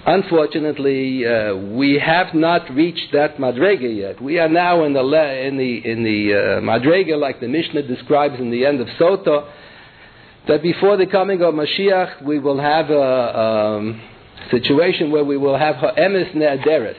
Unfortunately, 0.07 1.25
uh, 1.25 1.55
we 1.55 1.99
have 2.03 2.35
not 2.35 2.69
reached 2.71 3.11
that 3.13 3.37
madrega 3.37 3.95
yet. 3.95 4.21
We 4.21 4.37
are 4.37 4.49
now 4.49 4.83
in 4.83 4.93
the 4.93 5.01
in 5.01 5.57
the 5.57 5.91
in 5.91 6.03
the 6.03 6.33
uh, 6.33 6.61
madrega, 6.61 7.19
like 7.19 7.39
the 7.39 7.47
Mishnah 7.47 7.83
describes 7.87 8.39
in 8.39 8.51
the 8.51 8.65
end 8.65 8.81
of 8.81 8.87
Sota, 8.99 9.51
that 10.47 10.61
before 10.61 10.97
the 10.97 11.07
coming 11.07 11.41
of 11.41 11.53
Mashiach, 11.53 12.23
we 12.23 12.39
will 12.39 12.59
have 12.59 12.89
a 12.89 13.39
um, 13.39 14.01
situation 14.51 15.11
where 15.11 15.23
we 15.23 15.37
will 15.37 15.57
have 15.57 15.75
ha'emes 15.75 16.33
ne'aderes. 16.35 16.97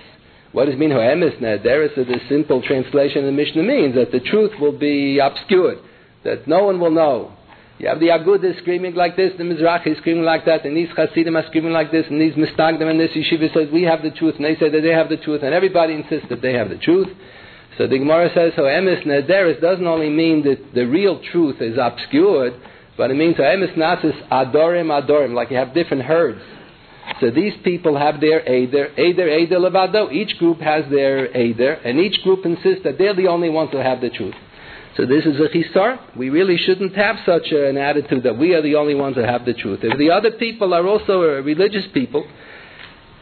What 0.53 0.67
does 0.67 0.77
mean 0.77 0.91
ha'emes 0.91 1.41
ne'aderes? 1.41 1.95
The 1.95 2.21
simple 2.29 2.63
translation 2.63 3.19
of 3.19 3.27
the 3.27 3.33
Mishnah 3.33 3.63
means 3.63 3.95
that 3.95 4.11
the 4.11 4.21
truth 4.21 4.53
will 4.61 4.77
be 4.77 5.19
obscured, 5.19 5.79
that 6.25 6.49
no 6.49 6.65
one 6.65 6.81
will 6.81 6.91
know 6.91 7.37
You 7.79 7.89
have 7.89 8.01
the 8.01 8.09
Agudah 8.09 8.59
screaming 8.63 8.95
like 8.95 9.17
this, 9.17 9.33
the 9.37 9.45
Mizrahi 9.45 9.99
screaming 9.99 10.25
like 10.25 10.47
that, 10.47 10.65
and 10.65 10.75
these 10.75 10.89
Hasidim 10.97 11.37
are 11.37 11.47
screaming 11.49 11.73
like 11.73 11.93
this, 11.93 12.07
and 12.09 12.19
these 12.19 12.33
Misnagdim 12.33 12.89
and 12.89 12.99
this 12.99 13.11
Yeshiva 13.11 13.53
says 13.53 13.69
we 13.71 13.83
have 13.83 14.03
the 14.03 14.13
truth, 14.13 14.37
and 14.37 14.45
they 14.47 14.57
say 14.57 14.71
that 14.71 14.81
they 14.81 14.93
have 14.93 15.11
the 15.11 15.19
truth, 15.19 15.43
and 15.43 15.53
everybody 15.53 15.93
insists 15.93 16.29
that 16.31 16.41
they 16.41 16.55
have 16.55 16.71
the 16.71 16.79
truth. 16.79 17.09
So 17.77 17.87
the 17.87 17.99
Gemara 17.99 18.31
says, 18.35 18.55
so 18.57 18.63
emes 18.63 19.05
nederis 19.05 19.61
doesn't 19.61 19.87
only 19.87 20.09
mean 20.09 20.43
that 20.45 20.73
the 20.75 20.87
real 20.87 21.21
truth 21.31 21.61
is 21.61 21.77
obscured, 21.79 22.55
but 22.97 23.11
it 23.11 23.15
means 23.15 23.37
emes 23.37 23.75
nasis 23.75 24.29
adorim 24.29 24.89
adorim, 24.89 25.35
like 25.35 25.51
you 25.51 25.57
have 25.57 25.75
different 25.75 26.03
herds. 26.05 26.41
So 27.21 27.31
these 27.31 27.55
people 27.63 27.97
have 27.97 28.21
their 28.21 28.43
Eider, 28.49 28.91
Eider, 28.99 29.31
Eider 29.31 29.59
Levado. 29.59 30.11
Each 30.11 30.37
group 30.39 30.61
has 30.61 30.85
their 30.91 31.35
Eider, 31.37 31.75
and 31.75 32.01
each 32.01 32.23
group 32.23 32.45
insists 32.45 32.83
that 32.85 32.99
they're 32.99 33.15
the 33.15 33.29
only 33.29 33.49
ones 33.49 33.71
who 33.71 33.79
have 33.79 34.01
the 34.01 34.11
truth. 34.11 34.35
So 34.97 35.05
this 35.07 35.25
is 35.25 35.37
a 35.39 35.49
chisar. 35.49 36.17
We 36.17 36.31
really 36.31 36.57
shouldn't 36.57 36.97
have 36.97 37.17
such 37.25 37.53
an 37.53 37.77
attitude 37.77 38.23
that 38.25 38.39
we 38.39 38.55
are 38.55 38.63
the 38.63 38.77
only 38.77 38.95
ones 38.95 39.17
who 39.17 39.23
have 39.23 39.45
the 39.45 39.53
truth. 39.53 39.81
If 39.83 39.99
the 39.99 40.11
other 40.11 40.33
people 40.33 40.75
are 40.75 40.87
also 40.87 41.21
religious 41.43 41.85
people, 41.93 42.27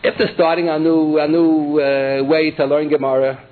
if 0.02 0.16
they're 0.16 0.34
starting 0.34 0.68
a 0.68 0.78
new, 0.78 1.18
a 1.18 1.26
new 1.26 1.80
uh, 1.80 2.24
way 2.24 2.52
to 2.52 2.64
learn 2.64 2.88
Gemara, 2.88 3.44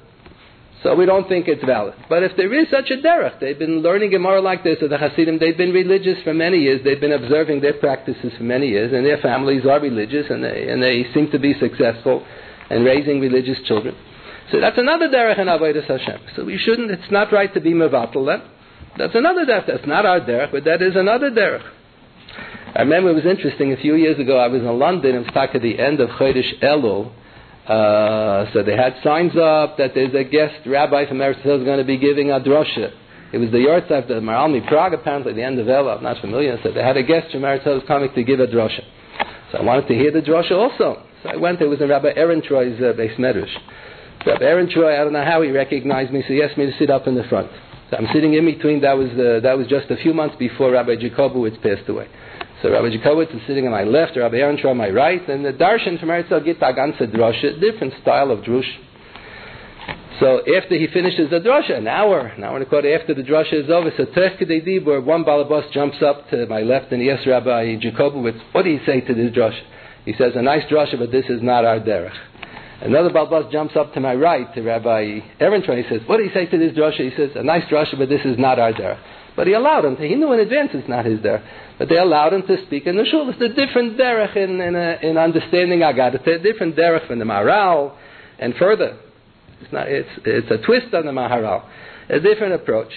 so 0.82 0.94
we 0.94 1.06
don't 1.06 1.28
think 1.28 1.46
it's 1.48 1.64
valid. 1.64 1.94
But 2.08 2.22
if 2.22 2.36
there 2.36 2.52
is 2.52 2.68
such 2.70 2.90
a 2.90 2.96
derech, 2.96 3.38
they've 3.40 3.58
been 3.58 3.82
learning 3.82 4.10
Gemara 4.10 4.40
like 4.40 4.64
this, 4.64 4.78
or 4.82 4.88
the 4.88 4.98
Hasidim, 4.98 5.38
they've 5.38 5.56
been 5.56 5.72
religious 5.72 6.22
for 6.24 6.34
many 6.34 6.58
years, 6.58 6.80
they've 6.84 7.00
been 7.00 7.12
observing 7.12 7.60
their 7.60 7.74
practices 7.74 8.32
for 8.36 8.42
many 8.44 8.68
years, 8.68 8.92
and 8.92 9.06
their 9.06 9.18
families 9.18 9.64
are 9.64 9.80
religious, 9.80 10.26
and 10.28 10.42
they, 10.42 10.68
and 10.68 10.82
they 10.82 11.06
seem 11.14 11.30
to 11.30 11.38
be 11.38 11.54
successful 11.58 12.26
in 12.70 12.84
raising 12.84 13.20
religious 13.20 13.58
children. 13.66 13.94
So 14.50 14.60
that's 14.60 14.78
another 14.78 15.08
derech 15.08 15.38
in 15.38 15.46
Avodah 15.46 15.86
Hashem. 15.86 16.20
So 16.36 16.44
we 16.44 16.58
shouldn't, 16.58 16.90
it's 16.90 17.10
not 17.10 17.32
right 17.32 17.52
to 17.54 17.60
be 17.60 17.72
mevatel 17.72 18.26
them. 18.26 18.42
That's 18.98 19.14
another 19.14 19.46
derech. 19.46 19.66
That's 19.66 19.86
not 19.86 20.04
our 20.04 20.20
derech, 20.20 20.50
but 20.50 20.64
that 20.64 20.82
is 20.82 20.96
another 20.96 21.30
derech. 21.30 21.64
I 22.74 22.80
remember 22.80 23.10
it 23.10 23.14
was 23.14 23.26
interesting, 23.26 23.72
a 23.72 23.76
few 23.76 23.94
years 23.94 24.18
ago 24.18 24.38
I 24.38 24.48
was 24.48 24.62
in 24.62 24.78
London, 24.78 25.14
it 25.14 25.18
was 25.18 25.34
back 25.34 25.54
at 25.54 25.62
the 25.62 25.78
end 25.78 26.00
of 26.00 26.08
Chodesh 26.10 26.58
Elul, 26.62 27.12
uh, 27.66 28.52
so 28.52 28.62
they 28.62 28.76
had 28.76 28.96
signs 29.04 29.36
up 29.36 29.78
that 29.78 29.92
there's 29.94 30.14
a 30.14 30.24
guest 30.24 30.66
rabbi 30.66 31.06
from 31.06 31.18
Eretz 31.18 31.42
Yisrael 31.42 31.64
going 31.64 31.78
to 31.78 31.84
be 31.84 31.96
giving 31.96 32.30
a 32.30 32.40
drosha. 32.40 32.90
It 33.32 33.38
was 33.38 33.50
the 33.50 33.58
yahrzeit 33.58 34.02
of 34.02 34.08
the 34.08 34.14
Maharalmi 34.14 34.66
Prague, 34.68 34.92
apparently, 34.94 35.32
the 35.32 35.42
end 35.42 35.58
of 35.58 35.68
Ella. 35.68 35.96
I'm 35.96 36.02
not 36.02 36.20
familiar. 36.20 36.58
So 36.62 36.72
they 36.72 36.82
had 36.82 36.96
a 36.96 37.02
guest 37.02 37.30
from 37.32 37.42
Eretz 37.42 37.62
Yisrael 37.64 37.86
coming 37.86 38.12
to 38.14 38.22
give 38.24 38.40
a 38.40 38.46
drosha. 38.46 38.82
So 39.52 39.58
I 39.58 39.62
wanted 39.62 39.86
to 39.88 39.94
hear 39.94 40.10
the 40.10 40.20
drosha 40.20 40.52
also. 40.52 41.02
So 41.22 41.28
I 41.28 41.36
went. 41.36 41.60
It 41.60 41.66
was 41.66 41.80
in 41.80 41.88
Rabbi 41.88 42.12
Ehrentreu's 42.14 42.80
uh, 42.80 42.98
Beis 42.98 43.16
Medrash. 43.16 43.54
Rabbi 44.26 44.42
Ehrentreu, 44.42 44.86
I 44.86 45.02
don't 45.04 45.12
know 45.12 45.24
how 45.24 45.42
he 45.42 45.50
recognized 45.50 46.12
me, 46.12 46.22
so 46.22 46.34
he 46.34 46.42
asked 46.42 46.58
me 46.58 46.66
to 46.66 46.76
sit 46.78 46.90
up 46.90 47.06
in 47.06 47.14
the 47.14 47.24
front. 47.24 47.50
So 47.90 47.96
I'm 47.96 48.06
sitting 48.12 48.34
in 48.34 48.44
between. 48.44 48.80
That 48.80 48.96
was 48.96 49.10
uh, 49.10 49.40
that 49.42 49.56
was 49.56 49.66
just 49.66 49.90
a 49.90 49.96
few 49.96 50.14
months 50.14 50.36
before 50.38 50.72
Rabbi 50.72 50.96
Jakobovits 50.96 51.62
passed 51.62 51.88
away. 51.88 52.08
So 52.62 52.70
Rabbi 52.70 52.96
Jakobovits 52.96 53.34
is 53.34 53.42
sitting 53.48 53.66
on 53.66 53.72
my 53.72 53.82
left, 53.82 54.16
Rabbi 54.16 54.36
Aaron 54.36 54.56
on 54.64 54.76
my 54.76 54.88
right, 54.88 55.28
and 55.28 55.44
the 55.44 55.52
darshan 55.52 55.98
from 55.98 56.10
Eretz 56.10 56.28
Gita 56.44 56.60
ganze 56.60 57.12
drosha, 57.12 57.60
different 57.60 57.92
style 58.00 58.30
of 58.30 58.44
drush. 58.44 58.70
So 60.20 60.38
after 60.38 60.76
he 60.76 60.86
finishes 60.86 61.28
the 61.30 61.40
drosha, 61.40 61.78
an 61.78 61.88
hour, 61.88 62.20
an 62.20 62.44
hour 62.44 62.54
and 62.54 62.64
a 62.64 62.68
quarter 62.68 62.96
after 62.96 63.14
the 63.14 63.22
drosha 63.22 63.64
is 63.64 63.68
over, 63.68 63.90
so 63.96 64.04
Tefkedei 64.04 64.64
Dibur, 64.64 65.04
one 65.04 65.24
balabas 65.24 65.72
jumps 65.72 65.96
up 66.00 66.30
to 66.30 66.46
my 66.46 66.60
left 66.60 66.92
and 66.92 67.02
he 67.02 67.10
asks 67.10 67.26
Rabbi 67.26 67.80
Jakobovits, 67.80 68.40
what 68.52 68.62
do 68.62 68.70
you 68.70 68.78
say 68.86 69.00
to 69.00 69.12
this 69.12 69.32
drosha? 69.32 69.60
He 70.04 70.14
says, 70.16 70.34
a 70.36 70.42
nice 70.42 70.62
drosha, 70.70 70.96
but 70.96 71.10
this 71.10 71.24
is 71.28 71.42
not 71.42 71.64
our 71.64 71.80
derech. 71.80 72.16
Another 72.80 73.10
balabas 73.10 73.50
jumps 73.50 73.74
up 73.74 73.92
to 73.94 74.00
my 74.00 74.14
right, 74.14 74.54
to 74.54 74.62
Rabbi 74.62 75.18
Ehrentreu, 75.40 75.82
he 75.82 75.88
says, 75.88 76.06
what 76.06 76.18
do 76.18 76.22
you 76.22 76.30
say 76.32 76.46
to 76.46 76.58
this 76.58 76.76
drosha? 76.76 77.10
He 77.10 77.16
says, 77.16 77.30
a 77.34 77.42
nice 77.42 77.64
drosha, 77.64 77.98
but 77.98 78.08
this 78.08 78.24
is 78.24 78.38
not 78.38 78.60
our 78.60 78.72
derech. 78.72 79.00
But 79.34 79.46
he 79.46 79.54
allowed 79.54 79.86
him 79.86 79.96
to. 79.96 80.06
He 80.06 80.14
knew 80.14 80.30
in 80.32 80.40
advance 80.40 80.70
it's 80.74 80.88
not 80.88 81.06
his 81.06 81.18
derech. 81.20 81.42
But 81.78 81.88
they 81.88 81.96
allowed 81.96 82.32
him 82.32 82.42
to 82.46 82.66
speak 82.66 82.86
in 82.86 82.96
the 82.96 83.04
shul. 83.04 83.30
It's 83.30 83.40
a 83.40 83.48
different 83.48 83.98
derech 83.98 84.36
in, 84.36 84.60
in, 84.60 84.74
a, 84.76 84.98
in 85.02 85.16
understanding 85.16 85.82
Agad. 85.82 86.14
It's 86.14 86.26
a 86.26 86.38
different 86.38 86.76
derech 86.76 87.06
from 87.06 87.18
the 87.18 87.24
Maharal. 87.24 87.94
And 88.38 88.54
further, 88.56 88.98
it's, 89.60 89.72
not, 89.72 89.88
it's, 89.88 90.08
it's 90.24 90.50
a 90.50 90.58
twist 90.58 90.94
on 90.94 91.06
the 91.06 91.12
Maharal. 91.12 91.64
A 92.08 92.20
different 92.20 92.54
approach. 92.54 92.92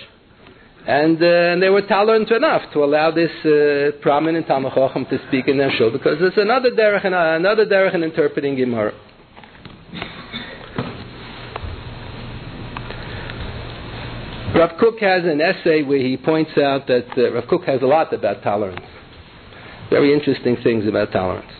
And, 0.88 1.22
uh, 1.22 1.26
and 1.26 1.64
they 1.64 1.70
were 1.70 1.82
tolerant 1.82 2.30
enough 2.30 2.72
to 2.74 2.84
allow 2.84 3.10
this 3.10 3.32
uh, 3.44 3.98
prominent 4.02 4.46
Talmud 4.46 4.74
Chacham 4.76 5.06
to 5.06 5.18
speak 5.28 5.48
in 5.48 5.58
their 5.58 5.72
shul 5.72 5.90
because 5.92 6.18
it's 6.20 6.38
another 6.38 6.70
derech 6.72 7.06
in, 7.06 7.14
another 7.14 7.66
derech 7.66 7.96
in 7.96 8.04
interpreting 8.04 8.56
Gemara. 8.56 8.94
Rav 14.56 14.78
Kook 14.80 15.00
has 15.02 15.26
an 15.26 15.42
essay 15.42 15.84
where 15.84 16.00
he 16.00 16.16
points 16.16 16.52
out 16.58 16.88
that 16.88 17.08
uh, 17.18 17.34
Rav 17.34 17.44
Kook 17.50 17.66
has 17.66 17.82
a 17.82 17.86
lot 17.86 18.14
about 18.14 18.42
tolerance. 18.42 18.86
Very 19.90 20.14
interesting 20.14 20.56
things 20.64 20.88
about 20.88 21.12
tolerance. 21.12 21.52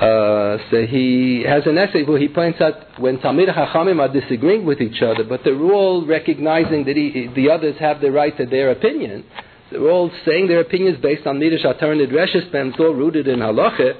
Uh, 0.00 0.56
so 0.70 0.86
he 0.86 1.44
has 1.46 1.66
an 1.66 1.76
essay 1.76 2.02
where 2.02 2.18
he 2.18 2.26
points 2.26 2.58
out 2.62 2.98
when 2.98 3.18
Talmid 3.18 3.54
Chachamim 3.54 4.00
are 4.00 4.10
disagreeing 4.10 4.64
with 4.64 4.80
each 4.80 5.02
other, 5.02 5.24
but 5.24 5.42
they're 5.44 5.60
all 5.60 6.06
recognizing 6.06 6.86
that 6.86 6.96
he, 6.96 7.28
the 7.36 7.50
others 7.50 7.76
have 7.78 8.00
the 8.00 8.10
right 8.10 8.34
to 8.38 8.46
their 8.46 8.70
opinion. 8.70 9.22
They're 9.70 9.90
all 9.90 10.10
saying 10.24 10.48
their 10.48 10.60
opinions 10.60 10.96
based 11.02 11.26
on 11.26 11.38
Nidash 11.38 11.66
Atar 11.66 11.92
and 11.92 12.10
Reshes, 12.10 12.52
and 12.54 12.70
it's 12.70 12.80
all 12.80 12.94
rooted 12.94 13.28
in 13.28 13.40
halacha. 13.40 13.92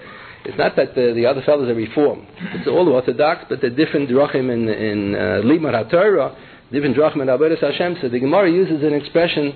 It's 0.47 0.57
not 0.57 0.75
that 0.77 0.95
the, 0.95 1.13
the 1.15 1.27
other 1.27 1.43
fellows 1.43 1.69
are 1.69 1.75
reformed. 1.75 2.29
It's 2.55 2.67
all 2.67 2.89
orthodox, 2.89 3.45
but 3.51 3.61
they're 3.61 3.69
different 3.69 4.09
drachim 4.09 4.51
in, 4.51 4.69
in 4.71 5.15
uh, 5.15 5.43
Limar 5.45 5.85
HaTorah 5.85 6.37
different 6.73 6.97
Drachman 6.97 7.29
Hashem. 7.61 7.99
So 8.01 8.09
the 8.09 8.19
Gemara 8.19 8.51
uses 8.51 8.83
an 8.83 8.95
expression. 8.95 9.55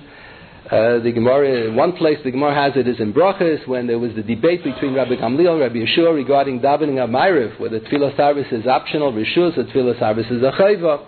Uh, 0.69 0.99
the 0.99 1.11
Gemara, 1.11 1.73
one 1.73 1.93
place 1.93 2.19
the 2.23 2.29
Gemara 2.29 2.53
has 2.53 2.77
it 2.77 2.87
is 2.87 2.99
in 2.99 3.11
Brachas 3.11 3.67
when 3.67 3.87
there 3.87 3.97
was 3.97 4.13
the 4.13 4.21
debate 4.21 4.63
between 4.63 4.93
Rabbi 4.93 5.15
Gamliel 5.15 5.53
and 5.53 5.61
Rabbi 5.61 5.77
Yehoshua 5.77 6.13
regarding 6.13 6.59
davening 6.59 7.03
of 7.03 7.09
Ma'ariv, 7.09 7.59
whether 7.59 7.79
tefillah 7.79 8.15
service 8.15 8.45
is 8.51 8.67
optional, 8.67 9.11
Rishus, 9.11 9.57
or 9.57 9.63
tefillah 9.63 9.97
service 9.97 10.27
is 10.29 10.43
a 10.43 10.51
chayva. 10.51 11.05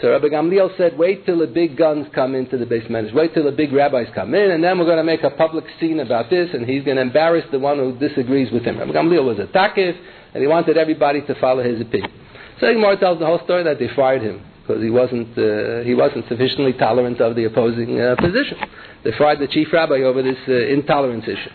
So 0.00 0.10
Rabbi 0.10 0.28
Gamliel 0.28 0.76
said, 0.76 0.96
wait 0.96 1.26
till 1.26 1.38
the 1.38 1.48
big 1.48 1.76
guns 1.76 2.06
come 2.14 2.36
into 2.36 2.56
the 2.56 2.66
Beis 2.66 2.88
Medrash, 2.88 3.12
wait 3.12 3.34
till 3.34 3.44
the 3.44 3.52
big 3.52 3.72
rabbis 3.72 4.06
come 4.14 4.34
in, 4.34 4.52
and 4.52 4.62
then 4.62 4.78
we're 4.78 4.84
going 4.84 4.98
to 4.98 5.04
make 5.04 5.24
a 5.24 5.30
public 5.30 5.64
scene 5.80 5.98
about 5.98 6.30
this, 6.30 6.50
and 6.54 6.64
he's 6.64 6.84
going 6.84 6.96
to 6.96 7.02
embarrass 7.02 7.44
the 7.50 7.58
one 7.58 7.78
who 7.78 7.98
disagrees 7.98 8.52
with 8.52 8.62
him. 8.62 8.78
Rabbi 8.78 8.92
Gamliel 8.92 9.24
was 9.24 9.40
a 9.40 9.46
takif, 9.46 9.98
and 10.34 10.40
he 10.40 10.46
wanted 10.46 10.76
everybody 10.78 11.20
to 11.22 11.34
follow 11.40 11.64
his 11.64 11.80
opinion. 11.80 12.12
So 12.60 12.72
Gemara 12.72 12.96
tells 12.98 13.18
the 13.18 13.26
whole 13.26 13.40
story 13.42 13.64
that 13.64 13.80
they 13.80 13.88
fired 13.96 14.22
him 14.22 14.44
because 14.70 14.82
he 14.82 14.90
wasn't 14.90 15.36
uh, 15.36 15.82
he 15.82 15.94
wasn't 15.94 16.28
sufficiently 16.28 16.72
tolerant 16.74 17.20
of 17.20 17.34
the 17.34 17.44
opposing 17.44 18.00
uh, 18.00 18.14
position. 18.16 18.58
They 19.04 19.10
fired 19.18 19.40
the 19.40 19.48
chief 19.48 19.68
rabbi 19.72 20.02
over 20.02 20.22
this 20.22 20.38
uh, 20.48 20.52
intolerance 20.52 21.24
issue. 21.24 21.50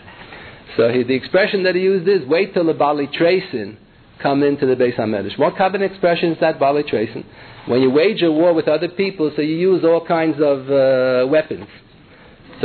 So 0.76 0.92
he, 0.92 1.02
the 1.02 1.14
expression 1.14 1.62
that 1.62 1.74
he 1.74 1.80
used 1.80 2.06
is 2.06 2.26
wait 2.28 2.52
till 2.52 2.66
the 2.66 2.74
bali 2.74 3.06
tracing 3.06 3.78
come 4.22 4.42
into 4.42 4.66
the 4.66 4.74
Beis 4.74 4.96
Hamedrash. 4.96 5.38
What 5.38 5.56
kind 5.56 5.74
of 5.74 5.82
expression 5.82 6.32
is 6.32 6.40
that 6.40 6.58
bali 6.58 6.82
tracing? 6.82 7.24
When 7.66 7.80
you 7.80 7.90
wage 7.90 8.22
a 8.22 8.30
war 8.30 8.52
with 8.52 8.68
other 8.68 8.88
people, 8.88 9.32
so 9.34 9.42
you 9.42 9.56
use 9.56 9.84
all 9.84 10.04
kinds 10.04 10.36
of 10.40 10.70
uh, 10.70 11.26
weapons. 11.28 11.66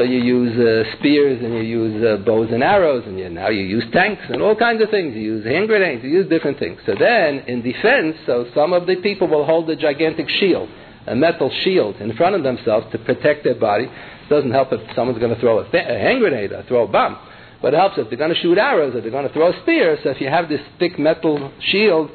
So 0.01 0.05
you 0.05 0.17
use 0.17 0.57
uh, 0.57 0.97
spears 0.97 1.43
and 1.43 1.53
you 1.53 1.61
use 1.61 2.03
uh, 2.03 2.25
bows 2.25 2.49
and 2.51 2.63
arrows 2.63 3.03
and 3.05 3.19
you, 3.19 3.29
now 3.29 3.49
you 3.49 3.61
use 3.61 3.83
tanks 3.93 4.23
and 4.29 4.41
all 4.41 4.55
kinds 4.55 4.81
of 4.81 4.89
things. 4.89 5.13
You 5.13 5.21
use 5.21 5.45
hand 5.45 5.67
grenades, 5.67 6.03
you 6.03 6.09
use 6.09 6.27
different 6.27 6.57
things. 6.57 6.79
So 6.87 6.95
then 6.97 7.41
in 7.41 7.61
defense, 7.61 8.17
so 8.25 8.47
some 8.55 8.73
of 8.73 8.87
the 8.87 8.95
people 8.95 9.27
will 9.27 9.45
hold 9.45 9.69
a 9.69 9.75
gigantic 9.75 10.27
shield, 10.27 10.69
a 11.05 11.15
metal 11.15 11.51
shield 11.63 11.97
in 11.97 12.15
front 12.15 12.35
of 12.35 12.41
themselves 12.41 12.87
to 12.93 12.97
protect 12.97 13.43
their 13.43 13.53
body. 13.53 13.83
It 13.83 14.27
doesn't 14.27 14.49
help 14.49 14.73
if 14.73 14.81
someone's 14.95 15.19
going 15.19 15.35
to 15.35 15.39
throw 15.39 15.59
a, 15.59 15.69
th- 15.69 15.85
a 15.87 15.99
hand 15.99 16.19
grenade 16.19 16.51
or 16.51 16.63
throw 16.63 16.85
a 16.85 16.87
bomb. 16.87 17.19
But 17.61 17.75
it 17.75 17.77
helps 17.77 17.99
if 17.99 18.09
they're 18.09 18.17
going 18.17 18.33
to 18.33 18.41
shoot 18.41 18.57
arrows 18.57 18.95
or 18.95 19.01
they're 19.01 19.11
going 19.11 19.27
to 19.27 19.33
throw 19.33 19.53
a 19.53 19.61
spear. 19.61 19.99
So 20.03 20.09
if 20.09 20.19
you 20.19 20.29
have 20.29 20.49
this 20.49 20.61
thick 20.79 20.97
metal 20.97 21.53
shield, 21.59 22.09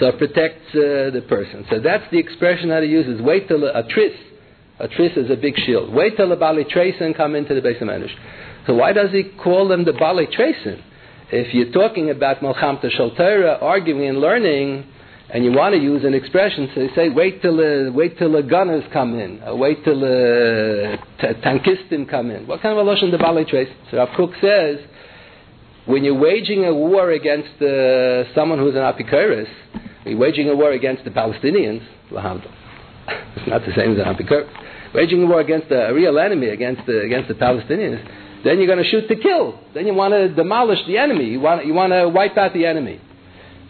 so 0.00 0.08
it 0.08 0.18
protects 0.18 0.68
uh, 0.74 1.16
the 1.16 1.24
person. 1.30 1.64
So 1.70 1.80
that's 1.80 2.04
the 2.10 2.18
expression 2.18 2.68
that 2.68 2.82
he 2.82 2.90
uses. 2.90 3.22
Wait 3.22 3.48
till 3.48 3.64
a, 3.64 3.72
a 3.72 3.84
a 4.80 4.88
tris 4.88 5.12
is 5.16 5.30
a 5.30 5.36
big 5.36 5.56
shield. 5.56 5.92
Wait 5.92 6.16
till 6.16 6.28
the 6.28 6.36
Bali 6.36 6.64
Trason 6.64 7.16
come 7.16 7.34
into 7.34 7.54
the 7.54 7.66
of 7.66 7.76
Medrash. 7.76 8.14
So 8.66 8.74
why 8.74 8.92
does 8.92 9.10
he 9.10 9.24
call 9.24 9.68
them 9.68 9.84
the 9.84 9.92
Bali 9.92 10.26
Trason? 10.26 10.82
If 11.30 11.52
you're 11.52 11.72
talking 11.72 12.10
about 12.10 12.40
Malchamta 12.40 12.90
Shaltera, 12.90 13.62
arguing 13.62 14.08
and 14.08 14.18
learning, 14.20 14.86
and 15.30 15.44
you 15.44 15.52
want 15.52 15.74
to 15.74 15.80
use 15.80 16.04
an 16.04 16.14
expression, 16.14 16.70
so 16.74 16.80
you 16.80 16.90
say, 16.94 17.10
wait 17.10 17.42
till 17.42 17.56
the, 17.56 17.92
wait 17.94 18.16
till 18.18 18.32
the 18.32 18.42
gunners 18.42 18.84
come 18.92 19.18
in, 19.18 19.42
or 19.42 19.56
wait 19.56 19.84
till 19.84 20.00
the 20.00 20.96
t- 21.20 21.26
tankistim 21.44 22.08
come 22.08 22.30
in. 22.30 22.46
What 22.46 22.62
kind 22.62 22.78
of 22.78 22.86
a 22.86 22.88
lotion 22.88 23.10
the 23.10 23.18
Bali 23.18 23.44
Trace? 23.44 23.68
So 23.90 23.98
Rav 23.98 24.08
Kook 24.16 24.30
says, 24.40 24.78
when 25.84 26.04
you're 26.04 26.18
waging 26.18 26.64
a 26.64 26.72
war 26.72 27.10
against 27.10 27.60
uh, 27.60 28.34
someone 28.34 28.58
who's 28.58 28.74
an 28.74 28.80
Apikoris, 28.80 29.48
you're 30.06 30.18
waging 30.18 30.48
a 30.48 30.56
war 30.56 30.72
against 30.72 31.04
the 31.04 31.10
Palestinians, 31.10 31.82
it's 33.36 33.48
not 33.48 33.64
the 33.64 33.72
same 33.74 33.92
as 33.92 33.98
an 33.98 34.14
Apikoris 34.14 34.48
waging 34.94 35.28
war 35.28 35.40
against 35.40 35.70
a, 35.70 35.88
a 35.88 35.94
real 35.94 36.18
enemy, 36.18 36.48
against 36.48 36.86
the, 36.86 37.00
against 37.00 37.28
the 37.28 37.34
Palestinians, 37.34 38.04
then 38.44 38.58
you're 38.58 38.66
going 38.66 38.82
to 38.82 38.88
shoot 38.88 39.08
to 39.08 39.16
kill. 39.16 39.58
Then 39.74 39.86
you 39.86 39.94
want 39.94 40.14
to 40.14 40.28
demolish 40.28 40.78
the 40.86 40.98
enemy. 40.98 41.26
You 41.26 41.40
want, 41.40 41.66
you 41.66 41.74
want 41.74 41.92
to 41.92 42.08
wipe 42.08 42.36
out 42.36 42.54
the 42.54 42.66
enemy. 42.66 43.00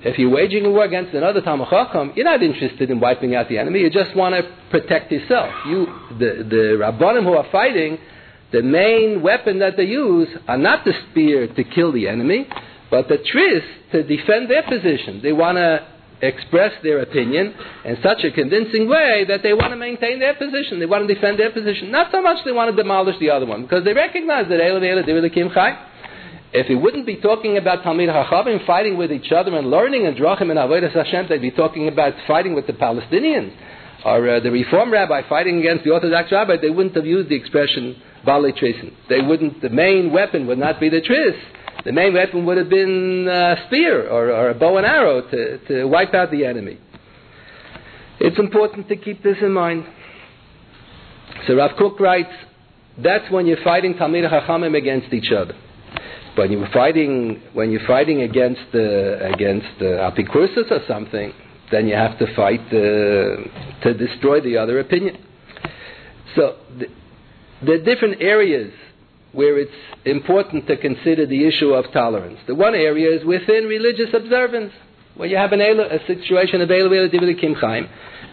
If 0.00 0.18
you're 0.18 0.30
waging 0.30 0.64
a 0.64 0.70
war 0.70 0.84
against 0.84 1.12
another 1.14 1.40
Talmud 1.40 1.68
Chacham, 1.70 2.12
you're 2.14 2.24
not 2.24 2.42
interested 2.42 2.88
in 2.90 3.00
wiping 3.00 3.34
out 3.34 3.48
the 3.48 3.58
enemy. 3.58 3.80
You 3.80 3.90
just 3.90 4.14
want 4.14 4.34
to 4.34 4.48
protect 4.70 5.10
yourself. 5.10 5.52
You, 5.66 5.86
the, 6.10 6.44
the 6.48 6.78
Rabbanim 6.78 7.24
who 7.24 7.32
are 7.32 7.50
fighting, 7.50 7.98
the 8.52 8.62
main 8.62 9.22
weapon 9.22 9.58
that 9.58 9.76
they 9.76 9.84
use 9.84 10.28
are 10.46 10.56
not 10.56 10.84
the 10.84 10.92
spear 11.10 11.52
to 11.52 11.64
kill 11.64 11.92
the 11.92 12.06
enemy, 12.06 12.46
but 12.90 13.08
the 13.08 13.18
tris 13.18 13.64
to 13.92 14.02
defend 14.04 14.50
their 14.50 14.62
position. 14.62 15.20
They 15.22 15.32
want 15.32 15.56
to 15.56 15.84
express 16.20 16.72
their 16.82 17.00
opinion 17.00 17.54
in 17.84 17.96
such 18.02 18.24
a 18.24 18.30
convincing 18.30 18.88
way 18.88 19.24
that 19.28 19.42
they 19.42 19.52
want 19.52 19.72
to 19.72 19.76
maintain 19.76 20.18
their 20.18 20.34
position. 20.34 20.80
They 20.80 20.86
want 20.86 21.06
to 21.06 21.14
defend 21.14 21.38
their 21.38 21.50
position. 21.50 21.90
Not 21.90 22.10
so 22.12 22.22
much 22.22 22.44
they 22.44 22.52
want 22.52 22.74
to 22.74 22.76
demolish 22.76 23.16
the 23.20 23.30
other 23.30 23.46
one, 23.46 23.62
because 23.62 23.84
they 23.84 23.92
recognize 23.92 24.48
that 24.48 24.58
Chai. 25.54 25.84
If 26.50 26.66
he 26.66 26.74
wouldn't 26.74 27.04
be 27.04 27.16
talking 27.16 27.58
about 27.58 27.84
Talmid 27.84 28.08
HaChavim 28.08 28.66
fighting 28.66 28.96
with 28.96 29.12
each 29.12 29.30
other 29.32 29.54
and 29.54 29.70
learning 29.70 30.06
and 30.06 30.16
Drachim 30.16 30.50
and 30.50 30.58
Avodah 30.58 30.90
Hashem, 30.90 31.26
they'd 31.28 31.42
be 31.42 31.50
talking 31.50 31.88
about 31.88 32.14
fighting 32.26 32.54
with 32.54 32.66
the 32.66 32.72
Palestinians 32.72 33.52
or 34.04 34.28
uh, 34.28 34.40
the 34.40 34.50
Reform 34.50 34.90
rabbi 34.90 35.28
fighting 35.28 35.58
against 35.58 35.84
the 35.84 35.90
Orthodox 35.90 36.32
rabbi. 36.32 36.56
They 36.56 36.70
wouldn't 36.70 36.94
have 36.96 37.04
used 37.04 37.28
the 37.28 37.34
expression 37.34 38.00
Bali 38.24 38.52
Trisin. 38.52 38.94
They 39.10 39.20
wouldn't. 39.20 39.60
The 39.60 39.68
main 39.68 40.10
weapon 40.10 40.46
would 40.46 40.58
not 40.58 40.80
be 40.80 40.88
the 40.88 41.02
tris. 41.02 41.34
The 41.84 41.92
main 41.92 42.12
weapon 42.12 42.44
would 42.46 42.58
have 42.58 42.68
been 42.68 43.26
a 43.28 43.56
spear 43.66 44.08
or, 44.08 44.30
or 44.30 44.50
a 44.50 44.54
bow 44.54 44.76
and 44.76 44.86
arrow 44.86 45.22
to, 45.22 45.58
to 45.68 45.84
wipe 45.84 46.12
out 46.14 46.30
the 46.30 46.44
enemy. 46.44 46.78
It's 48.20 48.38
important 48.38 48.88
to 48.88 48.96
keep 48.96 49.22
this 49.22 49.36
in 49.40 49.52
mind. 49.52 49.84
So 51.46 51.54
Rav 51.54 51.76
Kook 51.78 52.00
writes, 52.00 52.32
that's 53.02 53.30
when 53.30 53.46
you're 53.46 53.62
fighting 53.62 53.94
Talmid 53.94 54.28
Chachamim 54.28 54.76
against 54.76 55.12
each 55.12 55.30
other 55.32 55.54
when 56.38 56.52
you're 56.52 56.68
fighting 56.72 57.42
when 57.52 57.70
you're 57.72 57.86
fighting 57.86 58.22
against 58.22 58.72
uh, 58.72 59.32
against 59.34 59.78
Apikursus 59.80 60.70
or 60.70 60.80
something, 60.86 61.32
then 61.72 61.88
you 61.88 61.94
have 61.94 62.16
to 62.20 62.26
fight 62.34 62.64
uh, 62.68 63.82
to 63.82 63.94
destroy 63.94 64.40
the 64.40 64.56
other 64.56 64.78
opinion. 64.78 65.18
So 66.36 66.56
the, 66.78 66.86
the 67.66 67.78
different 67.84 68.22
areas 68.22 68.72
where 69.32 69.58
it's 69.58 69.70
important 70.04 70.66
to 70.66 70.76
consider 70.76 71.26
the 71.26 71.46
issue 71.46 71.70
of 71.74 71.90
tolerance. 71.92 72.38
The 72.46 72.54
one 72.54 72.74
area 72.74 73.14
is 73.14 73.24
within 73.24 73.64
religious 73.64 74.14
observance, 74.14 74.72
where 75.16 75.28
you 75.28 75.36
have 75.36 75.52
an, 75.52 75.60
a 75.60 76.06
situation 76.06 76.60
of 76.60 76.68
Eilu 76.68 77.40
Kim 77.40 77.54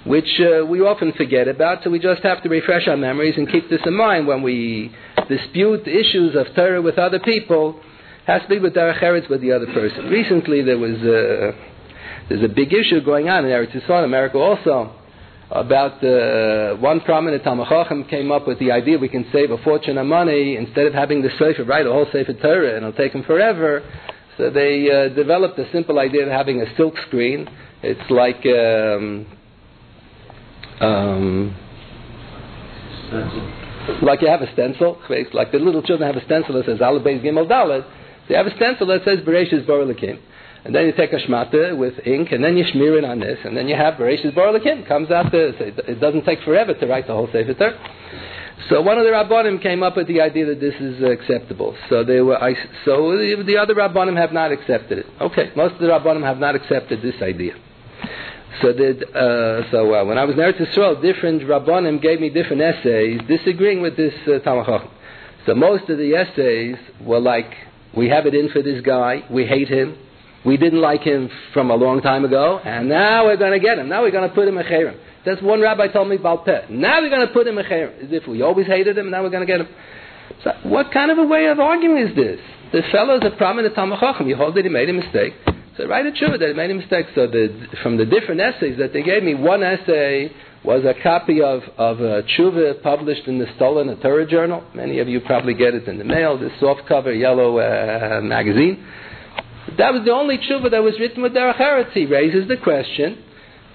which 0.06 0.40
uh, 0.40 0.64
we 0.66 0.82
often 0.82 1.12
forget 1.14 1.48
about, 1.48 1.84
so 1.84 1.90
we 1.90 2.00
just 2.00 2.22
have 2.22 2.42
to 2.44 2.50
refresh 2.50 2.88
our 2.88 2.96
memories 2.96 3.34
and 3.38 3.52
keep 3.52 3.70
this 3.70 3.82
in 3.86 3.96
mind 3.96 4.28
when 4.28 4.44
we 4.44 4.94
dispute 5.28 5.88
issues 5.88 6.36
of 6.36 6.46
Torah 6.56 6.82
with 6.82 7.00
other 7.00 7.20
people 7.20 7.80
has 8.28 8.42
to 8.44 8.48
be 8.48 8.60
with 8.60 8.74
Derech 8.74 9.00
Eretz 9.00 9.30
with 9.30 9.42
the 9.42 9.52
other 9.52 9.66
person. 9.68 10.06
Recently, 10.06 10.62
there 10.62 10.78
was 10.78 10.98
a, 11.02 11.54
there's 12.30 12.44
a 12.44 12.54
big 12.54 12.74
issue 12.74 13.04
going 13.04 13.30
on 13.30 13.46
in 13.46 13.52
Eretz 13.52 13.72
Yisrael, 13.72 14.04
America 14.04 14.38
also, 14.38 14.96
about 15.52 16.04
uh, 16.04 16.76
one 16.78 17.02
prominent 17.02 17.44
Talmud 17.44 18.10
came 18.10 18.32
up 18.32 18.48
with 18.48 18.60
the 18.60 18.72
idea 18.72 18.98
we 18.98 19.10
can 19.10 19.26
save 19.32 19.52
a 19.52 19.58
fortune 19.60 19.98
of 19.98 20.06
money 20.08 20.58
instead 20.58 20.88
of 20.88 20.94
having 20.94 21.22
the 21.22 21.30
Sefer 21.38 21.64
write 21.64 21.86
a 21.86 21.92
whole 21.92 22.08
Sefer 22.12 22.34
Torah 22.34 22.76
and 22.76 22.78
it'll 22.78 22.94
take 22.94 23.14
them 23.14 23.24
forever. 23.24 23.84
So 24.38 24.50
they 24.50 24.90
uh, 24.92 25.14
developed 25.14 25.58
a 25.60 25.72
simple 25.72 26.00
idea 26.00 26.24
of 26.24 26.30
having 26.32 26.62
a 26.62 26.76
silk 26.76 26.96
screen. 27.08 27.48
It's 27.84 28.10
like 28.10 28.44
um, 28.46 29.28
um, 30.82 31.56
like 34.02 34.22
you 34.22 34.28
have 34.28 34.42
a 34.42 34.52
stencil, 34.54 35.00
like 35.34 35.52
the 35.52 35.60
little 35.60 35.84
children 35.84 36.12
have 36.12 36.22
a 36.22 36.26
stencil 36.26 36.56
that 36.56 36.66
says 36.66 36.82
Alabez 36.82 37.22
Gimel 37.22 37.48
Dalet. 37.48 37.86
You 38.28 38.36
have 38.36 38.48
a 38.48 38.56
stencil 38.56 38.88
that 38.88 39.04
says 39.06 39.20
Bereshis 39.20 39.66
Boralakim. 39.68 40.20
And 40.66 40.74
then 40.74 40.88
you 40.88 40.94
take 40.94 41.14
a 41.14 41.18
shmata 41.18 41.78
with 41.78 41.94
ink, 42.08 42.32
and 42.32 42.44
then 42.44 42.58
you 42.58 42.66
smear 42.72 42.98
it 42.98 43.06
on 43.06 43.20
this, 43.20 43.38
and 43.46 43.56
then 43.56 43.68
you 43.68 43.76
have 43.76 43.94
Bereshis 43.96 44.34
Boralakim. 44.34 44.88
Comes 44.88 45.12
out 45.12 45.32
the, 45.32 45.50
it 45.92 46.02
doesn't 46.02 46.26
take 46.26 46.42
forever 46.42 46.74
to 46.74 46.88
write 46.88 47.06
the 47.06 47.14
whole 47.14 47.28
Sefer 47.32 47.54
Torah. 47.54 47.80
So 48.70 48.82
one 48.82 48.98
of 48.98 49.04
the 49.04 49.12
Rabbanim 49.12 49.62
came 49.62 49.84
up 49.84 49.96
with 49.96 50.08
the 50.08 50.22
idea 50.22 50.48
that 50.48 50.60
this 50.60 50.74
is 50.80 51.04
acceptable. 51.04 51.78
So 51.88 52.04
they 52.04 52.20
were, 52.20 52.42
I, 52.42 52.56
so 52.84 53.12
the, 53.12 53.44
the 53.46 53.58
other 53.58 53.76
Rabbanim 53.76 54.18
have 54.18 54.34
not 54.34 54.52
accepted 54.52 54.98
it. 55.00 55.06
Okay, 55.22 55.52
most 55.56 55.76
of 55.76 55.82
the 55.82 55.88
Rabbanim 55.88 56.24
have 56.24 56.40
not 56.40 56.56
accepted 56.56 57.04
this 57.04 57.22
idea. 57.22 57.54
So 58.64 58.74
that, 58.74 59.04
uh, 59.14 59.70
so 59.70 59.94
uh, 59.94 60.06
when 60.06 60.18
I 60.18 60.24
was 60.24 60.34
in 60.34 60.42
Eretz 60.42 60.58
Yisrael, 60.58 61.00
different 61.00 61.44
Rabbanim 61.44 62.02
gave 62.02 62.20
me 62.20 62.32
different 62.32 62.64
essays 62.64 63.22
disagreeing 63.28 63.84
with 63.84 63.98
this 63.98 64.14
uh, 64.28 64.40
Talmud 64.40 64.90
So 65.46 65.54
most 65.54 65.88
of 65.90 66.00
the 66.00 66.16
essays 66.16 66.78
were 67.02 67.20
like 67.20 67.54
we 67.96 68.10
have 68.10 68.26
it 68.26 68.34
in 68.34 68.50
for 68.50 68.64
this 68.64 68.82
guy. 68.82 69.24
We 69.30 69.46
hate 69.46 69.70
him. 69.70 69.98
We 70.46 70.58
didn't 70.58 70.82
like 70.82 71.02
him 71.02 71.30
from 71.54 71.72
a 71.72 71.76
long 71.76 72.02
time 72.02 72.24
ago, 72.24 72.60
and 72.64 72.88
now 72.88 73.26
we're 73.26 73.38
going 73.38 73.60
to 73.60 73.60
get 73.60 73.80
him. 73.80 73.90
Now 73.90 74.04
we're 74.04 74.12
going 74.12 74.30
to 74.30 74.36
put 74.36 74.48
him 74.48 74.58
a 74.58 74.64
cherem. 74.64 74.98
That's 75.26 75.42
one 75.42 75.60
rabbi 75.60 75.88
told 75.88 76.08
me 76.08 76.18
about 76.18 76.46
Peh. 76.46 76.66
Now 76.70 77.02
we're 77.02 77.10
going 77.10 77.26
to 77.26 77.34
put 77.34 77.48
him 77.48 77.58
a 77.58 77.64
cherem. 77.64 78.04
As 78.04 78.12
if 78.12 78.28
we 78.28 78.44
always 78.44 78.68
hated 78.68 78.98
him, 78.98 79.08
and 79.08 79.12
now 79.12 79.24
we're 79.24 79.32
going 79.32 79.46
to 79.46 79.52
get 79.52 79.62
him. 79.62 79.68
So 80.44 80.52
what 80.64 80.92
kind 80.92 81.10
of 81.10 81.18
a 81.18 81.26
way 81.26 81.48
of 81.48 81.60
arguing 81.60 81.98
is 82.08 82.16
this? 82.16 82.40
The 82.72 82.84
fellow 82.92 83.16
is 83.16 83.22
a 83.24 83.36
prominent 83.38 83.74
Talmud. 83.74 84.00
You 84.28 84.36
hold 84.36 84.56
that 84.56 84.66
he 84.66 84.70
made 84.70 84.90
a 84.90 84.94
mistake. 84.94 85.34
So 85.78 85.88
write 85.88 86.06
it 86.06 86.16
true 86.16 86.38
that 86.38 86.48
he 86.48 86.54
made 86.54 86.72
a 86.72 86.76
mistake. 86.76 87.08
So 87.16 87.28
the, 87.28 87.68
from 87.82 87.98
the 87.98 88.06
different 88.06 88.40
essays 88.40 88.78
that 88.78 88.94
they 88.94 89.02
gave 89.02 89.24
me, 89.24 89.34
one 89.34 89.64
essay 89.64 90.32
was 90.64 90.84
a 90.84 90.94
copy 91.02 91.42
of, 91.42 91.62
of 91.78 92.00
a 92.00 92.24
tshuva 92.24 92.82
published 92.82 93.28
in 93.28 93.40
the 93.40 93.46
Stolen 93.56 93.96
Torah 94.00 94.26
Journal. 94.26 94.64
Many 94.74 95.00
of 95.00 95.08
you 95.08 95.22
probably 95.22 95.54
get 95.54 95.74
it 95.74 95.88
in 95.88 95.98
the 95.98 96.04
mail, 96.04 96.38
this 96.38 96.52
soft 96.60 96.88
cover 96.88 97.14
yellow 97.14 97.60
uh, 97.60 98.22
magazine. 98.22 98.84
That 99.78 99.94
was 99.94 100.04
the 100.06 100.12
only 100.12 100.38
tshuva 100.38 100.72
that 100.72 100.84
was 100.84 101.00
written 101.00 101.22
with 101.22 101.34
Derech 101.34 101.58
Eretz. 101.58 101.92
He 101.92 102.06
raises 102.06 102.48
the 102.48 102.56
question, 102.56 103.18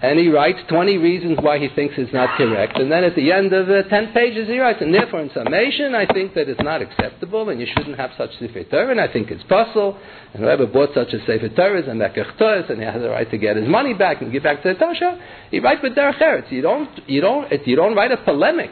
and 0.00 0.18
he 0.18 0.28
writes 0.28 0.58
20 0.68 0.96
reasons 0.96 1.38
why 1.42 1.58
he 1.58 1.68
thinks 1.68 1.94
it's 1.98 2.12
not 2.12 2.38
correct. 2.38 2.78
And 2.78 2.90
then 2.90 3.04
at 3.04 3.14
the 3.14 3.32
end 3.32 3.52
of 3.52 3.68
uh, 3.68 3.82
10 3.82 4.12
pages, 4.14 4.48
he 4.48 4.58
writes, 4.58 4.78
and 4.80 4.94
therefore, 4.94 5.20
in 5.20 5.30
summation, 5.34 5.94
I 5.94 6.06
think 6.06 6.32
that 6.34 6.48
it's 6.48 6.62
not 6.62 6.80
acceptable, 6.80 7.50
and 7.50 7.60
you 7.60 7.66
shouldn't 7.76 7.98
have 7.98 8.10
such 8.16 8.30
Sefer 8.38 8.64
Torah, 8.64 8.90
and 8.92 9.00
I 9.00 9.12
think 9.12 9.30
it's 9.30 9.44
possible, 9.44 9.98
and 10.32 10.42
whoever 10.42 10.66
bought 10.66 10.94
such 10.94 11.12
a 11.12 11.18
Sefer 11.26 11.50
Torah 11.50 11.82
is 11.82 11.88
a 11.88 11.92
Mekach 11.92 12.70
and 12.70 12.78
he 12.78 12.84
has 12.84 13.02
the 13.02 13.10
right 13.10 13.30
to 13.30 13.36
get 13.36 13.56
his 13.56 13.68
money 13.68 13.92
back 13.92 14.22
and 14.22 14.32
give 14.32 14.42
back 14.42 14.62
to 14.62 14.72
the 14.72 14.74
Tosha. 14.76 15.20
He 15.50 15.60
writes 15.60 15.82
with 15.82 15.94
Derech 15.94 16.18
Eretz. 16.18 16.50
You 16.50 16.62
don't, 16.62 16.88
you, 17.08 17.20
don't, 17.20 17.66
you 17.66 17.76
don't 17.76 17.94
write 17.94 18.12
a 18.12 18.16
polemic. 18.16 18.70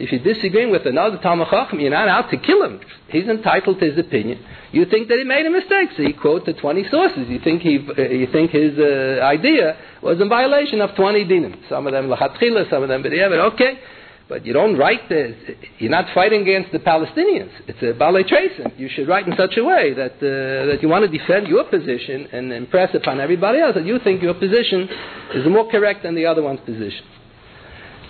If 0.00 0.10
you're 0.12 0.34
disagreeing 0.34 0.70
with 0.70 0.86
another 0.86 1.18
Talmud 1.18 1.48
Chacham, 1.50 1.78
you're 1.78 1.90
not 1.90 2.08
out 2.08 2.30
to 2.30 2.38
kill 2.38 2.64
him. 2.64 2.80
He's 3.08 3.28
entitled 3.28 3.80
to 3.80 3.84
his 3.84 3.98
opinion. 3.98 4.42
You 4.72 4.86
think 4.86 5.08
that 5.08 5.18
he 5.18 5.24
made 5.24 5.44
a 5.44 5.50
mistake, 5.50 5.90
so 5.94 6.02
you 6.02 6.14
quote 6.14 6.46
the 6.46 6.54
20 6.54 6.88
sources. 6.90 7.28
You 7.28 7.38
think, 7.38 7.60
he, 7.60 7.76
uh, 7.76 8.02
you 8.02 8.26
think 8.32 8.50
his 8.50 8.78
uh, 8.78 9.20
idea 9.22 9.76
was 10.02 10.18
in 10.18 10.30
violation 10.30 10.80
of 10.80 10.94
20 10.96 11.24
dinim. 11.26 11.68
Some 11.68 11.86
of 11.86 11.92
them 11.92 12.06
lachatchila, 12.08 12.70
some 12.70 12.82
of 12.82 12.88
them 12.88 13.02
b'diavad. 13.02 13.52
Okay, 13.52 13.78
but 14.26 14.46
you 14.46 14.54
don't 14.54 14.78
write 14.78 15.06
this. 15.10 15.36
You're 15.78 15.90
not 15.90 16.06
fighting 16.14 16.42
against 16.42 16.72
the 16.72 16.78
Palestinians. 16.78 17.50
It's 17.66 17.82
a 17.82 17.92
ballet 17.92 18.22
tracing. 18.22 18.72
You 18.78 18.88
should 18.88 19.06
write 19.06 19.26
in 19.26 19.36
such 19.36 19.58
a 19.58 19.64
way 19.64 19.92
that 19.92 20.14
uh, 20.16 20.66
that 20.70 20.78
you 20.80 20.88
want 20.88 21.10
to 21.10 21.18
defend 21.18 21.46
your 21.46 21.64
position 21.64 22.26
and 22.32 22.52
impress 22.54 22.94
upon 22.94 23.20
everybody 23.20 23.58
else 23.58 23.74
that 23.74 23.84
you 23.84 23.98
think 23.98 24.22
your 24.22 24.34
position 24.34 24.88
is 25.34 25.46
more 25.46 25.70
correct 25.70 26.04
than 26.04 26.14
the 26.14 26.24
other 26.24 26.42
one's 26.42 26.60
position. 26.60 27.04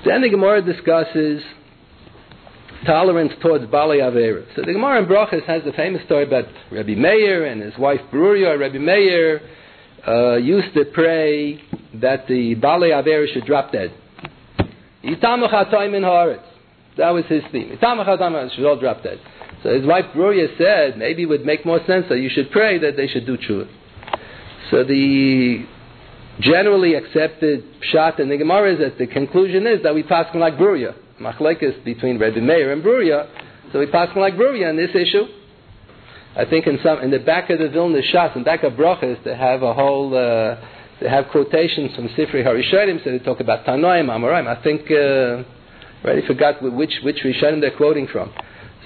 Then 0.04 0.22
the 0.22 0.28
Gemara 0.28 0.62
discusses 0.62 1.42
tolerance 2.86 3.32
towards 3.42 3.66
Bali 3.66 3.98
Avera. 3.98 4.44
So 4.56 4.62
the 4.62 4.72
Gemara 4.72 5.02
in 5.02 5.06
Brachas 5.08 5.44
has 5.44 5.62
the 5.64 5.72
famous 5.72 6.02
story 6.04 6.24
about 6.24 6.46
Rabbi 6.70 6.94
Meir 6.94 7.44
and 7.46 7.60
his 7.62 7.76
wife 7.78 8.00
Bruria. 8.12 8.58
Rabbi 8.58 8.78
Meir 8.78 9.40
uh, 10.06 10.36
used 10.36 10.74
to 10.74 10.84
pray 10.86 11.60
that 11.94 12.26
the 12.26 12.54
Bali 12.54 12.90
Avera 12.90 13.32
should 13.32 13.44
drop 13.44 13.72
dead. 13.72 13.92
That 16.96 17.10
was 17.10 17.24
his 17.26 17.42
theme. 17.52 17.78
should 17.80 18.66
all 18.66 18.78
drop 18.78 19.02
dead. 19.02 19.20
So 19.62 19.74
his 19.74 19.86
wife 19.86 20.06
Bruria 20.14 20.56
said 20.56 20.98
maybe 20.98 21.22
it 21.22 21.26
would 21.26 21.44
make 21.44 21.66
more 21.66 21.80
sense 21.86 22.06
that 22.08 22.18
you 22.18 22.30
should 22.30 22.50
pray 22.50 22.78
that 22.78 22.96
they 22.96 23.08
should 23.08 23.26
do 23.26 23.36
tshuva. 23.36 23.68
So 24.70 24.84
the 24.84 25.66
generally 26.40 26.94
accepted 26.94 27.64
shot 27.82 28.20
in 28.20 28.30
the 28.30 28.38
Gemara 28.38 28.72
is 28.72 28.78
that 28.78 28.96
the 28.98 29.06
conclusion 29.06 29.66
is 29.66 29.82
that 29.82 29.94
we 29.94 30.02
pass 30.02 30.26
like 30.34 30.54
Bruria 30.54 30.94
machlekes 31.20 31.84
between 31.84 32.18
Rebbe 32.18 32.40
Meir 32.40 32.72
and 32.72 32.82
Bruria, 32.82 33.28
so 33.72 33.78
we 33.78 33.86
pass 33.86 34.08
like 34.16 34.34
Bruria 34.34 34.68
on 34.70 34.76
this 34.76 34.90
issue. 34.94 35.24
I 36.36 36.44
think 36.44 36.66
in 36.66 36.78
some 36.82 37.00
in 37.00 37.10
the 37.10 37.18
back 37.18 37.50
of 37.50 37.58
the 37.58 37.68
Vilna 37.68 38.00
Shas, 38.12 38.36
in 38.36 38.44
back 38.44 38.62
of 38.62 38.74
Brachas, 38.74 39.22
they 39.24 39.36
have 39.36 39.62
a 39.62 39.74
whole 39.74 40.16
uh, 40.16 40.56
they 41.00 41.08
have 41.08 41.26
quotations 41.30 41.94
from 41.94 42.08
Sifri 42.10 42.44
Harishonim, 42.44 43.02
so 43.02 43.10
they 43.10 43.18
talk 43.18 43.40
about 43.40 43.64
Tanoim, 43.64 44.06
Amoraim. 44.06 44.46
I 44.46 44.62
think 44.62 44.90
uh, 44.90 45.42
I 46.02 46.04
already 46.04 46.26
forgot 46.26 46.62
which 46.62 46.92
which 47.02 47.18
Rishonim 47.24 47.60
they're 47.60 47.76
quoting 47.76 48.06
from. 48.06 48.32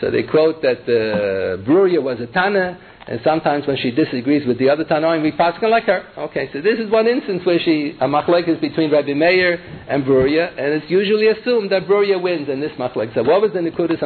So 0.00 0.10
they 0.10 0.22
quote 0.22 0.62
that 0.62 0.82
uh, 0.82 1.62
Bruria 1.68 2.02
was 2.02 2.20
a 2.20 2.26
Tana, 2.26 2.78
and 3.06 3.20
sometimes 3.22 3.66
when 3.66 3.76
she 3.76 3.90
disagrees 3.90 4.46
with 4.46 4.58
the 4.58 4.70
other 4.70 4.84
Tanoim, 4.84 5.22
we 5.22 5.32
pass 5.32 5.62
on 5.62 5.70
like 5.70 5.84
her. 5.84 6.06
Okay, 6.16 6.48
so 6.54 6.62
this 6.62 6.78
is 6.78 6.90
one 6.90 7.06
instance 7.06 7.44
where 7.44 7.58
she, 7.58 7.96
a 8.00 8.08
machlek 8.08 8.48
is 8.48 8.58
between 8.60 8.90
Rabbi 8.90 9.12
Meir 9.12 9.60
and 9.88 10.04
Bruria, 10.04 10.48
and 10.50 10.72
it's 10.72 10.90
usually 10.90 11.28
assumed 11.28 11.70
that 11.70 11.86
Bruria 11.86 12.20
wins 12.20 12.48
in 12.48 12.60
this 12.60 12.72
machlek. 12.78 13.12
So 13.14 13.22
what 13.22 13.42
was 13.42 13.52
the 13.52 13.58
Nikudis 13.58 14.02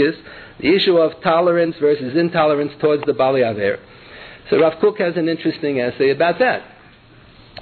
is 0.00 0.14
The 0.60 0.74
issue 0.74 0.98
of 0.98 1.22
tolerance 1.22 1.76
versus 1.80 2.14
intolerance 2.14 2.72
towards 2.78 3.04
the 3.06 3.14
Bali 3.14 3.40
Aver. 3.40 3.78
So 4.50 4.60
Rav 4.60 4.80
Kook 4.80 4.98
has 4.98 5.16
an 5.16 5.30
interesting 5.30 5.80
essay 5.80 6.10
about 6.10 6.38
that. 6.40 6.62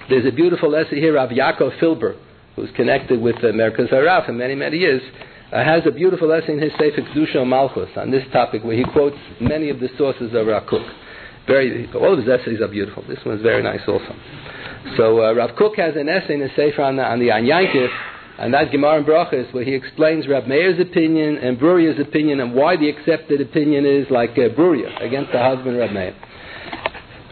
There's 0.09 0.27
a 0.27 0.33
beautiful 0.33 0.75
essay 0.75 0.99
here 0.99 1.17
of 1.19 1.31
Yaakov 1.31 1.79
Filber, 1.79 2.17
who's 2.57 2.71
connected 2.75 3.21
with 3.21 3.37
uh, 3.37 3.53
Merkaz 3.53 3.93
HaRav 3.93 4.27
for 4.27 4.33
many, 4.33 4.57
many 4.57 4.79
years, 4.79 5.03
uh, 5.53 5.65
has 5.65 5.83
a 5.87 5.91
beautiful 5.91 6.33
essay 6.33 6.53
in 6.53 6.61
his 6.61 6.73
Sefer 6.73 7.03
Kedusha 7.03 7.47
Malchus 7.47 7.91
on 7.97 8.11
this 8.11 8.25
topic 8.33 8.63
where 8.63 8.77
he 8.77 8.85
quotes 8.85 9.17
many 9.41 9.69
of 9.71 9.81
the 9.81 9.89
sources 9.99 10.33
of 10.35 10.47
Rav 10.47 10.67
Kook. 10.67 10.87
Very, 11.47 11.91
all 11.95 12.13
of 12.13 12.19
his 12.19 12.29
essays 12.29 12.61
are 12.61 12.69
beautiful. 12.69 13.05
This 13.09 13.19
one's 13.27 13.43
very 13.43 13.63
nice 13.63 13.81
also. 13.89 14.15
So 14.97 15.25
uh, 15.25 15.35
Rav 15.35 15.57
Kook 15.57 15.77
has 15.77 15.97
an 15.97 16.09
essay 16.09 16.35
in 16.35 16.41
the 16.41 16.51
Sefer 16.55 16.83
on 16.83 16.97
the, 16.97 17.03
on 17.03 17.19
the 17.19 17.31
and 18.41 18.55
that 18.55 18.71
Gemara 18.71 18.99
and 18.99 19.07
Brachas, 19.07 19.53
where 19.53 19.65
he 19.65 19.75
explains 19.75 20.27
Rab 20.27 20.47
Meir's 20.47 20.81
opinion 20.81 21.37
and 21.37 21.59
Bruria's 21.59 22.01
opinion 22.01 22.41
and 22.41 22.55
why 22.55 22.77
the 22.77 22.89
accepted 22.89 23.41
opinion 23.41 23.85
is 23.85 24.07
like 24.11 24.31
uh, 24.31 24.49
Bruria 24.57 25.05
against 25.05 25.31
the 25.33 25.39
husband 25.39 25.77
Rab 25.77 25.91
Meir. 25.91 26.17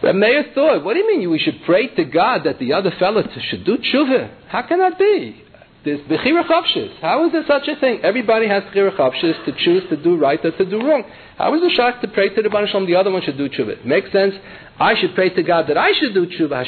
Rab 0.03 0.15
Meir 0.15 0.51
thought, 0.53 0.83
what 0.83 0.93
do 0.93 0.99
you 0.99 1.07
mean 1.07 1.29
we 1.31 1.39
should 1.39 1.61
pray 1.65 1.87
to 1.95 2.05
God 2.05 2.43
that 2.43 2.59
the 2.59 2.73
other 2.73 2.91
fellow 2.99 3.23
should 3.49 3.65
do 3.65 3.77
tshuva? 3.77 4.29
How 4.49 4.61
can 4.67 4.77
that 4.79 4.99
be? 4.99 5.43
There's 5.85 6.01
bechira 6.01 6.43
chavshis. 6.43 6.99
How 6.99 7.25
is 7.25 7.31
there 7.31 7.45
such 7.47 7.67
a 7.69 7.79
thing? 7.79 8.01
Everybody 8.03 8.49
has 8.49 8.63
bechira 8.63 8.95
chavshis 8.97 9.45
to 9.45 9.53
choose 9.63 9.83
to 9.89 9.95
do 9.95 10.17
right 10.17 10.43
or 10.43 10.51
to 10.51 10.65
do 10.65 10.81
wrong. 10.85 11.05
How 11.37 11.55
is 11.55 11.61
it 11.63 11.79
shach 11.79 12.01
to 12.01 12.07
pray 12.09 12.27
to 12.35 12.41
the 12.41 12.49
Baruch 12.49 12.85
the 12.85 12.95
other 12.95 13.11
one 13.11 13.21
should 13.21 13.37
do 13.37 13.47
tshuva? 13.47 13.85
Makes 13.85 14.11
sense. 14.11 14.35
I 14.77 14.99
should 14.99 15.15
pray 15.15 15.29
to 15.29 15.41
God 15.41 15.67
that 15.67 15.77
I 15.77 15.93
should 15.93 16.13
do 16.13 16.27
tshuva. 16.27 16.65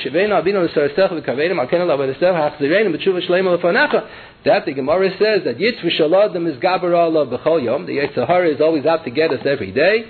That 4.43 4.65
the 4.65 4.73
Gemara 4.73 5.09
says 5.19 5.43
that 5.43 5.57
Yitzvah 5.57 5.91
Shalom 5.91 6.47
is 6.47 6.55
Gabar 6.57 7.37
B'chol 7.37 7.63
Yom. 7.63 7.85
The 7.85 7.97
Yetzer 7.97 8.25
Hara 8.25 8.49
is 8.49 8.61
always 8.61 8.85
out 8.85 9.03
to 9.03 9.11
get 9.11 9.31
us 9.31 9.45
every 9.45 9.71
day. 9.71 10.05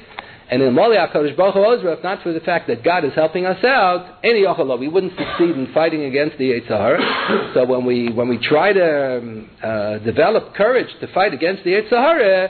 And 0.51 0.61
in 0.61 0.73
Mali 0.73 0.97
HaKadosh 0.97 1.37
Baruch 1.37 1.53
Hu 1.53 1.87
if 1.87 2.03
not 2.03 2.21
for 2.23 2.33
the 2.33 2.41
fact 2.41 2.67
that 2.67 2.83
God 2.83 3.05
is 3.05 3.13
helping 3.15 3.45
us 3.45 3.63
out, 3.63 4.19
any 4.21 4.41
Yochalah, 4.41 4.77
we 4.77 4.89
wouldn't 4.89 5.13
succeed 5.13 5.55
in 5.55 5.71
fighting 5.73 6.03
against 6.03 6.37
the 6.37 6.51
Yetzer 6.51 6.67
Hara. 6.67 7.51
so 7.53 7.65
when 7.65 7.85
we, 7.85 8.11
when 8.11 8.27
we 8.27 8.37
try 8.37 8.73
to 8.73 9.17
um, 9.17 9.49
uh, 9.63 9.99
develop 9.99 10.53
courage 10.53 10.89
to 10.99 11.07
fight 11.13 11.33
against 11.33 11.63
the 11.63 11.69
Yetzer 11.71 11.91
Hara, 11.91 12.49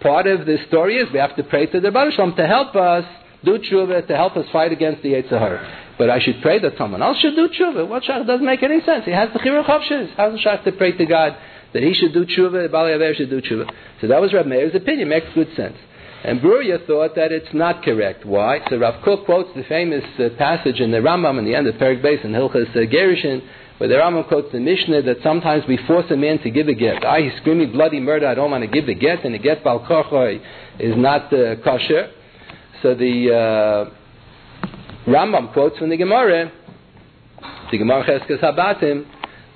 part 0.00 0.28
of 0.28 0.46
the 0.46 0.58
story 0.68 0.96
is 0.98 1.12
we 1.12 1.18
have 1.18 1.34
to 1.34 1.42
pray 1.42 1.66
to 1.66 1.80
the 1.80 1.90
Baruch 1.90 2.14
Shalom 2.14 2.36
to 2.36 2.46
help 2.46 2.76
us 2.76 3.04
do 3.44 3.58
tshuva, 3.58 4.06
to 4.06 4.16
help 4.16 4.36
us 4.36 4.46
fight 4.52 4.70
against 4.70 5.02
the 5.02 5.14
Yetzer 5.14 5.38
Hara. 5.38 5.80
But 5.98 6.10
I 6.10 6.20
should 6.20 6.40
pray 6.40 6.60
that 6.60 6.78
someone 6.78 7.02
else 7.02 7.18
should 7.18 7.34
do 7.34 7.48
tshuva. 7.48 7.88
What 7.88 8.04
shach 8.04 8.26
doesn't 8.28 8.46
make 8.46 8.62
any 8.62 8.80
sense. 8.82 9.04
He 9.04 9.10
has 9.10 9.30
the 9.32 9.40
chirur 9.40 9.64
chavshis. 9.64 10.14
How's 10.16 10.34
the 10.34 10.38
shach 10.38 10.62
to 10.64 10.72
pray 10.72 10.92
to 10.92 11.04
God 11.04 11.36
that 11.72 11.82
he 11.82 11.94
should 11.94 12.12
do 12.12 12.26
tshuva, 12.26 12.70
Bali 12.70 12.92
Aver 12.92 13.14
should 13.14 13.30
do 13.30 13.40
tshuva? 13.40 13.70
So 14.00 14.06
that 14.06 14.20
was 14.20 14.32
Rav 14.32 14.46
Meir's 14.46 14.74
opinion. 14.74 15.08
Makes 15.08 15.34
good 15.34 15.48
sense. 15.56 15.76
And 16.24 16.40
Bruria 16.40 16.84
thought 16.86 17.16
that 17.16 17.32
it's 17.32 17.52
not 17.52 17.82
correct. 17.82 18.24
Why? 18.24 18.60
So 18.70 18.78
Rav 18.78 19.04
Kook 19.04 19.26
quotes 19.26 19.50
the 19.54 19.62
famous 19.64 20.02
uh, 20.18 20.30
passage 20.38 20.80
in 20.80 20.90
the 20.90 20.96
Rambam 20.98 21.38
in 21.38 21.44
the 21.44 21.54
end 21.54 21.66
of 21.66 21.74
Perik 21.74 22.02
Beis 22.02 22.24
in 22.24 22.32
Hilchas 22.32 22.70
uh, 22.70 22.90
Gerushin, 22.90 23.42
where 23.76 23.90
the 23.90 23.96
Rambam 23.96 24.26
quotes 24.26 24.50
the 24.50 24.58
Mishnah 24.58 25.02
that 25.02 25.18
sometimes 25.22 25.64
we 25.68 25.76
force 25.86 26.06
a 26.10 26.16
man 26.16 26.38
to 26.38 26.50
give 26.50 26.68
a 26.68 26.74
get. 26.74 27.04
I, 27.04 27.20
he's 27.20 27.36
screaming 27.40 27.72
bloody 27.72 28.00
murder, 28.00 28.26
I 28.26 28.34
don't 28.34 28.50
want 28.50 28.62
to 28.62 28.68
give 28.68 28.86
the 28.86 28.94
get, 28.94 29.22
and 29.26 29.34
the 29.34 29.38
get 29.38 29.62
bal 29.62 29.84
is 30.78 30.96
not 30.96 31.30
uh, 31.30 31.56
kosher. 31.56 32.10
So 32.80 32.94
the 32.94 33.90
uh, 33.90 35.10
Rambam 35.10 35.52
quotes 35.52 35.76
from 35.76 35.90
the 35.90 35.98
Gemara, 35.98 36.50
the 37.70 37.76
Gemara 37.76 38.02
Chezkas 38.02 38.40
HaBatim, 38.40 39.04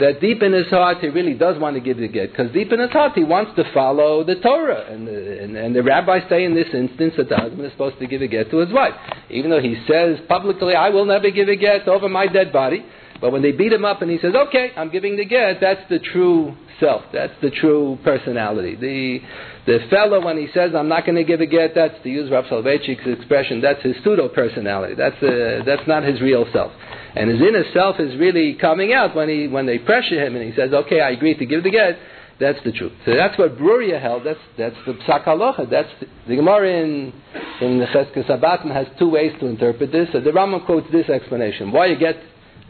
that 0.01 0.21
deep 0.21 0.43
in 0.43 0.53
his 0.53 0.69
heart 0.69 0.99
he 1.01 1.09
really 1.09 1.35
does 1.35 1.59
want 1.59 1.75
to 1.77 1.81
give 1.81 1.97
the 1.97 2.09
get, 2.09 2.31
because 2.31 2.53
deep 2.53 2.73
in 2.73 2.81
his 2.81 2.91
heart 2.91 3.13
he 3.15 3.25
wants 3.25 3.53
to 3.57 3.65
follow 3.73 4.25
the 4.25 4.37
Torah. 4.37 4.87
And 4.91 5.09
and, 5.09 5.57
and 5.57 5.75
the 5.75 5.83
rabbis 5.83 6.23
say 6.29 6.45
in 6.45 6.55
this 6.55 6.69
instance 6.73 7.15
that 7.17 7.29
the 7.29 7.37
husband 7.37 7.65
is 7.65 7.73
supposed 7.73 7.99
to 7.99 8.07
give 8.07 8.23
a 8.23 8.29
get 8.29 8.51
to 8.51 8.59
his 8.59 8.73
wife. 8.73 8.95
Even 9.31 9.51
though 9.51 9.61
he 9.61 9.83
says 9.89 10.19
publicly, 10.29 10.75
I 10.75 10.91
will 10.91 11.05
never 11.05 11.31
give 11.31 11.49
a 11.49 11.57
get 11.57 11.89
over 11.89 12.09
my 12.09 12.27
dead 12.27 12.53
body, 12.53 12.85
but 13.21 13.33
when 13.33 13.43
they 13.43 13.53
beat 13.53 13.73
him 13.73 13.85
up 13.85 14.03
and 14.03 14.11
he 14.11 14.19
says, 14.19 14.35
okay, 14.35 14.71
I'm 14.77 14.91
giving 14.91 15.17
the 15.17 15.25
get, 15.25 15.61
that's 15.61 15.81
the 15.91 15.99
true 15.99 16.55
self. 16.79 17.03
That's 17.13 17.33
the 17.43 17.51
true 17.51 17.99
personality. 18.05 18.77
The, 18.77 19.21
the 19.67 19.87
fellow, 19.91 20.25
when 20.25 20.37
he 20.37 20.49
says, 20.55 20.73
I'm 20.75 20.89
not 20.89 21.05
going 21.05 21.17
to 21.17 21.25
give 21.25 21.41
a 21.41 21.47
get, 21.47 21.75
that's, 21.75 22.01
to 22.03 22.09
use 22.09 22.31
Rav 22.31 22.45
Soloveitchik's 22.45 23.07
expression, 23.07 23.61
that's 23.61 23.83
his 23.83 23.97
pseudo 24.05 24.29
personality. 24.29 24.95
That's, 24.95 25.21
uh, 25.23 25.63
that's 25.67 25.87
not 25.89 26.05
his 26.05 26.21
real 26.21 26.47
self. 26.53 26.73
And 27.17 27.31
his 27.31 27.41
inner 27.41 27.65
self 27.75 27.99
is 27.99 28.17
really 28.19 28.55
coming 28.55 28.93
out 28.93 29.17
when, 29.17 29.29
he, 29.29 29.49
when 29.49 29.67
they 29.67 29.79
pressure 29.79 30.25
him 30.25 30.37
and 30.37 30.45
he 30.49 30.55
says, 30.55 30.73
okay, 30.73 31.01
I 31.01 31.11
agree 31.11 31.37
to 31.37 31.47
give 31.47 31.65
the 31.65 31.71
get. 31.71 31.99
That's 32.39 32.59
the 32.65 32.71
truth. 32.71 32.93
So 33.05 33.17
that's 33.17 33.37
what 33.37 33.59
Bruria 33.59 34.01
held. 34.01 34.25
That's, 34.25 34.39
that's 34.57 34.77
the 34.87 34.93
Psak 34.93 35.25
Halacha. 35.25 35.69
That's 35.69 35.89
the, 35.99 36.07
the 36.29 36.37
Gemara 36.37 36.71
in, 36.71 37.13
in 37.61 37.81
the 37.81 37.87
Chezkas 37.87 38.27
HaBatim 38.27 38.73
has 38.73 38.87
two 38.97 39.11
ways 39.11 39.33
to 39.41 39.47
interpret 39.47 39.91
this. 39.91 40.09
So 40.13 40.21
the 40.21 40.31
Rambam 40.31 40.65
quotes 40.65 40.87
this 40.93 41.09
explanation. 41.09 41.73
Why 41.73 41.87
you 41.87 41.99
get 41.99 42.15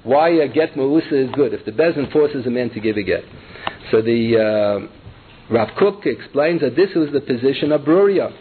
why 0.04 0.30
a 0.30 0.48
get 0.48 0.76
mausa 0.76 1.24
is 1.24 1.30
good 1.32 1.52
if 1.54 1.64
the 1.64 1.72
beis 1.72 1.94
din 1.94 2.10
forces 2.10 2.46
a 2.46 2.50
man 2.50 2.70
to 2.70 2.80
give 2.80 2.96
a 2.96 3.02
get. 3.02 3.24
So 3.90 4.02
the 4.02 4.88
uh, 4.90 5.52
Rav 5.52 5.68
Kook 5.78 6.06
explains 6.06 6.60
that 6.60 6.76
this 6.76 6.90
was 6.94 7.08
the 7.12 7.20
position 7.20 7.72
of 7.72 7.82
Bruria. 7.82 8.32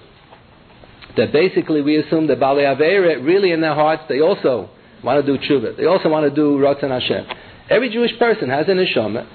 That 1.16 1.32
basically 1.32 1.82
we 1.82 1.98
assume 1.98 2.28
that 2.28 2.40
Bali 2.40 2.64
Avera, 2.64 3.26
really 3.26 3.52
in 3.52 3.62
their 3.62 3.74
hearts, 3.74 4.04
they 4.08 4.20
also 4.20 4.70
want 5.04 5.26
to 5.26 5.38
do 5.38 5.44
tshuva. 5.44 5.78
They 5.78 5.86
also 5.86 6.10
want 6.10 6.30
to 6.30 6.36
do 6.36 6.58
Ratzon 6.58 6.90
Hashem. 6.90 7.26
Every 7.70 7.90
Jewish 7.90 8.18
person 8.20 8.50
has 8.50 8.68
a 8.68 8.72
neshama, 8.72 9.28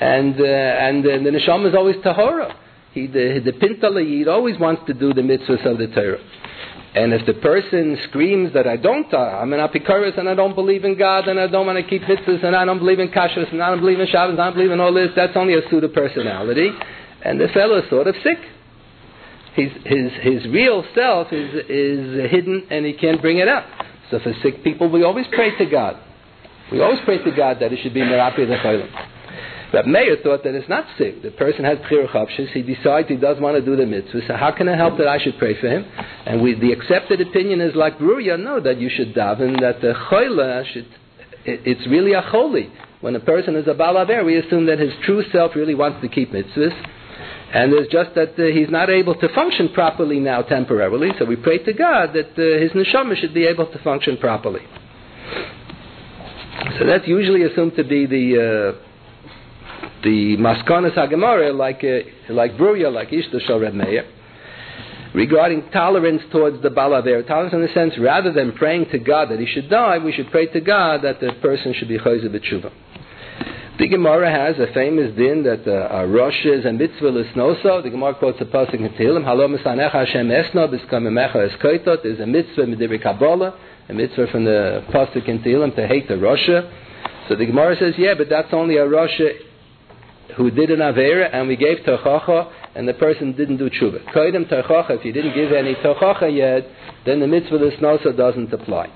and 0.00 0.40
uh, 0.40 0.44
and 0.44 1.04
uh, 1.04 1.10
the 1.10 1.38
neshama 1.38 1.68
is 1.68 1.74
always 1.74 1.96
tahora. 1.96 2.54
He 2.92 3.06
the 3.06 3.42
the 3.44 3.52
pinta 3.52 3.88
always 4.30 4.58
wants 4.58 4.82
to 4.86 4.94
do 4.94 5.12
the 5.12 5.20
mitzvahs 5.20 5.66
of 5.70 5.78
the 5.78 5.88
Torah. 5.88 6.18
And 6.96 7.12
if 7.12 7.26
the 7.26 7.34
person 7.34 7.98
screams 8.08 8.54
that 8.54 8.66
I 8.66 8.78
don't, 8.78 9.12
uh, 9.12 9.18
I'm 9.18 9.52
an 9.52 9.60
apikaris 9.60 10.18
and 10.18 10.30
I 10.30 10.34
don't 10.34 10.54
believe 10.54 10.82
in 10.82 10.96
God 10.96 11.28
and 11.28 11.38
I 11.38 11.46
don't 11.46 11.66
want 11.66 11.76
to 11.76 11.86
keep 11.86 12.00
mitzvahs 12.00 12.42
and 12.42 12.56
I 12.56 12.64
don't 12.64 12.78
believe 12.78 13.00
in 13.00 13.08
kashrus 13.08 13.52
and 13.52 13.62
I 13.62 13.68
don't 13.68 13.80
believe 13.80 14.00
in 14.00 14.06
Shabbos 14.06 14.32
and 14.32 14.40
I 14.40 14.46
don't 14.46 14.54
believe 14.54 14.70
in 14.70 14.80
all 14.80 14.94
this, 14.94 15.10
that's 15.14 15.36
only 15.36 15.52
a 15.52 15.60
pseudo 15.68 15.88
personality. 15.88 16.70
And 17.22 17.38
the 17.38 17.48
fellow 17.48 17.76
is 17.82 17.90
sort 17.90 18.06
of 18.06 18.14
sick. 18.24 18.38
His, 19.56 19.72
his, 19.84 20.12
his 20.22 20.46
real 20.50 20.84
self 20.94 21.34
is, 21.34 21.66
is 21.68 22.30
hidden 22.30 22.66
and 22.70 22.86
he 22.86 22.94
can't 22.94 23.20
bring 23.20 23.38
it 23.38 23.48
up. 23.48 23.66
So 24.10 24.18
for 24.20 24.32
sick 24.42 24.64
people, 24.64 24.88
we 24.88 25.04
always 25.04 25.26
pray 25.34 25.54
to 25.58 25.66
God. 25.66 26.00
We 26.72 26.80
always 26.80 27.00
pray 27.04 27.22
to 27.22 27.30
God 27.30 27.58
that 27.60 27.74
it 27.74 27.78
should 27.82 27.92
be 27.92 28.00
merapi 28.00 28.48
the 28.48 28.56
but 29.72 29.86
Meir 29.86 30.16
thought 30.22 30.44
that 30.44 30.54
it's 30.54 30.68
not 30.68 30.86
sick. 30.96 31.22
The 31.22 31.32
person 31.32 31.64
has 31.64 31.78
Bchir 31.78 32.08
Chavshis. 32.08 32.52
He 32.52 32.62
decides 32.62 33.08
he 33.08 33.16
does 33.16 33.40
want 33.40 33.56
to 33.56 33.64
do 33.64 33.76
the 33.76 33.86
mitzvah. 33.86 34.20
So 34.28 34.36
how 34.36 34.52
can 34.52 34.68
I 34.68 34.76
help 34.76 34.96
that 34.98 35.08
I 35.08 35.18
should 35.18 35.38
pray 35.38 35.60
for 35.60 35.68
him? 35.68 35.84
And 36.24 36.40
we, 36.40 36.54
the 36.54 36.72
accepted 36.72 37.20
opinion 37.20 37.60
is 37.60 37.74
like 37.74 37.98
Bruria, 37.98 38.38
no, 38.42 38.60
that 38.60 38.78
you 38.78 38.88
should 38.88 39.14
daven, 39.14 39.60
that 39.60 39.80
the 39.80 39.92
Choyla 40.08 40.64
should, 40.72 40.86
it, 41.44 41.62
it's 41.64 41.86
really 41.88 42.12
a 42.12 42.20
holy. 42.20 42.70
When 43.00 43.14
a 43.16 43.20
person 43.20 43.56
is 43.56 43.66
a 43.66 43.74
Balaver, 43.74 44.24
we 44.24 44.36
assume 44.36 44.66
that 44.66 44.78
his 44.78 44.92
true 45.04 45.24
self 45.32 45.54
really 45.54 45.74
wants 45.74 46.00
to 46.02 46.08
keep 46.08 46.32
mitzvahs. 46.32 46.92
And 47.52 47.72
it's 47.72 47.92
just 47.92 48.14
that 48.14 48.38
uh, 48.38 48.52
he's 48.52 48.70
not 48.70 48.90
able 48.90 49.14
to 49.14 49.28
function 49.34 49.70
properly 49.72 50.20
now 50.20 50.42
temporarily, 50.42 51.10
so 51.18 51.24
we 51.24 51.36
pray 51.36 51.58
to 51.58 51.72
God 51.72 52.12
that 52.12 52.32
uh, 52.32 52.60
his 52.60 52.72
neshama 52.72 53.16
should 53.16 53.32
be 53.32 53.46
able 53.46 53.66
to 53.66 53.78
function 53.78 54.16
properly. 54.16 54.62
So 56.78 56.86
that's 56.86 57.06
usually 57.06 57.44
assumed 57.44 57.76
to 57.76 57.84
be 57.84 58.06
the 58.06 58.74
uh, 58.76 58.86
the 60.06 60.36
Maskonas 60.36 60.94
Hagemara, 60.94 61.52
like 61.52 61.82
uh, 61.82 62.32
like 62.32 62.52
Bruria, 62.56 62.92
like 62.92 63.10
Ishta 63.10 63.44
Shal 63.44 63.58
Reb 63.58 63.74
Meir, 63.74 64.04
regarding 65.12 65.68
tolerance 65.70 66.22
towards 66.30 66.62
the 66.62 66.68
Balaver. 66.68 67.26
Tolerance 67.26 67.52
in 67.52 67.60
the 67.60 67.72
sense, 67.74 67.94
rather 67.98 68.32
than 68.32 68.52
praying 68.52 68.86
to 68.92 68.98
God 68.98 69.30
that 69.30 69.40
he 69.40 69.46
should 69.46 69.68
die, 69.68 69.98
we 69.98 70.12
should 70.12 70.30
pray 70.30 70.46
to 70.46 70.60
God 70.60 71.02
that 71.02 71.18
the 71.18 71.32
person 71.42 71.74
should 71.74 71.88
be 71.88 71.98
Chayzer 71.98 72.30
B'tshuva. 72.30 72.70
The 73.80 73.88
Gemara 73.88 74.30
has 74.30 74.56
a 74.60 74.72
famous 74.72 75.14
din 75.16 75.42
that 75.42 75.66
uh, 75.66 75.98
a 75.98 76.06
Rosh 76.06 76.46
is 76.46 76.64
a 76.64 76.72
mitzvah 76.72 77.08
l'snoso. 77.08 77.82
The 77.82 77.90
Gemara 77.90 78.14
quotes 78.14 78.40
a 78.40 78.44
pasuk 78.44 78.74
in 78.74 78.88
Tehillim, 78.90 79.24
Halo 79.24 79.48
misanecha 79.48 79.90
Hashem 79.90 80.28
esno 80.28 80.72
b'skamemecha 80.72 81.50
eskoitot. 81.50 82.04
There's 82.04 82.20
a 82.20 82.26
mitzvah 82.26 82.62
midiri 82.62 83.02
Kabbalah, 83.02 83.58
a 83.88 83.92
mitzvah 83.92 84.28
from 84.28 84.44
the 84.44 84.84
pasuk 84.94 85.28
in 85.28 85.40
Tehillim 85.40 85.74
to 85.74 85.86
hate 85.88 86.06
the 86.06 86.16
Rosh. 86.16 86.46
So 87.28 87.34
the 87.34 87.44
Gemara 87.44 87.76
says, 87.76 87.94
yeah, 87.98 88.14
but 88.16 88.28
that's 88.30 88.52
only 88.52 88.76
a 88.76 88.86
Rosh 88.86 89.20
who 90.36 90.50
did 90.50 90.70
an 90.70 90.80
Avera 90.80 91.30
and 91.32 91.48
we 91.48 91.56
gave 91.56 91.78
Tochacha 91.78 92.52
and 92.74 92.86
the 92.86 92.94
person 92.94 93.32
didn't 93.32 93.56
do 93.56 93.70
Tshuva. 93.70 94.12
Koidim 94.12 94.50
Tochacha, 94.50 94.98
if 94.98 95.04
you 95.04 95.12
didn't 95.12 95.34
give 95.34 95.52
any 95.52 95.74
Tochacha 95.76 96.34
yet, 96.34 96.68
then 97.04 97.20
the 97.20 97.26
mitzvah 97.26 97.56
of 97.56 97.72
Snosa 97.74 98.16
doesn't 98.16 98.52
apply. 98.52 98.90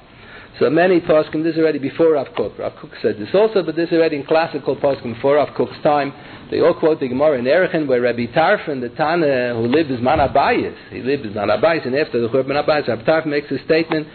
So 0.59 0.69
many 0.69 1.01
poskim, 1.01 1.43
this 1.43 1.55
is 1.55 1.59
already 1.59 1.79
before 1.79 2.13
Rav 2.13 2.27
Kook. 2.37 2.59
Rav 2.59 2.73
Kook 2.75 2.91
said 3.01 3.17
this 3.19 3.29
also, 3.33 3.63
but 3.63 3.77
this 3.77 3.89
is 3.89 3.95
already 3.95 4.17
in 4.17 4.27
classical 4.27 4.77
poskim 4.77 5.15
before 5.15 5.37
Rav 5.37 5.49
Kook's 5.57 5.83
time. 5.83 6.13
They 6.51 6.61
all 6.61 6.75
quote 6.75 7.01
the 7.01 7.09
Gemara 7.09 7.39
in 7.39 7.47
Erechin, 7.47 7.87
where 7.87 8.03
Rabbi 8.03 8.27
Tarfon, 8.27 8.83
the 8.83 8.91
Tana 8.91 9.55
who 9.55 9.67
lived 9.69 9.91
as 9.91 10.01
Manabayis, 10.01 10.75
he 10.91 11.01
lived 11.01 11.25
as 11.25 11.33
Manabayis, 11.33 11.87
and 11.87 11.95
after 11.97 12.21
the 12.21 12.29
Churban 12.29 12.49
Manabayis, 12.49 12.89
Rabbi 12.89 13.05
Tarfon 13.05 13.27
makes 13.29 13.51
a 13.51 13.65
statement. 13.65 14.07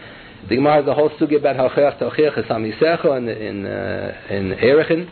The 0.48 0.54
Gemara 0.54 0.76
has 0.76 0.84
the 0.84 0.94
whole 0.94 1.10
sugi 1.18 1.36
about 1.36 1.56
Hachech 1.56 1.98
Tochech 2.00 2.46
Esamisecho 2.46 3.16
in 3.18 3.28
in, 3.28 3.66
uh, 3.66 4.12
in 4.30 4.52
Erechin. 4.52 5.10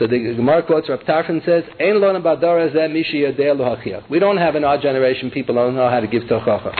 So 0.00 0.06
the 0.06 0.18
Gemara 0.18 0.62
quotes 0.62 0.88
Rav 0.88 1.00
Tarfon 1.00 1.44
says, 1.44 1.62
"Ein 1.78 1.96
zeh 2.00 2.88
mishi 2.88 4.08
We 4.08 4.18
don't 4.18 4.38
have 4.38 4.56
in 4.56 4.64
our 4.64 4.78
generation 4.78 5.30
people 5.30 5.56
don't 5.56 5.76
know 5.76 5.90
how 5.90 6.00
to 6.00 6.06
give 6.06 6.22
tochacha. 6.22 6.72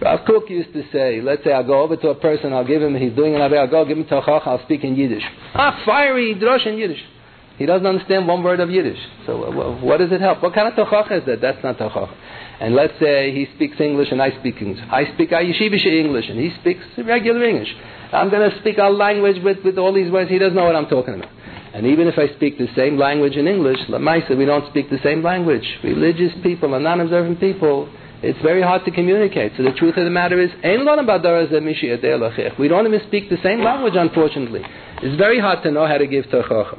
Rav 0.00 0.24
Kook 0.26 0.50
used 0.50 0.72
to 0.72 0.82
say, 0.90 1.20
let's 1.20 1.44
say 1.44 1.52
I'll 1.52 1.62
go 1.62 1.82
over 1.82 1.94
to 1.96 2.08
a 2.08 2.16
person, 2.16 2.52
I'll 2.52 2.66
give 2.66 2.82
him, 2.82 2.96
he's 2.96 3.12
doing 3.12 3.36
an 3.36 3.42
avei, 3.42 3.58
I'll 3.58 3.68
go 3.68 3.84
give 3.84 3.96
him 3.96 4.06
tochacha, 4.06 4.48
I'll 4.48 4.62
speak 4.64 4.82
in 4.82 4.96
Yiddish. 4.96 5.22
Ah, 5.54 5.82
fiery 5.86 6.34
drosh 6.34 6.66
in 6.66 6.76
Yiddish. 6.76 7.00
He 7.58 7.66
doesn't 7.66 7.86
understand 7.86 8.26
one 8.26 8.42
word 8.42 8.58
of 8.58 8.68
Yiddish. 8.70 8.98
So 9.24 9.52
what 9.80 9.98
does 9.98 10.10
it 10.10 10.20
help? 10.20 10.42
What 10.42 10.52
kind 10.52 10.66
of 10.66 10.74
tochacha 10.74 11.20
is 11.20 11.26
that? 11.26 11.40
That's 11.40 11.62
not 11.62 11.78
tochacha. 11.78 12.12
And 12.58 12.74
let's 12.74 12.98
say 12.98 13.32
he 13.32 13.46
speaks 13.54 13.80
English 13.80 14.10
and 14.10 14.20
I 14.20 14.30
speak 14.40 14.60
English. 14.60 14.84
I 14.90 15.12
speak 15.14 15.30
Yeshivish 15.30 15.86
English 15.86 16.28
and 16.28 16.40
he 16.40 16.52
speaks 16.60 16.82
regular 16.98 17.44
English. 17.44 17.72
I'm 18.12 18.30
going 18.30 18.50
to 18.50 18.58
speak 18.58 18.80
our 18.80 18.90
language 18.90 19.42
with, 19.44 19.58
with 19.64 19.78
all 19.78 19.92
these 19.92 20.10
words. 20.10 20.28
He 20.28 20.38
doesn't 20.38 20.56
know 20.56 20.64
what 20.64 20.74
I'm 20.74 20.86
talking 20.86 21.14
about. 21.14 21.30
And 21.74 21.86
even 21.88 22.06
if 22.06 22.16
I 22.16 22.28
speak 22.36 22.56
the 22.56 22.68
same 22.76 22.96
language 22.96 23.34
in 23.34 23.48
English, 23.48 23.80
Lamaisa, 23.88 24.38
we 24.38 24.44
don't 24.44 24.64
speak 24.70 24.90
the 24.90 25.00
same 25.02 25.24
language. 25.24 25.66
Religious 25.82 26.32
people 26.44 26.72
and 26.72 26.84
non-observant 26.84 27.40
people, 27.40 27.88
it's 28.22 28.40
very 28.42 28.62
hard 28.62 28.84
to 28.84 28.92
communicate. 28.92 29.54
So 29.56 29.64
the 29.64 29.72
truth 29.72 29.96
of 29.96 30.04
the 30.04 30.10
matter 30.10 30.40
is, 30.40 30.50
we 30.62 30.76
don't 32.68 32.86
even 32.86 33.00
speak 33.08 33.28
the 33.28 33.38
same 33.42 33.64
language, 33.64 33.94
unfortunately. 33.96 34.62
It's 35.02 35.18
very 35.18 35.40
hard 35.40 35.64
to 35.64 35.72
know 35.72 35.88
how 35.88 35.98
to 35.98 36.06
give 36.06 36.26
Tachacham. 36.26 36.78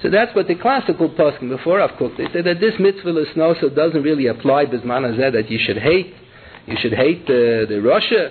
So 0.00 0.08
that's 0.08 0.32
what 0.34 0.46
the 0.46 0.54
classical 0.54 1.10
poskim 1.10 1.48
before 1.48 1.78
Rav 1.78 1.98
Kook. 1.98 2.16
They 2.16 2.28
said 2.32 2.44
that 2.46 2.60
this 2.60 2.74
mitzvah 2.78 3.10
l'snosa 3.10 3.74
doesn't 3.74 4.02
really 4.02 4.28
apply 4.28 4.66
bisman 4.66 5.16
that 5.18 5.50
you 5.50 5.58
should 5.58 5.78
hate. 5.78 6.14
You 6.66 6.76
should 6.80 6.94
hate 6.94 7.26
the, 7.26 7.66
the 7.68 7.82
Russia 7.82 8.30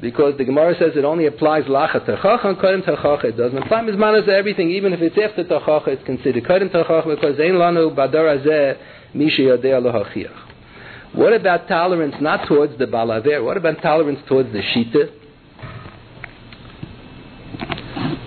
because 0.00 0.36
the 0.36 0.44
Gemara 0.44 0.74
says 0.78 0.92
it 0.94 1.04
only 1.04 1.26
applies 1.26 1.64
lacha 1.64 2.06
terchacha 2.06 2.44
and 2.46 2.58
kodem 2.58 2.84
terchacha. 2.84 3.24
It 3.24 3.36
doesn't 3.36 3.56
apply 3.56 3.82
mizman 3.82 4.28
everything, 4.28 4.70
even 4.70 4.92
if 4.92 5.00
it's 5.00 5.16
after 5.16 5.44
terchacha, 5.44 5.88
it's 5.88 6.04
considered 6.04 6.44
kodem 6.44 6.70
terchacha 6.70 7.14
because 7.14 7.38
ein 7.40 7.54
lanu 7.54 7.94
badar 7.94 8.38
azeh 8.38 8.78
misha 9.14 9.42
yodei 9.42 9.72
alohachiach. 9.80 11.14
What 11.14 11.32
about 11.32 11.66
tolerance 11.66 12.16
not 12.20 12.46
towards 12.46 12.76
the 12.78 12.84
balaver? 12.84 13.42
What 13.42 13.56
about 13.56 13.80
tolerance 13.80 14.20
towards 14.28 14.52
the 14.52 14.60
shita? 14.60 15.12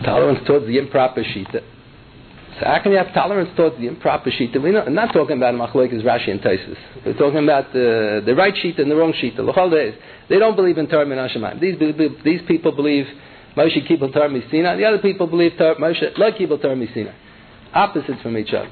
Tolerance 0.04 0.40
towards 0.48 0.66
the 0.66 0.78
improper 0.80 1.24
shita. 1.24 1.62
So 2.60 2.66
how 2.66 2.80
can 2.84 2.91
you 2.91 2.97
have 2.97 3.14
tolerance 3.14 3.49
towards 3.55 3.78
the 3.78 3.88
improper 3.88 4.32
shita? 4.32 4.62
We're 4.62 4.74
not, 4.74 4.91
not 4.91 5.14
talking 5.14 5.38
about 5.38 5.55
machlokes 5.55 6.03
Rashi 6.03 6.30
and 6.30 6.41
Tosfos. 6.41 6.78
We're 7.05 7.14
talking 7.18 7.43
about 7.43 7.72
the, 7.72 8.22
the 8.26 8.36
right 8.36 8.53
shita 8.53 8.80
and 8.80 8.91
the 8.91 8.97
wrong 8.97 9.14
shita. 9.14 9.38
The 9.38 9.93
They 10.28 10.39
don't 10.39 10.57
believe 10.57 10.78
in 10.78 10.88
Torah 10.88 11.05
Minashamayim. 11.05 11.62
These, 11.62 12.24
these 12.26 12.41
people 12.47 12.74
believe 12.74 13.05
Moshe 13.55 13.88
Kibbutz 13.88 14.14
Torah 14.14 14.30
Misina. 14.30 14.76
The 14.78 14.84
other 14.84 14.97
people 14.97 15.28
believe 15.28 15.53
Moshe 15.53 16.18
like 16.18 16.36
Kibbutz 16.36 16.62
Torah 16.62 16.76
Misina. 16.76 17.14
Opposites 17.74 18.22
from 18.22 18.38
each 18.38 18.53
other. 18.53 18.70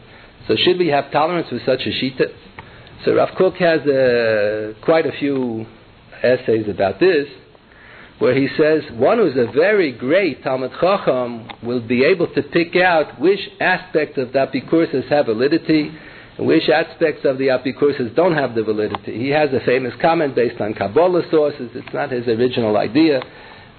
So 0.50 0.56
should 0.58 0.78
we 0.78 0.88
have 0.88 1.10
tolerance 1.12 1.48
for 1.48 1.60
such 1.66 1.82
a 1.86 1.90
shita? 1.90 2.26
So 3.06 3.16
Rav 3.16 3.30
Kook 3.38 3.56
has 3.56 3.82
uh, 3.82 4.74
quite 4.84 5.06
a 5.06 5.14
few 5.18 5.66
essays 6.22 6.68
about 6.68 7.00
this 7.00 7.28
where 8.20 8.36
he 8.36 8.48
says 8.58 8.82
one 8.94 9.20
who's 9.20 9.38
a 9.38 9.52
very 9.52 9.92
great 9.92 10.44
Talmid 10.44 10.80
Chacham 10.80 11.48
will 11.64 11.86
be 11.86 12.04
able 12.04 12.28
to 12.34 12.42
pick 12.42 12.76
out 12.76 13.20
which 13.20 13.40
aspects 13.60 14.18
of 14.18 14.34
the 14.34 14.40
Apikursis 14.40 15.08
have 15.10 15.28
validity 15.28 15.92
and 16.38 16.48
which 16.48 16.68
aspects 16.70 17.26
of 17.26 17.38
the 17.38 17.48
Apikursis 17.48 18.16
don't 18.16 18.34
have 18.34 18.56
the 18.56 18.64
validity. 18.64 19.18
He 19.20 19.30
has 19.30 19.50
a 19.54 19.60
famous 19.66 19.94
comment 20.02 20.36
based 20.36 20.60
on 20.60 20.74
Kabbalah 20.74 21.30
sources. 21.30 21.70
It's 21.76 21.94
not 21.94 22.12
his 22.12 22.28
original 22.28 22.76
idea 22.78 23.22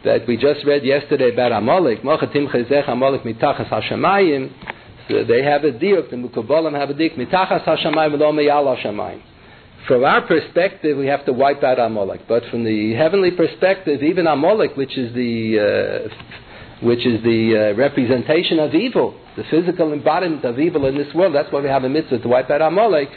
that 0.05 0.27
we 0.29 0.37
just 0.37 0.65
read 0.65 0.85
yesterday 0.85 1.33
about 1.33 1.51
Amalek. 1.51 2.03
Mochatim 2.03 2.49
chezech 2.49 2.89
Amalek 2.89 3.23
mitachas 3.23 3.69
hashamayim. 3.69 4.53
So 5.09 5.25
they 5.25 5.43
have 5.43 5.65
a 5.65 5.73
diuk, 5.73 6.11
the 6.11 6.17
Mukabalim 6.17 6.79
have 6.79 6.91
a 6.91 6.95
diuk, 6.95 7.17
mitachas 7.17 7.65
hashamayim 7.65 8.19
lo 8.19 8.33
meyal. 8.33 9.21
From 9.87 10.05
our 10.05 10.27
perspective, 10.27 10.99
we 10.99 11.07
have 11.07 11.25
to 11.27 11.33
wipe 11.33 11.63
out 11.63 11.79
Amalek. 11.79 12.23
But 12.29 12.45
from 12.51 12.65
the 12.65 12.95
heavenly 12.95 13.31
perspective, 13.31 14.03
even 14.03 14.27
Amalek, 14.27 14.77
which 14.77 14.99
is 14.99 15.15
the 15.15 16.09
uh, 16.11 16.85
which 16.85 17.07
is 17.07 17.23
the 17.25 17.73
uh, 17.73 17.77
representation 17.77 18.59
of 18.59 18.75
evil, 18.75 19.19
the 19.37 19.45
physical 19.51 19.93
embodiment 19.93 20.45
of 20.45 20.59
evil 20.59 20.87
in 20.87 20.97
this 20.97 21.13
world. 21.15 21.35
That's 21.35 21.51
why 21.53 21.61
we 21.61 21.69
have 21.69 21.85
a 21.85 21.89
mitzvah 21.89 22.21
to 22.21 22.29
wipe 22.29 22.51
out 22.51 22.63
Amalek. 22.63 23.09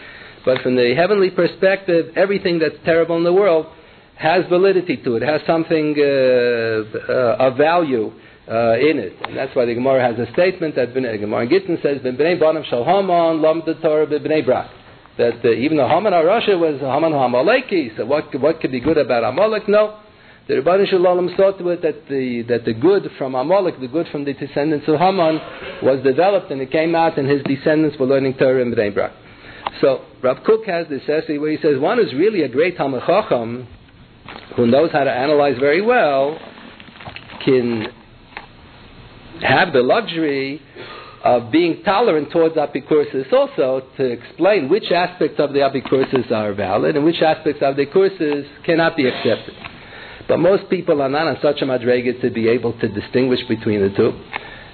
But 0.46 0.62
from 0.62 0.76
the 0.76 0.96
heavenly 0.96 1.30
perspective, 1.30 2.14
everything 2.16 2.60
that's 2.60 2.78
terrible 2.86 3.18
in 3.18 3.24
the 3.24 3.34
world 3.34 3.68
has 4.16 4.46
validity 4.50 4.98
to 4.98 5.16
it, 5.16 5.24
has 5.24 5.42
something 5.46 5.96
uh, 5.98 7.12
uh 7.12 7.48
of 7.48 7.58
value. 7.58 8.12
Uh, 8.42 8.74
in 8.74 8.98
it, 8.98 9.14
and 9.24 9.38
that's 9.38 9.56
why 9.56 9.64
the 9.66 9.74
Gemara 9.74 10.02
has 10.02 10.20
a 10.20 10.30
statement 10.34 10.76
that 10.76 10.94
the 10.94 11.00
Gemara 11.00 11.44
in 11.44 11.50
Gittin 11.50 11.78
says, 11.82 12.02
Ben 12.02 12.18
"B'nei 12.18 12.42
Banam 12.42 12.66
Shal 12.66 12.84
Haman 12.84 13.40
Lam 13.42 13.62
Torah 13.82 14.08
B'nei 14.08 14.44
Brak." 14.44 14.70
That 15.22 15.46
uh, 15.46 15.52
even 15.52 15.78
the 15.78 15.88
Haman 15.88 16.14
Russia 16.14 16.58
was 16.58 16.80
Haman 16.82 17.12
Hamaleki, 17.12 17.96
so 17.96 18.06
what, 18.08 18.34
what 18.42 18.60
could 18.60 18.72
be 18.72 18.80
good 18.80 18.98
about 18.98 19.24
Amalek? 19.24 19.70
No. 19.70 20.00
The 20.48 20.56
Ribbono 20.56 20.90
Shel 20.90 20.98
Olam 21.02 21.38
saw 21.38 21.52
to 21.52 21.70
it 21.70 21.84
that 21.84 22.10
the, 22.10 22.42
that 22.50 22.66
the 22.66 22.74
good 22.74 23.04
from 23.20 23.36
Amalek, 23.36 23.80
the 23.80 23.88
good 23.88 24.08
from 24.12 24.26
the 24.26 24.34
descendants 24.34 24.88
of 24.88 24.98
Haman, 24.98 25.40
was 25.84 26.04
developed 26.04 26.50
and 26.50 26.60
it 26.60 26.72
came 26.72 26.96
out 26.96 27.20
and 27.20 27.30
his 27.30 27.44
descendants 27.44 28.00
were 28.00 28.08
learning 28.08 28.34
Torah 28.34 28.64
in 28.64 28.74
Bnei 28.74 28.92
Brak. 28.96 29.12
So 29.80 30.02
Rav 30.24 30.38
Kook 30.44 30.66
has 30.66 30.88
this 30.90 31.04
essay 31.08 31.38
where 31.38 31.52
he 31.52 31.58
says 31.62 31.78
one 31.78 32.00
is 32.00 32.12
really 32.16 32.42
a 32.42 32.50
great 32.50 32.76
Talmid 32.76 33.06
Chacham 33.06 33.68
who 34.56 34.66
knows 34.66 34.92
how 34.92 35.04
to 35.04 35.12
analyze 35.12 35.60
very 35.60 35.84
well 35.84 36.40
can 37.46 37.86
have 39.44 39.72
the 39.72 39.84
luxury 39.84 40.60
of 41.24 41.52
being 41.52 41.84
tolerant 41.84 42.32
towards 42.32 42.56
apikursis 42.56 43.32
also 43.32 43.86
to 43.98 44.04
explain 44.04 44.70
which 44.70 44.92
aspects 44.92 45.40
of 45.40 45.54
the 45.54 45.60
apikursis 45.60 46.32
are 46.32 46.54
valid 46.54 46.96
and 46.96 47.06
which 47.06 47.22
aspects 47.22 47.62
of 47.62 47.76
the 47.76 47.86
kursis 47.86 48.46
cannot 48.66 48.98
be 48.98 49.08
accepted. 49.08 49.54
But 50.28 50.38
most 50.38 50.70
people 50.70 51.02
are 51.02 51.10
not 51.10 51.28
on 51.28 51.38
such 51.42 51.62
a 51.62 51.66
madrega 51.66 52.22
to 52.22 52.30
be 52.32 52.48
able 52.48 52.74
to 52.80 52.88
distinguish 52.88 53.40
between 53.48 53.82
the 53.82 53.90
two. 53.96 54.20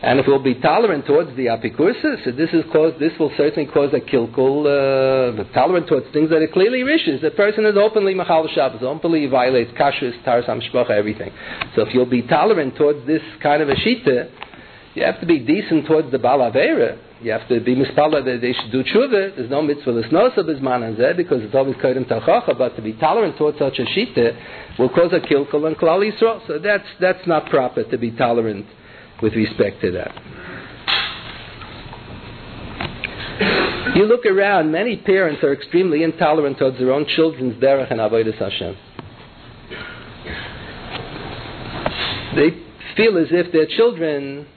And 0.02 0.20
if 0.20 0.28
we'll 0.28 0.44
be 0.44 0.54
tolerant 0.54 1.08
towards 1.08 1.36
the 1.36 1.48
apikursis, 1.48 2.24
this, 2.38 2.52
is 2.54 2.64
cause, 2.72 2.94
this 3.00 3.12
will 3.20 3.32
certainly 3.36 3.70
cause 3.70 3.90
a 3.94 4.00
kilkul, 4.00 4.70
uh, 4.70 5.44
tolerant 5.54 5.88
towards 5.88 6.06
things 6.14 6.30
that 6.30 6.42
are 6.42 6.48
clearly 6.48 6.84
rishis. 6.84 7.20
The 7.22 7.32
person 7.32 7.66
is 7.66 7.76
openly 7.76 8.14
machal 8.14 8.48
Shabbos, 8.54 8.84
openly 8.84 9.26
violates 9.26 9.72
kashrus, 9.72 10.24
tarsam 10.24 10.62
shpacha, 10.62 10.92
everything. 10.92 11.32
So 11.76 11.82
if 11.82 11.94
you'll 11.96 12.06
be 12.06 12.22
tolerant 12.22 12.76
towards 12.78 13.08
this 13.08 13.24
kind 13.42 13.64
of 13.64 13.70
a 13.70 13.74
shita, 13.74 14.30
you 14.98 15.04
have 15.04 15.20
to 15.20 15.28
be 15.28 15.38
decent 15.38 15.86
towards 15.86 16.10
the 16.10 16.18
Balavera. 16.18 16.98
You 17.22 17.32
have 17.32 17.48
to 17.50 17.60
be 17.60 17.76
mispala 17.76 18.26
that 18.26 18.40
they 18.42 18.52
should 18.52 18.72
do 18.72 18.84
tshuva. 18.84 19.36
There's 19.36 19.50
no 19.50 19.62
mitzvah 19.62 19.92
l'snosa 19.92 20.40
bizman 20.40 20.98
zeh 20.98 21.16
because 21.16 21.44
it's 21.44 21.54
always 21.54 21.76
kodim 21.76 22.10
tachacha. 22.10 22.58
But 22.58 22.76
to 22.78 22.82
be 22.82 22.94
tolerant 22.94 23.38
towards 23.38 23.60
such 23.60 23.78
a 23.78 23.84
shita 23.84 24.80
will 24.80 24.90
cause 24.90 25.14
a 25.14 25.20
kilkul 25.20 25.68
and 25.68 25.78
klal 25.78 26.02
yisrael. 26.02 26.46
So 26.48 26.58
that's 26.58 26.88
that's 27.00 27.28
not 27.28 27.48
proper 27.52 27.84
to 27.84 27.98
be 28.00 28.10
tolerant 28.10 28.66
with 29.22 29.34
respect 29.34 29.82
to 29.82 29.92
that. 29.92 30.16
You 33.96 34.06
look 34.06 34.26
around, 34.26 34.72
many 34.72 34.98
parents 34.98 35.44
are 35.44 35.54
extremely 35.54 36.02
intolerant 36.02 36.58
towards 36.58 36.80
their 36.80 36.92
own 36.92 37.06
children's 37.16 37.62
derech 37.62 37.92
and 37.92 38.00
avodas 38.00 38.40
Hashem. 38.40 38.76
They 42.36 42.50
feel 42.96 43.20
as 43.20 43.28
if 43.30 43.52
their 43.52 43.68
children 43.68 44.48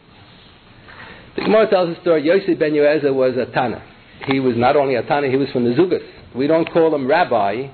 the 1.37 1.43
Gemara 1.43 1.70
tells 1.70 1.95
the 1.95 2.01
story, 2.03 2.24
Yosef 2.24 2.59
ben 2.59 2.72
Yoezer 2.72 3.14
was 3.14 3.37
a 3.37 3.47
Tana. 3.53 3.83
He 4.26 4.41
was 4.41 4.57
not 4.57 4.76
only 4.76 4.97
a 4.97 5.03
Tana, 5.03 5.28
he 5.28 5.37
was 5.37 5.49
from 5.51 5.64
the 5.64 5.70
Zugas. 5.70 6.05
We 6.35 6.47
don't 6.47 6.70
call 6.70 6.95
him 6.95 7.07
rabbi. 7.07 7.68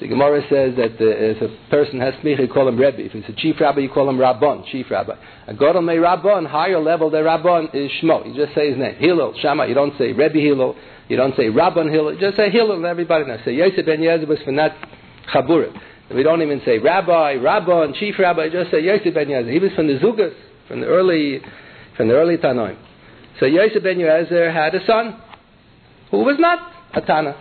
The 0.00 0.06
Gemara 0.06 0.42
says 0.42 0.76
that 0.76 0.92
uh, 1.00 1.04
if 1.04 1.42
a 1.42 1.70
person 1.70 1.98
has 1.98 2.14
smicha, 2.14 2.40
you 2.40 2.48
call 2.48 2.68
him 2.68 2.78
Rebbe. 2.78 3.04
If 3.04 3.12
he's 3.12 3.24
a 3.28 3.32
chief 3.32 3.56
rabbi, 3.60 3.80
you 3.80 3.88
call 3.88 4.08
him 4.08 4.18
Rabbon, 4.18 4.64
chief 4.70 4.86
rabbi. 4.90 5.14
A 5.48 5.54
Godel 5.54 5.84
may 5.84 5.98
Rabbon, 5.98 6.44
higher 6.44 6.78
level 6.78 7.10
than 7.10 7.24
Rabbon 7.24 7.70
is 7.72 7.90
Shmo. 8.00 8.24
You 8.26 8.34
just 8.34 8.54
say 8.54 8.70
his 8.70 8.78
name. 8.78 8.94
Hillel, 8.96 9.34
Shammai. 9.40 9.66
You 9.66 9.74
don't 9.74 9.98
say 9.98 10.12
Rebbe 10.12 10.38
Hillel. 10.38 10.76
You 11.08 11.16
don't 11.16 11.34
say 11.36 11.48
Rabbon 11.48 11.90
Hillel. 11.90 12.16
Just 12.20 12.36
say 12.36 12.50
Hillel 12.50 12.84
everybody 12.86 13.24
knows. 13.26 13.40
Say 13.44 13.54
Yosef 13.54 13.84
ben 13.86 13.98
Yoezer 13.98 14.28
was 14.28 14.38
from 14.44 14.54
that 14.56 14.76
Chaburim. 15.34 15.76
We 16.14 16.22
don't 16.22 16.42
even 16.42 16.62
say 16.64 16.78
rabbi, 16.78 17.34
Rabbon, 17.34 17.94
chief 17.94 18.14
rabbi. 18.20 18.50
Just 18.50 18.70
say 18.70 18.80
Yosef 18.80 19.12
ben 19.14 19.26
Yoezer. 19.26 19.52
He 19.52 19.58
was 19.58 19.72
from 19.72 19.88
the 19.88 19.98
Zugas, 19.98 20.34
from 20.68 20.80
the 20.80 20.86
early, 20.86 21.40
from 21.96 22.06
the 22.06 22.14
early 22.14 22.36
Tanoim. 22.36 22.76
So 23.40 23.46
Yosef 23.46 23.82
ben 23.82 23.98
Yoezer 23.98 24.52
had 24.52 24.74
a 24.74 24.84
son 24.86 25.20
who 26.10 26.18
was 26.18 26.36
not 26.38 26.72
a 26.94 27.00
Tana. 27.00 27.36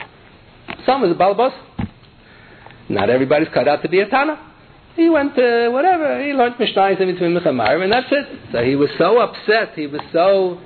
Son 0.85 1.01
was 1.01 1.11
a 1.11 1.15
Balabos. 1.15 1.53
Not 2.89 3.09
everybody's 3.09 3.49
cut 3.53 3.67
out 3.67 3.81
to 3.83 3.89
be 3.89 3.99
a 3.99 4.07
Tana. 4.07 4.53
He 4.95 5.09
went 5.09 5.35
to 5.35 5.69
whatever, 5.69 6.23
he 6.23 6.33
learned 6.33 6.55
in 6.59 7.13
between 7.13 7.37
Mechamar, 7.37 7.83
and 7.83 7.93
that's 7.93 8.07
it. 8.09 8.39
So 8.51 8.63
he 8.63 8.75
was 8.75 8.89
so 8.97 9.19
upset, 9.19 9.73
he 9.75 9.85
was 9.85 10.01
so 10.11 10.59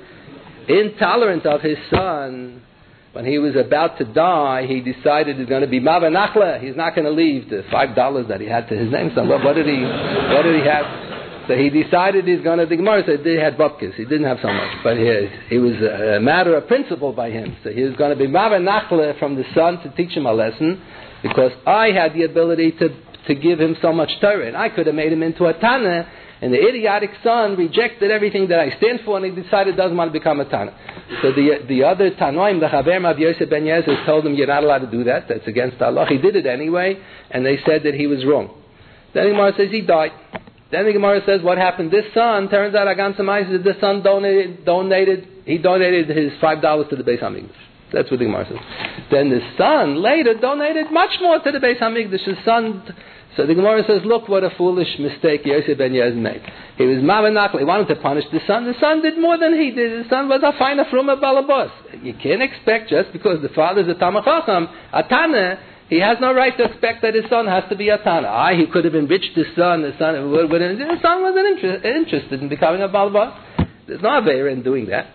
intolerant 0.68 1.44
of 1.44 1.60
his 1.60 1.76
son. 1.90 2.62
When 3.12 3.26
he 3.26 3.38
was 3.38 3.54
about 3.56 3.98
to 3.98 4.04
die, 4.04 4.66
he 4.66 4.80
decided 4.80 5.36
he's 5.36 5.46
going 5.46 5.60
to 5.60 5.68
be 5.68 5.80
Mavanachla. 5.80 6.62
He's 6.62 6.76
not 6.76 6.94
going 6.94 7.04
to 7.04 7.10
leave 7.10 7.50
the 7.50 7.62
five 7.70 7.94
dollars 7.94 8.28
that 8.28 8.40
he 8.40 8.46
had 8.46 8.68
to 8.70 8.74
his 8.74 8.90
name. 8.90 9.12
So 9.14 9.22
what 9.24 9.54
did 9.54 9.66
he? 9.66 9.82
What 9.82 10.42
did 10.42 10.58
he 10.58 10.66
have? 10.66 11.11
So 11.48 11.56
he 11.56 11.70
decided 11.70 12.26
he's 12.26 12.42
going 12.42 12.58
to, 12.58 12.66
the 12.66 12.76
Gemara 12.76 13.02
said 13.04 13.24
they 13.24 13.36
had 13.36 13.56
bupkis. 13.56 13.94
He 13.94 14.04
didn't 14.04 14.24
have 14.24 14.38
so 14.42 14.52
much. 14.52 14.76
But 14.84 14.96
he, 14.96 15.28
he 15.48 15.58
was 15.58 15.74
a, 15.74 16.20
matter 16.20 16.56
of 16.56 16.68
principle 16.68 17.12
by 17.12 17.30
him. 17.30 17.56
So 17.64 17.70
he 17.70 17.82
was 17.82 17.96
going 17.96 18.10
to 18.10 18.16
be 18.16 18.30
Mava 18.30 18.60
Nachle 18.60 19.18
from 19.18 19.34
the 19.34 19.44
son 19.54 19.80
to 19.82 19.90
teach 19.96 20.16
him 20.16 20.26
a 20.26 20.32
lesson 20.32 20.80
because 21.22 21.52
I 21.66 21.88
had 21.88 22.14
the 22.14 22.24
ability 22.24 22.72
to, 22.72 22.88
to 23.26 23.34
give 23.34 23.60
him 23.60 23.76
so 23.82 23.92
much 23.92 24.10
Torah. 24.20 24.46
And 24.46 24.56
I 24.56 24.68
could 24.68 24.86
have 24.86 24.94
made 24.94 25.12
him 25.12 25.22
into 25.22 25.46
a 25.46 25.52
Tana 25.52 26.08
And 26.42 26.52
the 26.52 26.58
idiotic 26.58 27.10
son 27.22 27.56
rejected 27.56 28.10
everything 28.10 28.48
that 28.48 28.58
I 28.58 28.76
stand 28.78 29.00
for, 29.04 29.16
and 29.16 29.24
he 29.24 29.42
decided 29.42 29.76
doesn't 29.76 29.96
want 29.96 30.12
to 30.12 30.18
become 30.18 30.40
a 30.40 30.44
Tana. 30.44 30.74
So 31.22 31.30
the 31.30 31.60
the 31.68 31.84
other 31.84 32.10
Tanoim, 32.10 32.58
the 32.58 32.66
Chaver 32.66 33.00
Mav 33.00 33.18
Yosef 33.18 33.48
Ben 33.48 33.62
Yoezer, 33.62 34.04
told 34.06 34.26
him, 34.26 34.34
you're 34.34 34.48
not 34.48 34.64
allowed 34.64 34.80
to 34.80 34.90
do 34.90 35.04
that. 35.04 35.28
That's 35.28 35.46
against 35.46 35.80
Allah. 35.80 36.06
He 36.08 36.18
did 36.18 36.34
it 36.34 36.46
anyway, 36.46 36.98
and 37.30 37.46
they 37.46 37.58
said 37.64 37.84
that 37.84 37.94
he 37.94 38.08
was 38.08 38.24
wrong. 38.24 38.50
Then 39.14 39.24
the 39.24 39.30
Gemara 39.30 39.52
says 39.56 39.70
he 39.70 39.82
died. 39.82 40.10
Then 40.72 40.86
the 40.86 40.92
Gemara 40.94 41.20
says 41.26 41.42
what 41.42 41.58
happened. 41.58 41.90
This 41.90 42.06
son, 42.14 42.48
turns 42.48 42.74
out 42.74 42.88
Agan 42.88 43.12
Samai 43.12 43.62
this 43.62 43.76
son 43.78 44.02
donated, 44.02 44.64
donated, 44.64 45.28
he 45.44 45.58
donated 45.58 46.08
his 46.08 46.32
$5 46.40 46.88
to 46.88 46.96
the 46.96 47.02
Beis 47.02 47.20
HaMikdash. 47.22 47.50
That's 47.92 48.10
what 48.10 48.18
the 48.18 48.24
Gemara 48.24 48.46
says. 48.48 48.58
Then 49.10 49.28
the 49.28 49.40
son 49.58 50.02
later 50.02 50.32
donated 50.32 50.90
much 50.90 51.10
more 51.20 51.38
to 51.40 51.52
the 51.52 51.58
Beis 51.58 51.78
Hamikdash. 51.78 52.24
His 52.24 52.38
son. 52.46 52.82
So 53.36 53.46
the 53.46 53.54
Gemara 53.54 53.82
says, 53.86 54.00
look 54.04 54.28
what 54.28 54.44
a 54.44 54.50
foolish 54.56 54.98
mistake 54.98 55.42
Yosef 55.44 55.76
ben 55.76 55.92
Yez 55.92 56.14
made. 56.14 56.42
He 56.76 56.86
was 56.86 56.98
Mavanakla. 56.98 57.58
He 57.58 57.64
wanted 57.64 57.88
to 57.88 57.96
punish 57.96 58.24
the 58.32 58.40
son. 58.46 58.66
The 58.66 58.74
son 58.80 59.02
did 59.02 59.18
more 59.18 59.38
than 59.38 59.58
he 59.58 59.70
did. 59.70 60.04
The 60.04 60.08
son 60.08 60.28
was 60.28 60.40
a 60.42 60.56
finer 60.58 60.84
from 60.90 61.08
a 61.10 61.16
balabos. 61.18 61.70
You 62.02 62.14
can't 62.14 62.42
expect 62.42 62.88
just 62.88 63.12
because 63.12 63.42
the 63.42 63.48
father 63.50 63.82
is 63.82 63.88
a 63.88 63.94
Tamachacham, 63.94 64.70
a 64.92 65.02
Tana, 65.02 65.58
he 65.92 66.00
has 66.00 66.16
no 66.22 66.32
right 66.32 66.56
to 66.56 66.64
expect 66.64 67.02
that 67.02 67.12
his 67.14 67.28
son 67.28 67.46
has 67.46 67.64
to 67.68 67.76
be 67.76 67.90
a 67.90 67.98
Tana. 67.98 68.26
I, 68.26 68.54
he 68.54 68.66
could 68.66 68.86
have 68.86 68.94
enriched 68.94 69.36
his 69.36 69.44
son. 69.54 69.82
The 69.82 69.92
son, 69.98 70.14
the 70.16 70.98
son 71.02 71.22
wasn't 71.22 71.46
inter- 71.52 71.98
interested 71.98 72.40
in 72.40 72.48
becoming 72.48 72.80
a 72.80 72.88
balabos. 72.88 73.36
There's 73.86 74.00
no 74.00 74.08
Avera 74.08 74.50
in 74.50 74.62
doing 74.62 74.86
that. 74.86 75.12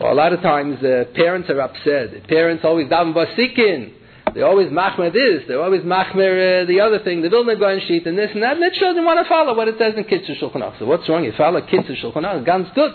Well, 0.00 0.10
a 0.10 0.16
lot 0.16 0.32
of 0.32 0.40
times 0.40 0.82
uh, 0.82 1.04
parents 1.14 1.50
are 1.50 1.60
upset. 1.60 2.26
Parents 2.28 2.64
always 2.64 2.88
daven 2.88 3.12
basikin. 3.12 3.92
They 4.34 4.40
always 4.40 4.68
machmer 4.68 5.12
this. 5.12 5.42
They 5.46 5.52
always 5.52 5.82
machmer 5.82 6.62
uh, 6.62 6.66
the 6.66 6.80
other 6.80 7.00
thing. 7.04 7.20
The 7.20 7.28
Vilna 7.28 7.56
Gaon 7.56 7.82
sheet 7.86 8.06
and 8.06 8.16
this 8.16 8.30
and 8.32 8.42
that. 8.42 8.54
And 8.54 8.62
the 8.62 8.74
children 8.78 9.04
want 9.04 9.22
to 9.22 9.28
follow 9.28 9.54
what 9.54 9.68
it 9.68 9.74
says 9.76 9.92
in 9.98 10.04
Kitzur 10.04 10.40
Shulchan 10.40 10.62
Aruch. 10.62 10.78
So 10.78 10.86
what's 10.86 11.06
wrong? 11.10 11.24
You 11.24 11.34
follow 11.36 11.60
Kitzur 11.60 12.02
Shulchan 12.02 12.24
Aruch. 12.24 12.46
Ganz 12.46 12.68
good. 12.74 12.92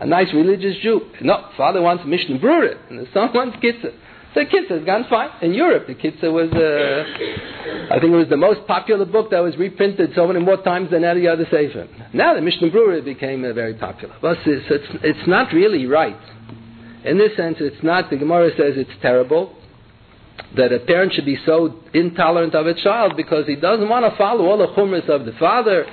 A 0.00 0.06
nice 0.06 0.32
religious 0.32 0.76
Jew. 0.82 1.02
No, 1.20 1.50
father 1.58 1.82
wants 1.82 2.04
Mishnah 2.06 2.38
Brura, 2.38 2.78
and 2.88 3.00
the 3.00 3.08
son 3.12 3.28
wants 3.34 3.58
Kitzur. 3.58 3.92
So 4.36 4.44
Kitzur 4.44 4.78
has 4.78 4.84
gone 4.84 5.06
fine. 5.08 5.30
In 5.40 5.54
Europe, 5.54 5.86
the 5.86 5.94
Kitzur 5.94 6.30
was, 6.30 6.52
uh, 6.52 7.94
I 7.94 7.98
think 7.98 8.12
it 8.12 8.16
was 8.16 8.28
the 8.28 8.36
most 8.36 8.66
popular 8.66 9.06
book 9.06 9.30
that 9.30 9.40
was 9.40 9.56
reprinted 9.56 10.12
so 10.14 10.26
many 10.26 10.40
more 10.40 10.62
times 10.62 10.90
than 10.90 11.04
any 11.04 11.26
other 11.26 11.46
Sefer. 11.50 11.88
Now 12.12 12.34
the 12.34 12.42
Mishnah 12.42 12.68
Brura 12.68 13.02
became 13.02 13.44
uh, 13.44 13.54
very 13.54 13.72
popular. 13.72 14.14
But 14.20 14.36
it's, 14.44 14.66
it's, 14.68 14.98
it's 15.02 15.26
not 15.26 15.54
really 15.54 15.86
right 15.86 16.20
in 17.06 17.18
this 17.18 17.36
sense, 17.36 17.56
it's 17.60 17.82
not, 17.82 18.10
the 18.10 18.16
Gemara 18.16 18.50
says 18.56 18.74
it's 18.76 18.90
terrible 19.00 19.54
that 20.56 20.72
a 20.72 20.80
parent 20.80 21.12
should 21.14 21.24
be 21.24 21.38
so 21.46 21.80
intolerant 21.94 22.54
of 22.54 22.66
a 22.66 22.74
child 22.74 23.16
because 23.16 23.46
he 23.46 23.54
doesn't 23.54 23.88
want 23.88 24.10
to 24.10 24.16
follow 24.18 24.46
all 24.46 24.58
the 24.58 24.68
chumras 24.68 25.08
of 25.08 25.24
the 25.24 25.32
father. 25.38 25.86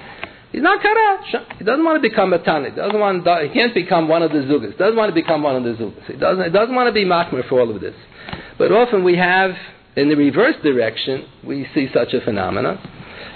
He's 0.51 0.61
not 0.61 0.81
karash. 0.81 1.57
He 1.57 1.63
doesn't 1.63 1.83
want 1.83 2.01
to 2.01 2.09
become 2.09 2.33
a 2.33 2.39
tani. 2.43 2.71
He 2.71 2.75
doesn't 2.75 2.99
want. 2.99 3.25
He 3.43 3.49
can't 3.49 3.73
become 3.73 4.07
one 4.07 4.21
of 4.21 4.31
the 4.31 4.39
zugas. 4.39 4.77
Doesn't 4.77 4.95
want 4.95 5.09
to 5.09 5.15
become 5.15 5.41
one 5.41 5.55
of 5.55 5.63
the 5.63 5.83
zugas. 5.83 6.05
He 6.05 6.17
doesn't. 6.17 6.43
He 6.43 6.51
doesn't 6.51 6.75
want 6.75 6.87
to 6.87 6.93
be 6.93 7.05
machmer 7.05 7.47
for 7.49 7.61
all 7.61 7.73
of 7.73 7.81
this. 7.81 7.95
But 8.57 8.71
often 8.71 9.03
we 9.03 9.17
have, 9.17 9.51
in 9.95 10.09
the 10.09 10.15
reverse 10.15 10.55
direction, 10.63 11.25
we 11.43 11.67
see 11.73 11.89
such 11.93 12.13
a 12.13 12.21
phenomenon. 12.21 12.79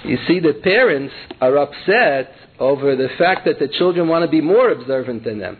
You 0.04 0.18
see 0.26 0.40
that 0.40 0.62
parents 0.62 1.14
are 1.40 1.56
upset 1.58 2.32
over 2.58 2.96
the 2.96 3.08
fact 3.18 3.44
that 3.46 3.58
the 3.58 3.68
children 3.68 4.08
want 4.08 4.24
to 4.24 4.30
be 4.30 4.40
more 4.40 4.70
observant 4.70 5.24
than 5.24 5.38
them 5.38 5.58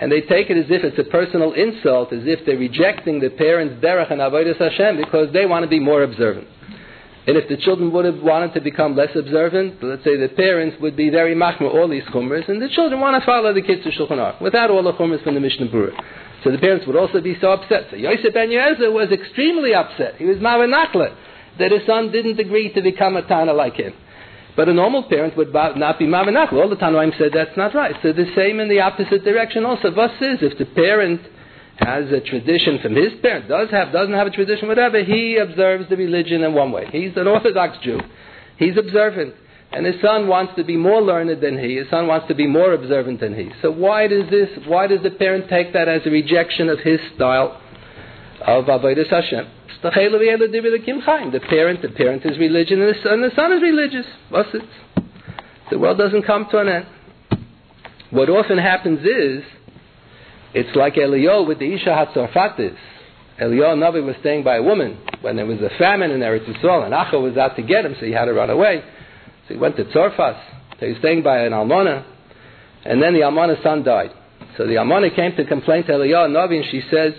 and 0.00 0.12
they 0.12 0.20
take 0.20 0.48
it 0.48 0.56
as 0.56 0.66
if 0.70 0.84
it's 0.84 0.98
a 0.98 1.10
personal 1.10 1.52
insult, 1.52 2.12
as 2.12 2.22
if 2.24 2.46
they're 2.46 2.56
rejecting 2.56 3.18
the 3.20 3.30
parents' 3.30 3.82
derech 3.82 4.12
and 4.12 4.20
avodas 4.20 4.58
Hashem 4.58 4.96
because 4.96 5.32
they 5.32 5.44
want 5.44 5.64
to 5.64 5.68
be 5.68 5.80
more 5.80 6.04
observant. 6.04 6.46
And 7.26 7.36
if 7.36 7.48
the 7.48 7.56
children 7.56 7.92
would 7.92 8.04
have 8.04 8.22
wanted 8.22 8.54
to 8.54 8.60
become 8.60 8.96
less 8.96 9.14
observant, 9.14 9.82
let's 9.82 10.04
say 10.04 10.16
the 10.16 10.28
parents 10.28 10.76
would 10.80 10.96
be 10.96 11.10
very 11.10 11.34
machmer 11.34 11.74
all 11.74 11.88
these 11.88 12.04
chumras, 12.04 12.48
and 12.48 12.62
the 12.62 12.68
children 12.70 13.00
want 13.00 13.20
to 13.20 13.26
follow 13.26 13.52
the 13.52 13.60
Kitzur 13.60 13.92
Shulchan 13.92 14.18
Aruch 14.18 14.40
without 14.40 14.70
all 14.70 14.82
the 14.82 14.92
chumras 14.92 15.22
from 15.24 15.34
the 15.34 15.40
Mishnah 15.40 15.66
Berurah. 15.66 16.00
So 16.44 16.50
the 16.50 16.58
parents 16.58 16.86
would 16.86 16.96
also 16.96 17.20
be 17.20 17.36
so 17.40 17.50
upset. 17.52 17.88
So 17.90 17.96
Yosef 17.96 18.32
ben 18.32 18.48
Yoezer 18.48 18.92
was 18.92 19.10
extremely 19.10 19.74
upset. 19.74 20.16
He 20.16 20.24
was 20.24 20.38
mavanakla 20.38 21.14
that 21.58 21.72
his 21.72 21.84
son 21.86 22.12
didn't 22.12 22.38
agree 22.38 22.72
to 22.72 22.82
become 22.82 23.16
a 23.16 23.26
Tana 23.26 23.52
like 23.52 23.74
him. 23.74 23.92
But 24.56 24.68
a 24.68 24.74
normal 24.74 25.04
parent 25.04 25.36
would 25.36 25.52
not 25.52 25.98
be 25.98 26.06
mavanach. 26.06 26.52
All 26.52 26.68
the 26.68 26.76
Tanoim 26.76 27.16
said 27.18 27.30
that's 27.32 27.56
not 27.56 27.74
right. 27.74 27.94
So 28.02 28.12
the 28.12 28.32
same 28.34 28.60
in 28.60 28.68
the 28.68 28.80
opposite 28.80 29.24
direction 29.24 29.64
also. 29.64 29.90
Thus 29.90 30.12
is 30.20 30.38
if 30.42 30.58
the 30.58 30.66
parent 30.66 31.20
has 31.78 32.10
a 32.10 32.20
tradition 32.20 32.80
from 32.82 32.96
his 32.96 33.12
parent, 33.22 33.48
does 33.48 33.70
have, 33.70 33.92
doesn't 33.92 34.14
have 34.14 34.26
a 34.26 34.30
tradition, 34.30 34.66
whatever, 34.66 35.02
he 35.02 35.36
observes 35.36 35.88
the 35.88 35.96
religion 35.96 36.42
in 36.42 36.54
one 36.54 36.72
way. 36.72 36.86
He's 36.90 37.16
an 37.16 37.28
Orthodox 37.28 37.78
Jew. 37.84 38.00
He's 38.56 38.76
observant. 38.76 39.34
And 39.70 39.84
his 39.84 40.00
son 40.00 40.28
wants 40.28 40.54
to 40.56 40.64
be 40.64 40.76
more 40.76 41.02
learned 41.02 41.42
than 41.42 41.58
he. 41.58 41.76
His 41.76 41.90
son 41.90 42.06
wants 42.06 42.26
to 42.28 42.34
be 42.34 42.46
more 42.46 42.72
observant 42.72 43.20
than 43.20 43.34
he. 43.34 43.50
So 43.60 43.70
why 43.70 44.06
does 44.06 44.30
this, 44.30 44.48
why 44.66 44.86
does 44.86 45.02
the 45.02 45.10
parent 45.10 45.48
take 45.50 45.74
that 45.74 45.88
as 45.88 46.06
a 46.06 46.10
rejection 46.10 46.70
of 46.70 46.80
his 46.80 47.00
style 47.14 47.60
of 48.46 48.64
Avodah 48.64 49.06
Hashem? 49.08 49.46
The 49.82 49.90
parent, 51.50 51.82
the 51.82 51.88
parent 51.88 52.24
is 52.24 52.38
religion, 52.38 52.80
and 52.80 52.94
the 52.94 53.00
son, 53.02 53.20
the 53.20 53.30
son 53.36 53.52
is 53.52 53.62
religious. 53.62 54.06
What's 54.30 54.48
it? 54.54 54.62
The 55.70 55.78
world 55.78 55.98
doesn't 55.98 56.22
come 56.22 56.46
to 56.50 56.58
an 56.58 56.68
end. 56.68 56.86
What 58.10 58.30
often 58.30 58.56
happens 58.58 59.00
is, 59.00 59.44
it's 60.54 60.74
like 60.74 60.94
Eliyahu 60.94 61.46
with 61.46 61.58
the 61.58 61.74
Isha 61.74 61.90
Hatzorfatis. 61.90 62.76
Eliyahu 63.38 63.76
Navi 63.76 64.02
was 64.04 64.16
staying 64.20 64.42
by 64.42 64.56
a 64.56 64.62
woman 64.62 64.96
when 65.20 65.36
there 65.36 65.46
was 65.46 65.60
a 65.60 65.68
famine 65.78 66.10
in 66.10 66.20
Eretz 66.20 66.46
Yisrael, 66.46 66.84
and 66.84 66.94
Achav 66.94 67.22
was 67.22 67.36
out 67.36 67.54
to 67.56 67.62
get 67.62 67.84
him, 67.84 67.94
so 68.00 68.06
he 68.06 68.12
had 68.12 68.24
to 68.24 68.32
run 68.32 68.50
away. 68.50 68.82
So 69.48 69.54
he 69.54 69.56
went 69.56 69.76
to 69.76 69.84
Tzorfas. 69.84 70.40
So 70.78 70.86
he 70.86 70.92
was 70.92 70.98
staying 70.98 71.22
by 71.22 71.38
an 71.38 71.52
Almana, 71.52 72.04
and 72.84 73.02
then 73.02 73.14
the 73.14 73.20
Almana's 73.20 73.62
son 73.62 73.82
died. 73.82 74.10
So 74.56 74.66
the 74.66 74.74
Almana 74.74 75.14
came 75.14 75.34
to 75.36 75.44
complain 75.44 75.84
to 75.86 75.92
Eliyahu 75.92 76.30
Navi, 76.30 76.56
and 76.56 76.66
she 76.70 76.82
says, 76.90 77.14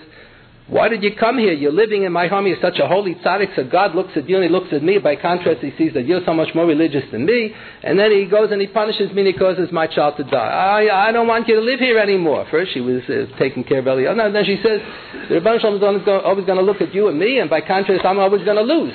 why 0.69 0.87
did 0.87 1.01
you 1.01 1.15
come 1.15 1.39
here? 1.39 1.53
You're 1.53 1.71
living 1.71 2.03
in 2.03 2.11
my 2.11 2.27
home. 2.27 2.45
You're 2.45 2.61
such 2.61 2.77
a 2.77 2.87
holy 2.87 3.15
tzaddik. 3.15 3.55
So 3.55 3.63
God 3.63 3.95
looks 3.95 4.11
at 4.15 4.29
you 4.29 4.35
and 4.35 4.43
he 4.43 4.51
looks 4.51 4.71
at 4.71 4.83
me. 4.83 4.99
By 4.99 5.15
contrast, 5.15 5.61
he 5.61 5.73
sees 5.79 5.93
that 5.95 6.05
you're 6.05 6.23
so 6.27 6.33
much 6.35 6.53
more 6.53 6.67
religious 6.67 7.03
than 7.11 7.25
me. 7.25 7.55
And 7.81 7.97
then 7.97 8.11
he 8.11 8.27
goes 8.27 8.51
and 8.51 8.61
he 8.61 8.67
punishes 8.67 9.11
me 9.11 9.25
and 9.25 9.33
he 9.33 9.33
causes 9.33 9.69
my 9.71 9.87
child 9.87 10.17
to 10.17 10.23
die. 10.23 10.37
I, 10.37 11.09
I 11.09 11.11
don't 11.11 11.25
want 11.25 11.47
you 11.47 11.55
to 11.55 11.61
live 11.61 11.79
here 11.79 11.97
anymore. 11.97 12.45
First, 12.51 12.73
she 12.75 12.81
was 12.81 13.01
uh, 13.09 13.35
taking 13.39 13.63
care 13.63 13.79
of 13.79 13.85
Eliyahu. 13.85 14.15
No, 14.15 14.31
then 14.31 14.45
she 14.45 14.57
says, 14.63 14.79
the 15.27 15.35
Ribbono 15.41 15.59
Shel 15.59 15.79
Olam 15.79 16.01
is 16.03 16.07
always 16.07 16.45
going 16.45 16.59
to 16.59 16.63
look 16.63 16.81
at 16.81 16.93
you 16.93 17.07
and 17.07 17.17
me. 17.17 17.39
And 17.39 17.49
by 17.49 17.61
contrast, 17.61 18.05
I'm 18.05 18.19
always 18.19 18.43
going 18.45 18.57
to 18.57 18.61
lose. 18.61 18.93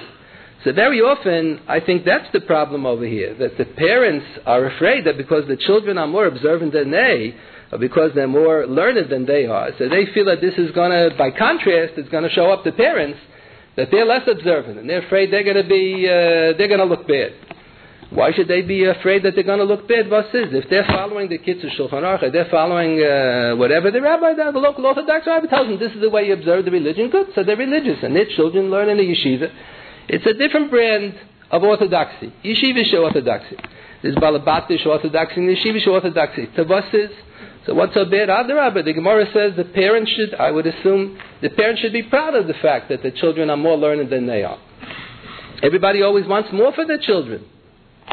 So 0.65 0.73
very 0.73 1.01
often, 1.01 1.61
I 1.69 1.81
think 1.81 2.07
that's 2.07 2.31
the 2.33 2.41
problem 2.41 2.87
over 2.87 3.05
here. 3.05 3.35
That 3.35 3.59
the 3.59 3.67
parents 3.67 4.27
are 4.47 4.65
afraid 4.65 5.05
that 5.05 5.19
because 5.19 5.47
the 5.47 5.59
children 5.59 5.99
are 5.99 6.07
more 6.07 6.27
observant 6.27 6.73
than 6.73 6.91
they, 6.91 7.35
or 7.71 7.79
because 7.79 8.13
they're 8.15 8.27
more 8.27 8.67
learned 8.67 9.11
than 9.11 9.27
they 9.27 9.45
are. 9.45 9.71
So 9.79 9.89
they 9.91 10.07
feel 10.15 10.25
that 10.27 10.41
this 10.41 10.55
is 10.55 10.71
going 10.71 10.91
to, 10.91 11.15
by 11.17 11.31
contrast, 11.33 11.95
it's 11.99 12.09
going 12.09 12.25
to 12.25 12.31
show 12.31 12.51
up 12.51 12.65
to 12.65 12.73
parents 12.73 13.19
that 13.77 13.91
they're 13.91 14.07
less 14.07 14.27
observant 14.27 14.79
and 14.79 14.89
they're 14.89 15.05
afraid 15.05 15.33
they're 15.33 15.45
going 15.45 15.63
to 15.63 15.69
be, 15.69 16.07
uh, 16.09 16.57
they're 16.57 16.69
going 16.69 16.81
to 16.81 16.87
look 16.87 17.07
bad. 17.07 17.33
Why 18.11 18.33
should 18.33 18.47
they 18.47 18.63
be 18.63 18.85
afraid 18.85 19.25
that 19.25 19.35
they're 19.35 19.43
going 19.43 19.59
to 19.59 19.65
look 19.65 19.89
bad? 19.89 20.09
What 20.09 20.27
is 20.27 20.49
if 20.53 20.71
they're 20.71 20.87
following 20.87 21.29
the 21.29 21.39
Kitzur 21.39 21.77
Shulchan 21.77 22.05
Aruch, 22.05 22.33
they're 22.33 22.49
following 22.51 23.03
uh, 23.03 23.57
whatever 23.57 23.91
the 23.91 24.01
rabbi, 24.01 24.35
the 24.35 24.59
local 24.59 24.87
Orthodox 24.87 25.27
rabbi 25.27 25.47
tells 25.47 25.69
them 25.69 25.79
this 25.81 25.93
is 25.93 26.01
the 26.01 26.11
way 26.11 26.29
you 26.29 26.35
observe 26.35 26.65
the 26.65 26.71
religion. 26.71 27.11
Good, 27.11 27.29
so 27.35 27.43
they're 27.43 27.57
religious, 27.57 27.99
and 28.03 28.15
their 28.15 28.27
children 28.37 28.71
learn 28.71 28.89
in 28.89 28.99
the 28.99 29.03
yeshiva. 29.03 29.51
It's 30.09 30.27
a 30.27 30.35
different 30.35 30.71
brand 30.71 31.15
of 31.51 31.63
orthodoxy. 31.63 32.33
Yeshivish 32.45 32.93
orthodoxy. 32.95 33.57
There's 34.03 34.17
Balabatish 34.17 34.85
orthodoxy 34.87 35.37
and 35.37 35.57
Yeshivish 35.57 35.87
orthodoxy. 35.87 36.47
Tavas 36.49 36.93
is 36.95 37.11
so 37.67 37.75
what's 37.75 37.95
so 37.95 38.05
bad? 38.05 38.29
Adarabba, 38.29 38.85
the 38.85 38.93
Gemara 38.93 39.25
says 39.33 39.57
the 39.57 39.65
parents 39.65 40.11
should, 40.11 40.35
I 40.35 40.51
would 40.51 40.67
assume, 40.67 41.19
the 41.41 41.49
parents 41.49 41.81
should 41.81 41.95
be 41.95 42.03
proud 42.03 42.35
of 42.35 42.47
the 42.47 42.55
fact 42.55 42.91
that 42.91 43.03
the 43.03 43.11
children 43.11 43.49
are 43.49 43.57
more 43.57 43.77
learned 43.77 44.11
than 44.11 44.27
they 44.27 44.45
are. 44.45 44.59
Everybody 45.63 46.03
always 46.03 46.27
wants 46.27 46.51
more 46.53 46.75
for 46.75 46.85
their 46.85 46.99
children. 46.99 47.47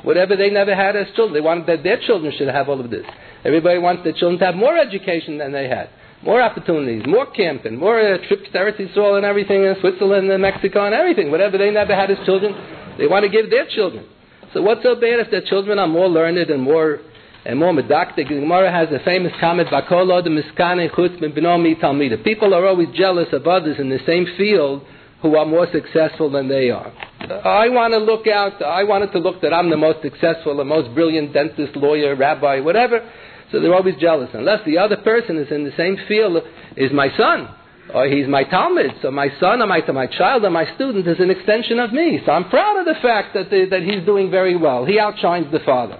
Whatever 0.03 0.37
they 0.37 0.49
never 0.49 0.73
had 0.73 0.95
as 0.95 1.07
children, 1.15 1.33
they 1.33 1.41
want 1.41 1.67
that 1.67 1.83
their 1.83 1.99
children 1.99 2.33
should 2.37 2.47
have 2.47 2.69
all 2.69 2.79
of 2.79 2.89
this. 2.89 3.05
Everybody 3.43 3.79
wants 3.79 4.03
their 4.03 4.13
children 4.13 4.39
to 4.39 4.45
have 4.45 4.55
more 4.55 4.77
education 4.77 5.37
than 5.37 5.51
they 5.51 5.67
had, 5.67 5.89
more 6.23 6.41
opportunities, 6.41 7.03
more 7.07 7.25
camping, 7.25 7.77
more 7.77 7.99
uh, 7.99 8.17
trips 8.27 8.43
to 8.51 8.57
Eretz 8.57 8.77
Yisrael 8.77 9.17
and 9.17 9.25
everything 9.25 9.63
in 9.63 9.75
Switzerland 9.81 10.29
and 10.29 10.41
Mexico 10.41 10.85
and 10.85 10.93
everything. 10.93 11.31
Whatever 11.31 11.57
they 11.57 11.71
never 11.71 11.95
had 11.95 12.11
as 12.11 12.17
children, 12.25 12.53
they 12.97 13.07
want 13.07 13.23
to 13.23 13.29
give 13.29 13.49
their 13.49 13.67
children. 13.67 14.05
So 14.53 14.61
what's 14.61 14.83
so 14.83 14.95
bad 14.95 15.19
if 15.19 15.31
their 15.31 15.41
children 15.41 15.79
are 15.79 15.87
more 15.87 16.07
learned 16.07 16.37
and 16.49 16.61
more 16.61 16.99
and 17.45 17.57
more 17.57 17.73
medactic. 17.73 18.29
The 18.29 18.39
Gemara 18.39 18.71
has 18.71 18.89
a 18.91 19.03
famous 19.03 19.33
comment, 19.39 19.69
Bakol 19.69 20.23
the 20.23 20.29
miskane 20.29 20.89
chutz 20.91 21.19
b'nomi 21.19 21.79
talmida. 21.79 22.23
People 22.23 22.53
are 22.53 22.67
always 22.67 22.89
jealous 22.93 23.29
of 23.33 23.47
others 23.47 23.77
in 23.79 23.89
the 23.89 23.99
same 24.05 24.27
field 24.37 24.83
who 25.21 25.35
are 25.35 25.45
more 25.45 25.67
successful 25.71 26.29
than 26.29 26.47
they 26.47 26.69
are. 26.69 26.91
I 27.21 27.69
want 27.69 27.93
to 27.93 27.99
look 27.99 28.27
out, 28.27 28.61
I 28.61 28.83
wanted 28.83 29.11
to 29.13 29.19
look 29.19 29.41
that 29.41 29.53
I'm 29.53 29.69
the 29.69 29.77
most 29.77 30.01
successful, 30.01 30.57
the 30.57 30.65
most 30.65 30.93
brilliant 30.95 31.33
dentist, 31.33 31.75
lawyer, 31.75 32.15
rabbi, 32.15 32.59
whatever. 32.59 33.07
So 33.51 33.59
they're 33.59 33.73
always 33.73 33.95
jealous. 33.99 34.29
Unless 34.33 34.65
the 34.65 34.77
other 34.77 34.97
person 34.97 35.37
is 35.37 35.51
in 35.51 35.63
the 35.63 35.73
same 35.75 35.97
field, 36.07 36.41
is 36.77 36.91
my 36.91 37.15
son, 37.17 37.49
or 37.93 38.07
he's 38.07 38.27
my 38.27 38.45
talmid. 38.45 39.01
So 39.01 39.11
my 39.11 39.29
son 39.39 39.61
or 39.61 39.67
my, 39.67 39.81
my 39.91 40.07
child 40.07 40.45
or 40.45 40.49
my 40.49 40.73
student 40.75 41.07
is 41.07 41.19
an 41.19 41.29
extension 41.29 41.79
of 41.79 41.91
me. 41.91 42.21
So 42.25 42.31
I'm 42.31 42.49
proud 42.49 42.79
of 42.79 42.85
the 42.85 42.99
fact 43.01 43.33
that, 43.33 43.49
the, 43.49 43.65
that 43.71 43.83
he's 43.83 44.05
doing 44.05 44.31
very 44.31 44.55
well. 44.55 44.85
He 44.85 44.99
outshines 44.99 45.51
the 45.51 45.59
father. 45.59 45.99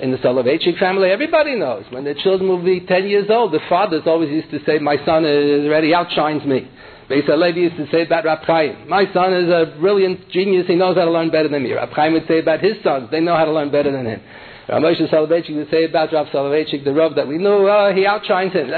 In 0.00 0.10
the 0.10 0.18
Soloveitchik 0.18 0.78
family, 0.78 1.10
everybody 1.10 1.54
knows. 1.54 1.84
When 1.90 2.04
the 2.04 2.14
children 2.14 2.48
will 2.48 2.64
be 2.64 2.80
10 2.80 3.06
years 3.06 3.30
old, 3.30 3.52
the 3.52 3.60
fathers 3.68 4.02
always 4.06 4.30
used 4.30 4.50
to 4.50 4.64
say, 4.64 4.78
my 4.78 4.96
son 5.04 5.24
already 5.24 5.94
outshines 5.94 6.44
me. 6.44 6.68
Beis 7.08 7.26
Halevi 7.26 7.60
used 7.60 7.76
to 7.76 7.86
say 7.90 8.02
about 8.02 8.24
Rab 8.24 8.42
Chaim, 8.44 8.88
my 8.88 9.04
son 9.12 9.34
is 9.34 9.48
a 9.50 9.76
brilliant 9.78 10.30
genius, 10.30 10.66
he 10.66 10.76
knows 10.76 10.96
how 10.96 11.04
to 11.04 11.10
learn 11.10 11.30
better 11.30 11.48
than 11.48 11.62
me. 11.62 11.72
Rab 11.72 11.90
Chaim 11.90 12.14
would 12.14 12.26
say 12.26 12.38
about 12.38 12.60
his 12.60 12.76
sons, 12.82 13.10
they 13.10 13.20
know 13.20 13.36
how 13.36 13.44
to 13.44 13.52
learn 13.52 13.70
better 13.70 13.92
than 13.92 14.06
him. 14.06 14.22
Rav 14.68 14.82
Soloveitchik 14.82 15.56
would 15.56 15.70
say 15.70 15.84
about 15.84 16.12
Rav 16.12 16.26
Soloveitchik, 16.28 16.84
the 16.84 16.92
Rav 16.92 17.16
that 17.16 17.26
we 17.26 17.38
know, 17.38 17.66
uh, 17.66 17.94
he 17.94 18.06
outshines 18.06 18.52
him. 18.52 18.70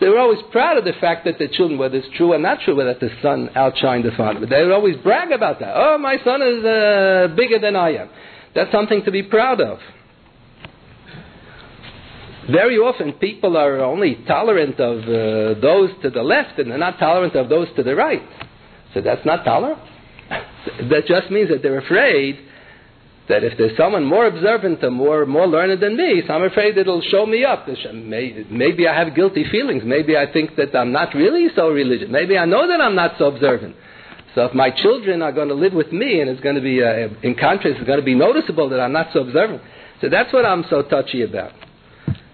They 0.00 0.08
were 0.08 0.18
always 0.18 0.40
proud 0.50 0.76
of 0.78 0.84
the 0.84 0.92
fact 1.00 1.24
that 1.24 1.38
the 1.38 1.48
children, 1.48 1.78
whether 1.78 1.96
it's 1.96 2.08
true 2.16 2.32
or 2.32 2.38
not 2.38 2.60
true, 2.64 2.76
that 2.76 3.00
the 3.00 3.10
son 3.22 3.50
outshined 3.54 4.04
the 4.04 4.16
father. 4.16 4.40
But 4.40 4.50
they 4.50 4.62
would 4.62 4.72
always 4.72 4.96
brag 4.96 5.32
about 5.32 5.60
that. 5.60 5.72
Oh, 5.74 5.98
my 5.98 6.18
son 6.24 6.42
is 6.42 6.64
uh, 6.64 7.34
bigger 7.36 7.58
than 7.58 7.76
I 7.76 7.94
am. 7.94 8.10
That's 8.54 8.72
something 8.72 9.04
to 9.04 9.10
be 9.10 9.22
proud 9.22 9.60
of. 9.60 9.78
Very 12.50 12.76
often 12.76 13.14
people 13.14 13.56
are 13.56 13.80
only 13.80 14.16
tolerant 14.26 14.78
of 14.78 15.02
uh, 15.04 15.60
those 15.60 15.90
to 16.02 16.10
the 16.10 16.22
left 16.22 16.58
and 16.58 16.70
they're 16.70 16.78
not 16.78 16.98
tolerant 16.98 17.34
of 17.34 17.48
those 17.48 17.68
to 17.76 17.82
the 17.82 17.94
right. 17.94 18.22
So 18.92 19.00
that's 19.00 19.24
not 19.24 19.44
tolerant. 19.44 19.80
that 20.90 21.06
just 21.06 21.30
means 21.30 21.48
that 21.48 21.62
they're 21.62 21.78
afraid 21.78 22.38
that 23.28 23.42
if 23.42 23.56
there's 23.56 23.76
someone 23.76 24.04
more 24.04 24.26
observant 24.26 24.84
or 24.84 24.90
more, 24.90 25.24
more 25.24 25.46
learned 25.46 25.82
than 25.82 25.96
me, 25.96 26.22
so 26.26 26.34
I'm 26.34 26.42
afraid 26.42 26.76
it'll 26.76 27.00
show 27.00 27.24
me 27.24 27.44
up. 27.44 27.66
Maybe 27.66 28.86
I 28.86 28.94
have 28.98 29.14
guilty 29.14 29.44
feelings. 29.50 29.82
Maybe 29.84 30.16
I 30.16 30.30
think 30.30 30.56
that 30.56 30.76
I'm 30.76 30.92
not 30.92 31.14
really 31.14 31.48
so 31.56 31.70
religious. 31.70 32.08
Maybe 32.10 32.36
I 32.36 32.44
know 32.44 32.68
that 32.68 32.80
I'm 32.80 32.94
not 32.94 33.12
so 33.18 33.26
observant. 33.26 33.76
So 34.34 34.44
if 34.44 34.54
my 34.54 34.70
children 34.70 35.22
are 35.22 35.32
going 35.32 35.48
to 35.48 35.54
live 35.54 35.72
with 35.72 35.92
me 35.92 36.20
and 36.20 36.28
it's 36.28 36.40
going 36.40 36.56
to 36.56 36.60
be, 36.60 36.82
uh, 36.82 37.08
in 37.22 37.34
contrast, 37.34 37.78
it's 37.78 37.86
going 37.86 38.00
to 38.00 38.04
be 38.04 38.14
noticeable 38.14 38.68
that 38.70 38.80
I'm 38.80 38.92
not 38.92 39.08
so 39.12 39.20
observant. 39.20 39.62
So 40.00 40.08
that's 40.10 40.32
what 40.32 40.44
I'm 40.44 40.64
so 40.68 40.82
touchy 40.82 41.22
about. 41.22 41.52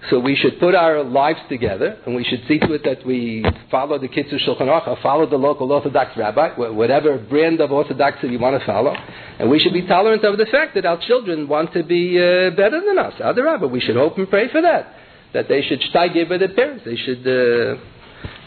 So 0.08 0.18
we 0.18 0.34
should 0.34 0.58
put 0.58 0.74
our 0.74 1.04
lives 1.04 1.40
together, 1.50 1.98
and 2.06 2.14
we 2.16 2.24
should 2.24 2.42
see 2.48 2.58
to 2.58 2.72
it 2.72 2.84
that 2.84 3.04
we 3.04 3.44
follow 3.70 3.98
the 3.98 4.08
Kitzur 4.08 4.40
Shulchan 4.46 4.62
Aruch, 4.62 5.02
follow 5.02 5.28
the 5.28 5.36
local 5.36 5.70
Orthodox 5.70 6.16
rabbi, 6.16 6.54
whatever 6.56 7.18
brand 7.18 7.60
of 7.60 7.70
Orthodoxy 7.70 8.28
you 8.28 8.38
want 8.38 8.58
to 8.58 8.64
follow, 8.64 8.94
and 9.38 9.50
we 9.50 9.58
should 9.58 9.74
be 9.74 9.86
tolerant 9.86 10.24
of 10.24 10.38
the 10.38 10.46
fact 10.46 10.74
that 10.76 10.86
our 10.86 10.98
children 11.06 11.48
want 11.48 11.74
to 11.74 11.82
be 11.82 12.16
uh, 12.18 12.48
better 12.50 12.80
than 12.80 12.98
us. 12.98 13.12
Other 13.22 13.44
rabbi, 13.44 13.66
we 13.66 13.80
should 13.80 13.96
hope 13.96 14.16
and 14.16 14.28
pray 14.28 14.50
for 14.50 14.62
that, 14.62 14.94
that 15.34 15.48
they 15.48 15.60
should 15.60 15.80
steig 15.92 16.28
by 16.30 16.38
their 16.38 16.54
parents. 16.54 16.84
They 16.86 16.96
should 16.96 17.20
uh, 17.20 17.76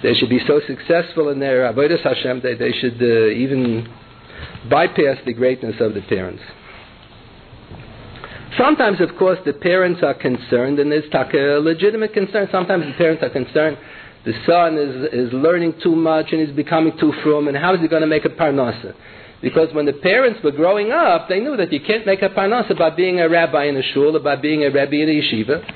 they 0.01 0.15
should 0.15 0.29
be 0.29 0.41
so 0.47 0.59
successful 0.65 1.29
in 1.29 1.39
their 1.39 1.71
avodas 1.71 2.01
Hashem 2.01 2.41
that 2.41 2.57
they 2.57 2.71
should 2.73 3.01
uh, 3.01 3.27
even 3.29 3.87
bypass 4.69 5.17
the 5.25 5.33
greatness 5.33 5.75
of 5.79 5.93
the 5.93 6.01
parents. 6.01 6.41
Sometimes, 8.57 9.01
of 9.01 9.15
course, 9.17 9.39
the 9.45 9.53
parents 9.53 10.01
are 10.03 10.13
concerned, 10.13 10.79
and 10.79 10.91
there's 10.91 11.05
a 11.11 11.57
uh, 11.57 11.59
legitimate 11.59 12.13
concern. 12.13 12.47
Sometimes 12.51 12.85
the 12.85 12.93
parents 12.93 13.23
are 13.23 13.29
concerned 13.29 13.77
the 14.25 14.33
son 14.47 14.77
is, 14.77 15.27
is 15.27 15.33
learning 15.33 15.73
too 15.83 15.95
much 15.95 16.27
and 16.31 16.39
he's 16.45 16.55
becoming 16.55 16.97
too 16.97 17.13
frum, 17.23 17.47
and 17.47 17.57
how 17.57 17.73
is 17.73 17.81
he 17.81 17.87
going 17.87 18.01
to 18.01 18.07
make 18.07 18.25
a 18.25 18.29
parnasa? 18.29 18.95
Because 19.41 19.73
when 19.73 19.85
the 19.85 19.93
parents 19.93 20.39
were 20.41 20.51
growing 20.51 20.91
up, 20.91 21.27
they 21.27 21.41
knew 21.41 21.57
that 21.57 21.73
you 21.73 21.81
can't 21.81 22.05
make 22.05 22.21
a 22.21 22.29
parnasa 22.29 22.77
by 22.77 22.89
being 22.89 23.19
a 23.19 23.27
rabbi 23.27 23.65
in 23.65 23.75
a 23.75 23.83
shul 23.93 24.15
or 24.15 24.21
by 24.21 24.37
being 24.37 24.63
a 24.63 24.69
rabbi 24.71 24.95
in 24.95 25.09
a 25.09 25.21
yeshiva. 25.21 25.73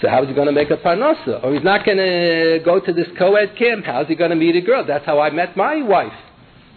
So 0.00 0.08
how 0.08 0.22
is 0.22 0.28
he 0.28 0.34
going 0.34 0.46
to 0.46 0.52
make 0.52 0.70
a 0.70 0.76
parnasa? 0.76 1.42
Or 1.42 1.52
he's 1.52 1.64
not 1.64 1.84
going 1.84 1.98
to 1.98 2.60
go 2.64 2.78
to 2.78 2.92
this 2.92 3.08
co-ed 3.18 3.56
camp. 3.58 3.84
How 3.84 4.02
is 4.02 4.08
he 4.08 4.14
going 4.14 4.30
to 4.30 4.36
meet 4.36 4.54
a 4.54 4.60
girl? 4.60 4.84
That's 4.86 5.04
how 5.04 5.18
I 5.18 5.30
met 5.30 5.56
my 5.56 5.82
wife. 5.82 6.12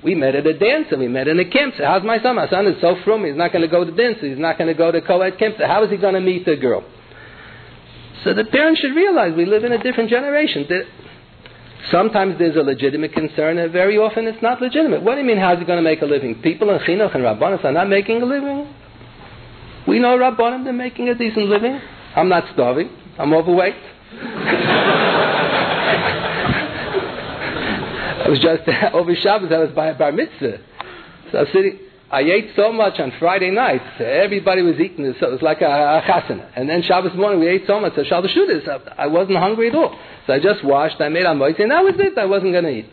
We 0.03 0.15
met 0.15 0.33
at 0.33 0.47
a 0.47 0.57
dance 0.57 0.87
and 0.91 0.99
we 0.99 1.07
met 1.07 1.27
in 1.27 1.39
a 1.39 1.45
camp. 1.45 1.75
So 1.77 1.85
how's 1.85 2.03
my 2.03 2.21
son? 2.21 2.35
My 2.35 2.49
son 2.49 2.65
is 2.65 2.81
so 2.81 2.95
frum. 3.03 3.23
He's 3.23 3.35
not 3.35 3.51
going 3.51 3.61
to 3.61 3.67
go 3.67 3.85
to 3.85 3.91
dance. 3.91 4.17
He's 4.19 4.37
not 4.37 4.57
going 4.57 4.67
to 4.67 4.73
go 4.73 4.91
to 4.91 5.01
co-ed 5.01 5.37
camp. 5.37 5.55
So 5.59 5.67
how 5.67 5.83
is 5.83 5.91
he 5.91 5.97
going 5.97 6.15
to 6.15 6.21
meet 6.21 6.47
a 6.47 6.55
girl? 6.57 6.83
So 8.23 8.33
the 8.33 8.45
parents 8.45 8.81
should 8.81 8.95
realize 8.95 9.33
we 9.35 9.45
live 9.45 9.63
in 9.63 9.71
a 9.71 9.81
different 9.81 10.09
generation. 10.09 10.67
Sometimes 11.89 12.37
there's 12.37 12.55
a 12.55 12.61
legitimate 12.61 13.13
concern, 13.13 13.57
and 13.57 13.71
very 13.71 13.97
often 13.97 14.27
it's 14.27 14.41
not 14.41 14.61
legitimate. 14.61 15.01
What 15.01 15.15
do 15.15 15.21
you 15.21 15.27
mean, 15.27 15.37
how's 15.37 15.57
he 15.57 15.65
going 15.65 15.77
to 15.77 15.83
make 15.83 16.01
a 16.01 16.05
living? 16.05 16.41
People 16.41 16.69
in 16.69 16.79
Chinuch 16.79 17.15
and 17.15 17.23
Rabbanis 17.23 17.63
are 17.65 17.71
not 17.71 17.89
making 17.89 18.21
a 18.21 18.25
living. 18.25 18.71
We 19.87 19.97
know 19.97 20.17
Rabbanim, 20.17 20.63
they're 20.63 20.73
making 20.73 21.09
a 21.09 21.15
decent 21.15 21.47
living. 21.47 21.79
I'm 22.15 22.29
not 22.29 22.43
starving. 22.53 22.89
I'm 23.17 23.33
overweight. 23.33 23.73
I 28.20 28.20
was 28.31 28.39
just 28.39 28.63
over 28.93 29.15
Shabbos. 29.15 29.51
I 29.51 29.57
was 29.59 29.71
by 29.71 29.87
a 29.87 29.97
bar 29.97 30.11
mitzvah, 30.11 30.59
so 31.31 31.37
I 31.37 31.41
was 31.41 31.49
sitting. 31.53 31.79
I 32.09 32.21
ate 32.21 32.51
so 32.57 32.73
much 32.73 32.99
on 32.99 33.13
Friday 33.19 33.51
night. 33.51 33.81
Everybody 33.99 34.63
was 34.63 34.75
eating. 34.79 35.13
So 35.19 35.27
it 35.27 35.31
was 35.31 35.41
like 35.41 35.61
a, 35.61 35.65
a 35.65 36.01
chasana. 36.01 36.51
And 36.57 36.67
then 36.69 36.81
Shabbos 36.83 37.15
morning 37.15 37.39
we 37.39 37.47
ate 37.47 37.63
so 37.67 37.79
much. 37.79 37.95
So 37.95 38.03
Shabbos 38.03 38.31
Shudas, 38.31 38.67
I 38.97 39.07
wasn't 39.07 39.37
hungry 39.37 39.69
at 39.69 39.75
all. 39.75 39.97
So 40.27 40.33
I 40.33 40.39
just 40.39 40.61
washed. 40.63 40.99
I 40.99 41.07
made 41.07 41.25
amoitzi, 41.25 41.61
and 41.61 41.71
that 41.71 41.83
was 41.83 41.93
it. 41.97 42.17
I 42.17 42.25
wasn't 42.25 42.51
going 42.51 42.65
to 42.65 42.69
eat. 42.69 42.89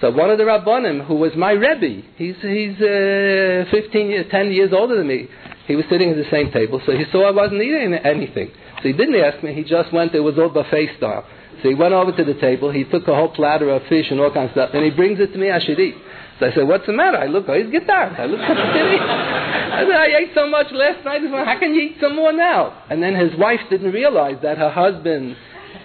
So 0.00 0.10
one 0.10 0.30
of 0.30 0.38
the 0.38 0.44
rabbanim, 0.44 1.06
who 1.06 1.14
was 1.14 1.32
my 1.36 1.52
rebbe, 1.52 2.02
he's 2.16 2.36
he's 2.40 2.76
uh, 2.80 3.64
15 3.70 4.10
years, 4.10 4.26
10 4.30 4.52
years 4.52 4.72
older 4.72 4.96
than 4.96 5.06
me. 5.06 5.28
He 5.66 5.76
was 5.76 5.84
sitting 5.90 6.10
at 6.10 6.16
the 6.16 6.28
same 6.30 6.50
table, 6.50 6.80
so 6.86 6.92
he 6.92 7.04
saw 7.12 7.28
I 7.28 7.30
wasn't 7.30 7.62
eating 7.62 7.94
anything. 7.94 8.50
So 8.78 8.82
he 8.88 8.92
didn't 8.92 9.16
ask 9.16 9.42
me. 9.42 9.54
He 9.54 9.64
just 9.64 9.92
went. 9.92 10.14
It 10.14 10.20
was 10.20 10.38
all 10.38 10.48
buffet 10.48 10.96
style. 10.96 11.26
So 11.62 11.68
he 11.68 11.74
went 11.74 11.92
over 11.92 12.12
to 12.12 12.24
the 12.24 12.34
table, 12.34 12.70
he 12.70 12.84
took 12.84 13.08
a 13.08 13.14
whole 13.14 13.30
platter 13.30 13.70
of 13.70 13.82
fish 13.88 14.06
and 14.10 14.20
all 14.20 14.32
kinds 14.32 14.50
of 14.50 14.52
stuff, 14.52 14.70
and 14.74 14.84
he 14.84 14.90
brings 14.90 15.18
it 15.18 15.32
to 15.32 15.38
me, 15.38 15.50
I 15.50 15.58
should 15.58 15.78
eat. 15.78 15.96
So 16.38 16.46
I 16.46 16.54
said, 16.54 16.68
what's 16.68 16.86
the 16.86 16.92
matter? 16.92 17.18
I 17.18 17.26
look, 17.26 17.46
oh, 17.48 17.54
he's 17.54 17.70
guitar. 17.70 18.14
I 18.16 18.26
look. 18.26 18.40
I 18.42 19.82
said, 19.82 19.96
I 19.96 20.06
ate 20.22 20.30
so 20.34 20.48
much 20.48 20.68
last 20.70 21.04
night, 21.04 21.20
how 21.22 21.58
can 21.58 21.74
you 21.74 21.82
eat 21.82 21.96
some 22.00 22.14
more 22.14 22.32
now? 22.32 22.84
And 22.88 23.02
then 23.02 23.16
his 23.16 23.36
wife 23.36 23.60
didn't 23.70 23.92
realize 23.92 24.36
that 24.42 24.58
her 24.58 24.70
husband 24.70 25.36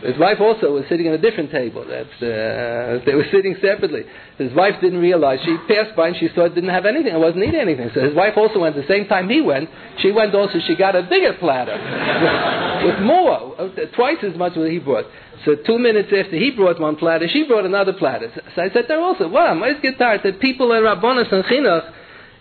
his 0.04 0.18
wife 0.18 0.42
also 0.42 0.74
was 0.74 0.84
sitting 0.90 1.08
at 1.08 1.14
a 1.14 1.18
different 1.18 1.52
table. 1.52 1.86
That 1.86 2.08
uh, 2.20 3.06
they 3.06 3.16
were 3.16 3.26
sitting 3.32 3.56
separately. 3.62 4.04
His 4.38 4.54
wife 4.54 4.76
didn't 4.82 5.00
realize. 5.00 5.40
She 5.46 5.56
passed 5.68 5.96
by 5.96 6.10
and 6.10 6.18
she 6.18 6.30
saw 6.36 6.46
it 6.46 6.56
didn't 6.56 6.72
have 6.72 6.86
anything. 6.86 7.14
It 7.14 7.20
wasn't 7.20 7.44
eating 7.44 7.60
anything. 7.60 7.90
So 7.96 8.02
his 8.02 8.14
wife 8.14 8.34
also 8.36 8.60
went. 8.60 8.76
The 8.76 8.88
same 8.88 9.08
time 9.08 9.30
he 9.30 9.42
went, 9.42 9.70
she 10.00 10.12
went 10.12 10.36
also. 10.36 10.60
She 10.68 10.76
got 10.76 10.96
a 10.96 11.04
bigger 11.04 11.34
platter 11.40 11.74
with, 12.86 13.00
more, 13.00 13.72
twice 13.96 14.18
as 14.24 14.36
much 14.36 14.58
as 14.58 14.68
he 14.70 14.80
brought. 14.80 15.06
So 15.46 15.56
two 15.56 15.80
minutes 15.80 16.10
after 16.12 16.38
he 16.38 16.52
brought 16.52 16.80
one 16.80 16.96
platter, 16.96 17.28
she 17.32 17.48
brought 17.48 17.66
another 17.66 17.94
platter. 17.94 18.32
So 18.56 18.62
I 18.62 18.70
said 18.72 18.86
there 18.88 19.02
also, 19.02 19.28
wow, 19.28 19.62
I 19.62 19.80
get 19.80 19.98
tired. 19.98 20.22
The 20.24 20.34
people 20.34 20.72
in 20.74 20.84
Rabbanas 20.84 21.32
and 21.32 21.44
Chinuch 21.46 21.92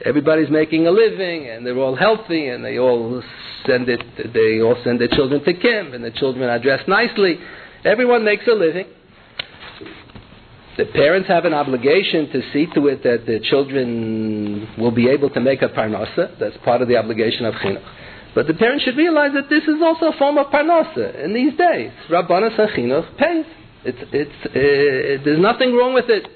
everybody's 0.05 0.51
making 0.51 0.87
a 0.87 0.91
living 0.91 1.49
and 1.49 1.67
they're 1.67 1.79
all 1.79 1.97
healthy 1.97 2.49
and 2.49 2.65
they 2.65 2.79
all 2.79 3.23
send 3.67 3.89
it 3.89 4.03
they 4.33 4.61
all 4.61 4.77
send 4.85 5.01
their 5.01 5.09
children 5.09 5.43
to 5.45 5.55
camp 5.55 5.95
and 5.95 6.05
the 6.05 6.11
children 6.11 6.49
are 6.49 6.59
dressed 6.59 6.89
nicely. 6.89 7.39
Everyone 7.85 8.25
makes 8.25 8.47
a 8.47 8.55
living. 8.55 8.87
The 10.77 10.87
parents 10.87 11.29
have 11.29 11.45
an 11.45 11.53
obligation 11.53 12.31
to 12.31 12.43
see 12.53 12.67
to 12.75 12.87
it 12.89 13.03
that 13.03 13.27
the 13.27 13.41
children 13.41 14.69
will 14.79 14.91
be 14.91 15.09
able 15.09 15.29
to 15.31 15.41
make 15.41 15.61
a 15.61 15.69
parnasa. 15.69 16.39
That's 16.39 16.57
part 16.65 16.81
of 16.81 16.89
the 16.89 16.97
obligation 16.97 17.45
of 17.45 17.55
chinuch. 17.55 17.85
But 18.35 18.47
the 18.47 18.55
parents 18.55 18.85
should 18.85 18.97
realize 18.97 19.33
that 19.35 19.51
this 19.51 19.65
is 19.65 19.83
also 19.83 20.07
a 20.07 20.19
form 20.19 20.39
of 20.39 20.47
parnasa 20.47 21.23
in 21.23 21.35
these 21.35 21.57
days. 21.59 21.93
Rabbanas 22.09 22.57
chinuch 22.57 23.17
pays. 23.19 23.45
It's, 23.85 23.99
it's, 24.13 24.47
uh, 24.47 25.25
there's 25.25 25.41
nothing 25.41 25.75
wrong 25.75 25.93
with 25.93 26.09
it 26.09 26.27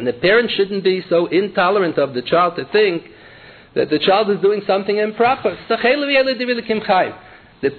and 0.00 0.06
the 0.06 0.14
parent 0.14 0.50
shouldn't 0.56 0.82
be 0.82 1.04
so 1.10 1.26
intolerant 1.26 1.98
of 1.98 2.14
the 2.14 2.22
child 2.22 2.56
to 2.56 2.64
think 2.72 3.02
that 3.74 3.90
the 3.90 3.98
child 3.98 4.30
is 4.30 4.40
doing 4.40 4.62
something 4.66 4.96
improper. 4.96 5.58
The 5.68 5.76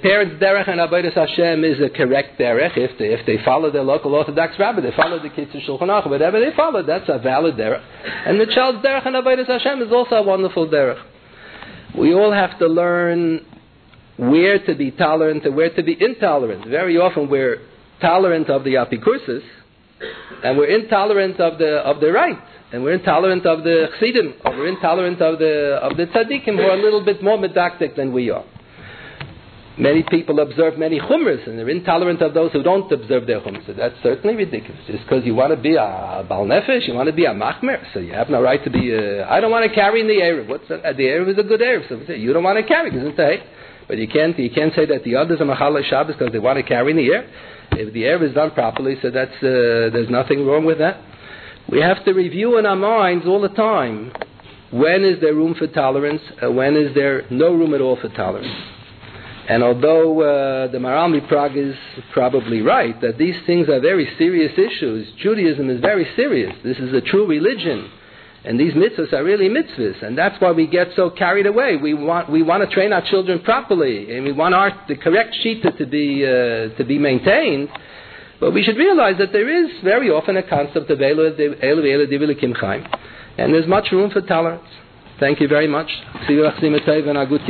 parent's 0.03 0.35
derech 0.35 0.69
and 0.69 0.79
avodas 0.79 1.13
Hashem 1.15 1.63
is 1.63 1.79
a 1.81 1.89
correct 1.89 2.39
derech 2.39 2.77
if 2.77 2.99
they, 2.99 3.05
if 3.05 3.25
they 3.25 3.43
follow 3.43 3.71
the 3.71 3.81
local 3.81 4.13
Orthodox 4.13 4.53
rabbi, 4.59 4.81
they 4.81 4.91
follow 4.91 5.17
the 5.17 5.29
Kitzur 5.29 5.67
Shulchan 5.67 5.89
Aruch, 5.89 6.07
whatever 6.11 6.39
they 6.39 6.55
follow, 6.55 6.83
that's 6.83 7.09
a 7.09 7.17
valid 7.17 7.55
derech. 7.55 7.81
And 8.27 8.39
the 8.39 8.45
child's 8.45 8.85
derech 8.85 9.07
and 9.07 9.15
avodas 9.15 9.47
Hashem 9.47 9.81
is 9.81 9.91
also 9.91 10.17
a 10.17 10.21
wonderful 10.21 10.67
derech. 10.67 11.01
We 11.97 12.13
all 12.13 12.31
have 12.31 12.59
to 12.59 12.67
learn 12.67 13.47
where 14.17 14.63
to 14.63 14.75
be 14.75 14.91
tolerant 14.91 15.43
and 15.45 15.55
where 15.55 15.73
to 15.73 15.81
be 15.81 15.97
intolerant. 15.99 16.67
Very 16.67 16.99
often 16.99 17.31
we're 17.31 17.61
tolerant 17.99 18.47
of 18.51 18.63
the 18.63 18.75
apikursis, 18.75 19.41
and 20.43 20.57
we're 20.57 20.79
intolerant 20.79 21.39
of 21.39 21.57
the 21.57 21.77
of 21.77 21.99
the 21.99 22.11
right, 22.11 22.37
and 22.71 22.83
we're 22.83 22.93
intolerant 22.93 23.45
of 23.45 23.63
the 23.63 23.87
chassidim, 23.99 24.33
or 24.45 24.51
we're 24.51 24.67
intolerant 24.67 25.21
of 25.21 25.39
the 25.39 25.79
of 25.81 25.97
the 25.97 26.05
tzaddikim 26.07 26.55
who 26.57 26.61
are 26.61 26.77
a 26.77 26.81
little 26.81 27.03
bit 27.03 27.23
more 27.23 27.37
medactic 27.37 27.95
than 27.95 28.13
we 28.13 28.29
are. 28.29 28.45
Many 29.77 30.03
people 30.03 30.39
observe 30.41 30.77
many 30.77 30.99
chumras, 30.99 31.47
and 31.47 31.57
they're 31.57 31.69
intolerant 31.69 32.21
of 32.21 32.33
those 32.33 32.51
who 32.51 32.61
don't 32.61 32.91
observe 32.91 33.25
their 33.25 33.39
chumras. 33.39 33.65
So 33.65 33.73
that's 33.73 33.95
certainly 34.03 34.35
ridiculous. 34.35 34.81
Just 34.85 35.03
because 35.03 35.25
you 35.25 35.33
want 35.33 35.55
to 35.55 35.61
be 35.61 35.75
a 35.75 36.25
bal 36.27 36.45
nefesh, 36.45 36.87
you 36.87 36.93
want 36.93 37.07
to 37.07 37.13
be 37.13 37.25
a 37.25 37.33
machmer, 37.33 37.81
so 37.93 37.99
you 37.99 38.13
have 38.13 38.29
no 38.29 38.41
right 38.41 38.61
to 38.63 38.69
be. 38.69 38.91
A, 38.91 39.25
I 39.27 39.39
don't 39.39 39.49
want 39.49 39.67
to 39.69 39.73
carry 39.73 40.01
in 40.01 40.07
the 40.07 40.15
eruv. 40.15 40.49
What's 40.49 40.69
a, 40.69 40.93
the 40.93 41.03
eruv 41.03 41.31
is 41.31 41.37
a 41.37 41.43
good 41.43 41.61
eruv, 41.61 42.07
so 42.07 42.13
you 42.13 42.33
don't 42.33 42.43
want 42.43 42.57
to 42.57 42.63
carry 42.63 42.91
it's 42.93 43.17
a 43.17 43.37
But 43.87 43.97
you 43.97 44.07
can't 44.07 44.37
you 44.37 44.51
can't 44.51 44.73
say 44.75 44.85
that 44.85 45.03
the 45.03 45.15
others 45.15 45.39
are 45.39 45.45
machallah 45.45 45.83
Shabbos 45.89 46.15
because 46.17 46.33
they 46.33 46.39
want 46.39 46.57
to 46.57 46.63
carry 46.63 46.91
in 46.91 46.97
the 46.97 47.07
air. 47.07 47.25
If 47.71 47.93
the 47.93 48.05
air 48.05 48.23
is 48.23 48.33
done 48.33 48.51
properly, 48.51 48.95
so 49.01 49.09
that's 49.09 49.31
uh, 49.37 49.91
there's 49.93 50.09
nothing 50.09 50.45
wrong 50.45 50.65
with 50.65 50.79
that. 50.79 51.01
We 51.69 51.79
have 51.81 52.03
to 52.05 52.13
review 52.13 52.57
in 52.57 52.65
our 52.65 52.75
minds 52.75 53.25
all 53.25 53.41
the 53.41 53.49
time 53.49 54.11
when 54.71 55.03
is 55.03 55.19
there 55.21 55.33
room 55.33 55.55
for 55.55 55.67
tolerance 55.67 56.21
and 56.41 56.55
when 56.55 56.75
is 56.75 56.93
there 56.95 57.23
no 57.29 57.53
room 57.53 57.73
at 57.73 57.81
all 57.81 57.97
for 57.97 58.09
tolerance. 58.09 58.47
And 59.49 59.63
although 59.63 60.21
uh, 60.21 60.71
the 60.71 60.77
Maharal 60.77 61.27
Prague 61.27 61.57
is 61.57 61.75
probably 62.13 62.61
right 62.61 62.99
that 63.01 63.17
these 63.17 63.35
things 63.45 63.67
are 63.67 63.79
very 63.79 64.07
serious 64.17 64.53
issues, 64.57 65.07
Judaism 65.21 65.69
is 65.69 65.81
very 65.81 66.07
serious. 66.15 66.53
This 66.63 66.77
is 66.77 66.93
a 66.93 67.01
true 67.01 67.27
religion. 67.27 67.89
And 68.43 68.59
these 68.59 68.73
mitzvahs 68.73 69.13
are 69.13 69.23
really 69.23 69.49
mitzvahs, 69.49 70.01
and 70.03 70.17
that's 70.17 70.41
why 70.41 70.51
we 70.51 70.65
get 70.65 70.87
so 70.95 71.11
carried 71.11 71.45
away. 71.45 71.75
We 71.75 71.93
want, 71.93 72.31
we 72.31 72.41
want 72.41 72.67
to 72.67 72.73
train 72.73 72.91
our 72.91 73.03
children 73.07 73.41
properly, 73.41 74.15
and 74.15 74.25
we 74.25 74.31
want 74.31 74.55
our, 74.55 74.71
the 74.87 74.95
correct 74.95 75.35
shita 75.45 75.77
to 75.77 75.85
be, 75.85 76.25
uh, 76.25 76.75
to 76.75 76.83
be 76.83 76.97
maintained. 76.97 77.69
But 78.39 78.51
we 78.51 78.63
should 78.63 78.77
realize 78.77 79.19
that 79.19 79.31
there 79.31 79.47
is 79.47 79.69
very 79.83 80.09
often 80.09 80.37
a 80.37 80.43
concept 80.43 80.89
of 80.89 80.97
Elu 80.97 81.37
Elu 81.63 82.55
Chaim, 82.55 82.87
and 83.37 83.53
there's 83.53 83.67
much 83.67 83.91
room 83.91 84.09
for 84.09 84.21
tolerance. 84.21 84.67
Thank 85.19 85.39
you 85.39 85.47
very 85.47 85.67
much. 85.67 85.91
See 86.27 86.33
you 86.33 86.47
and 86.47 87.17
a 87.17 87.25
good. 87.27 87.41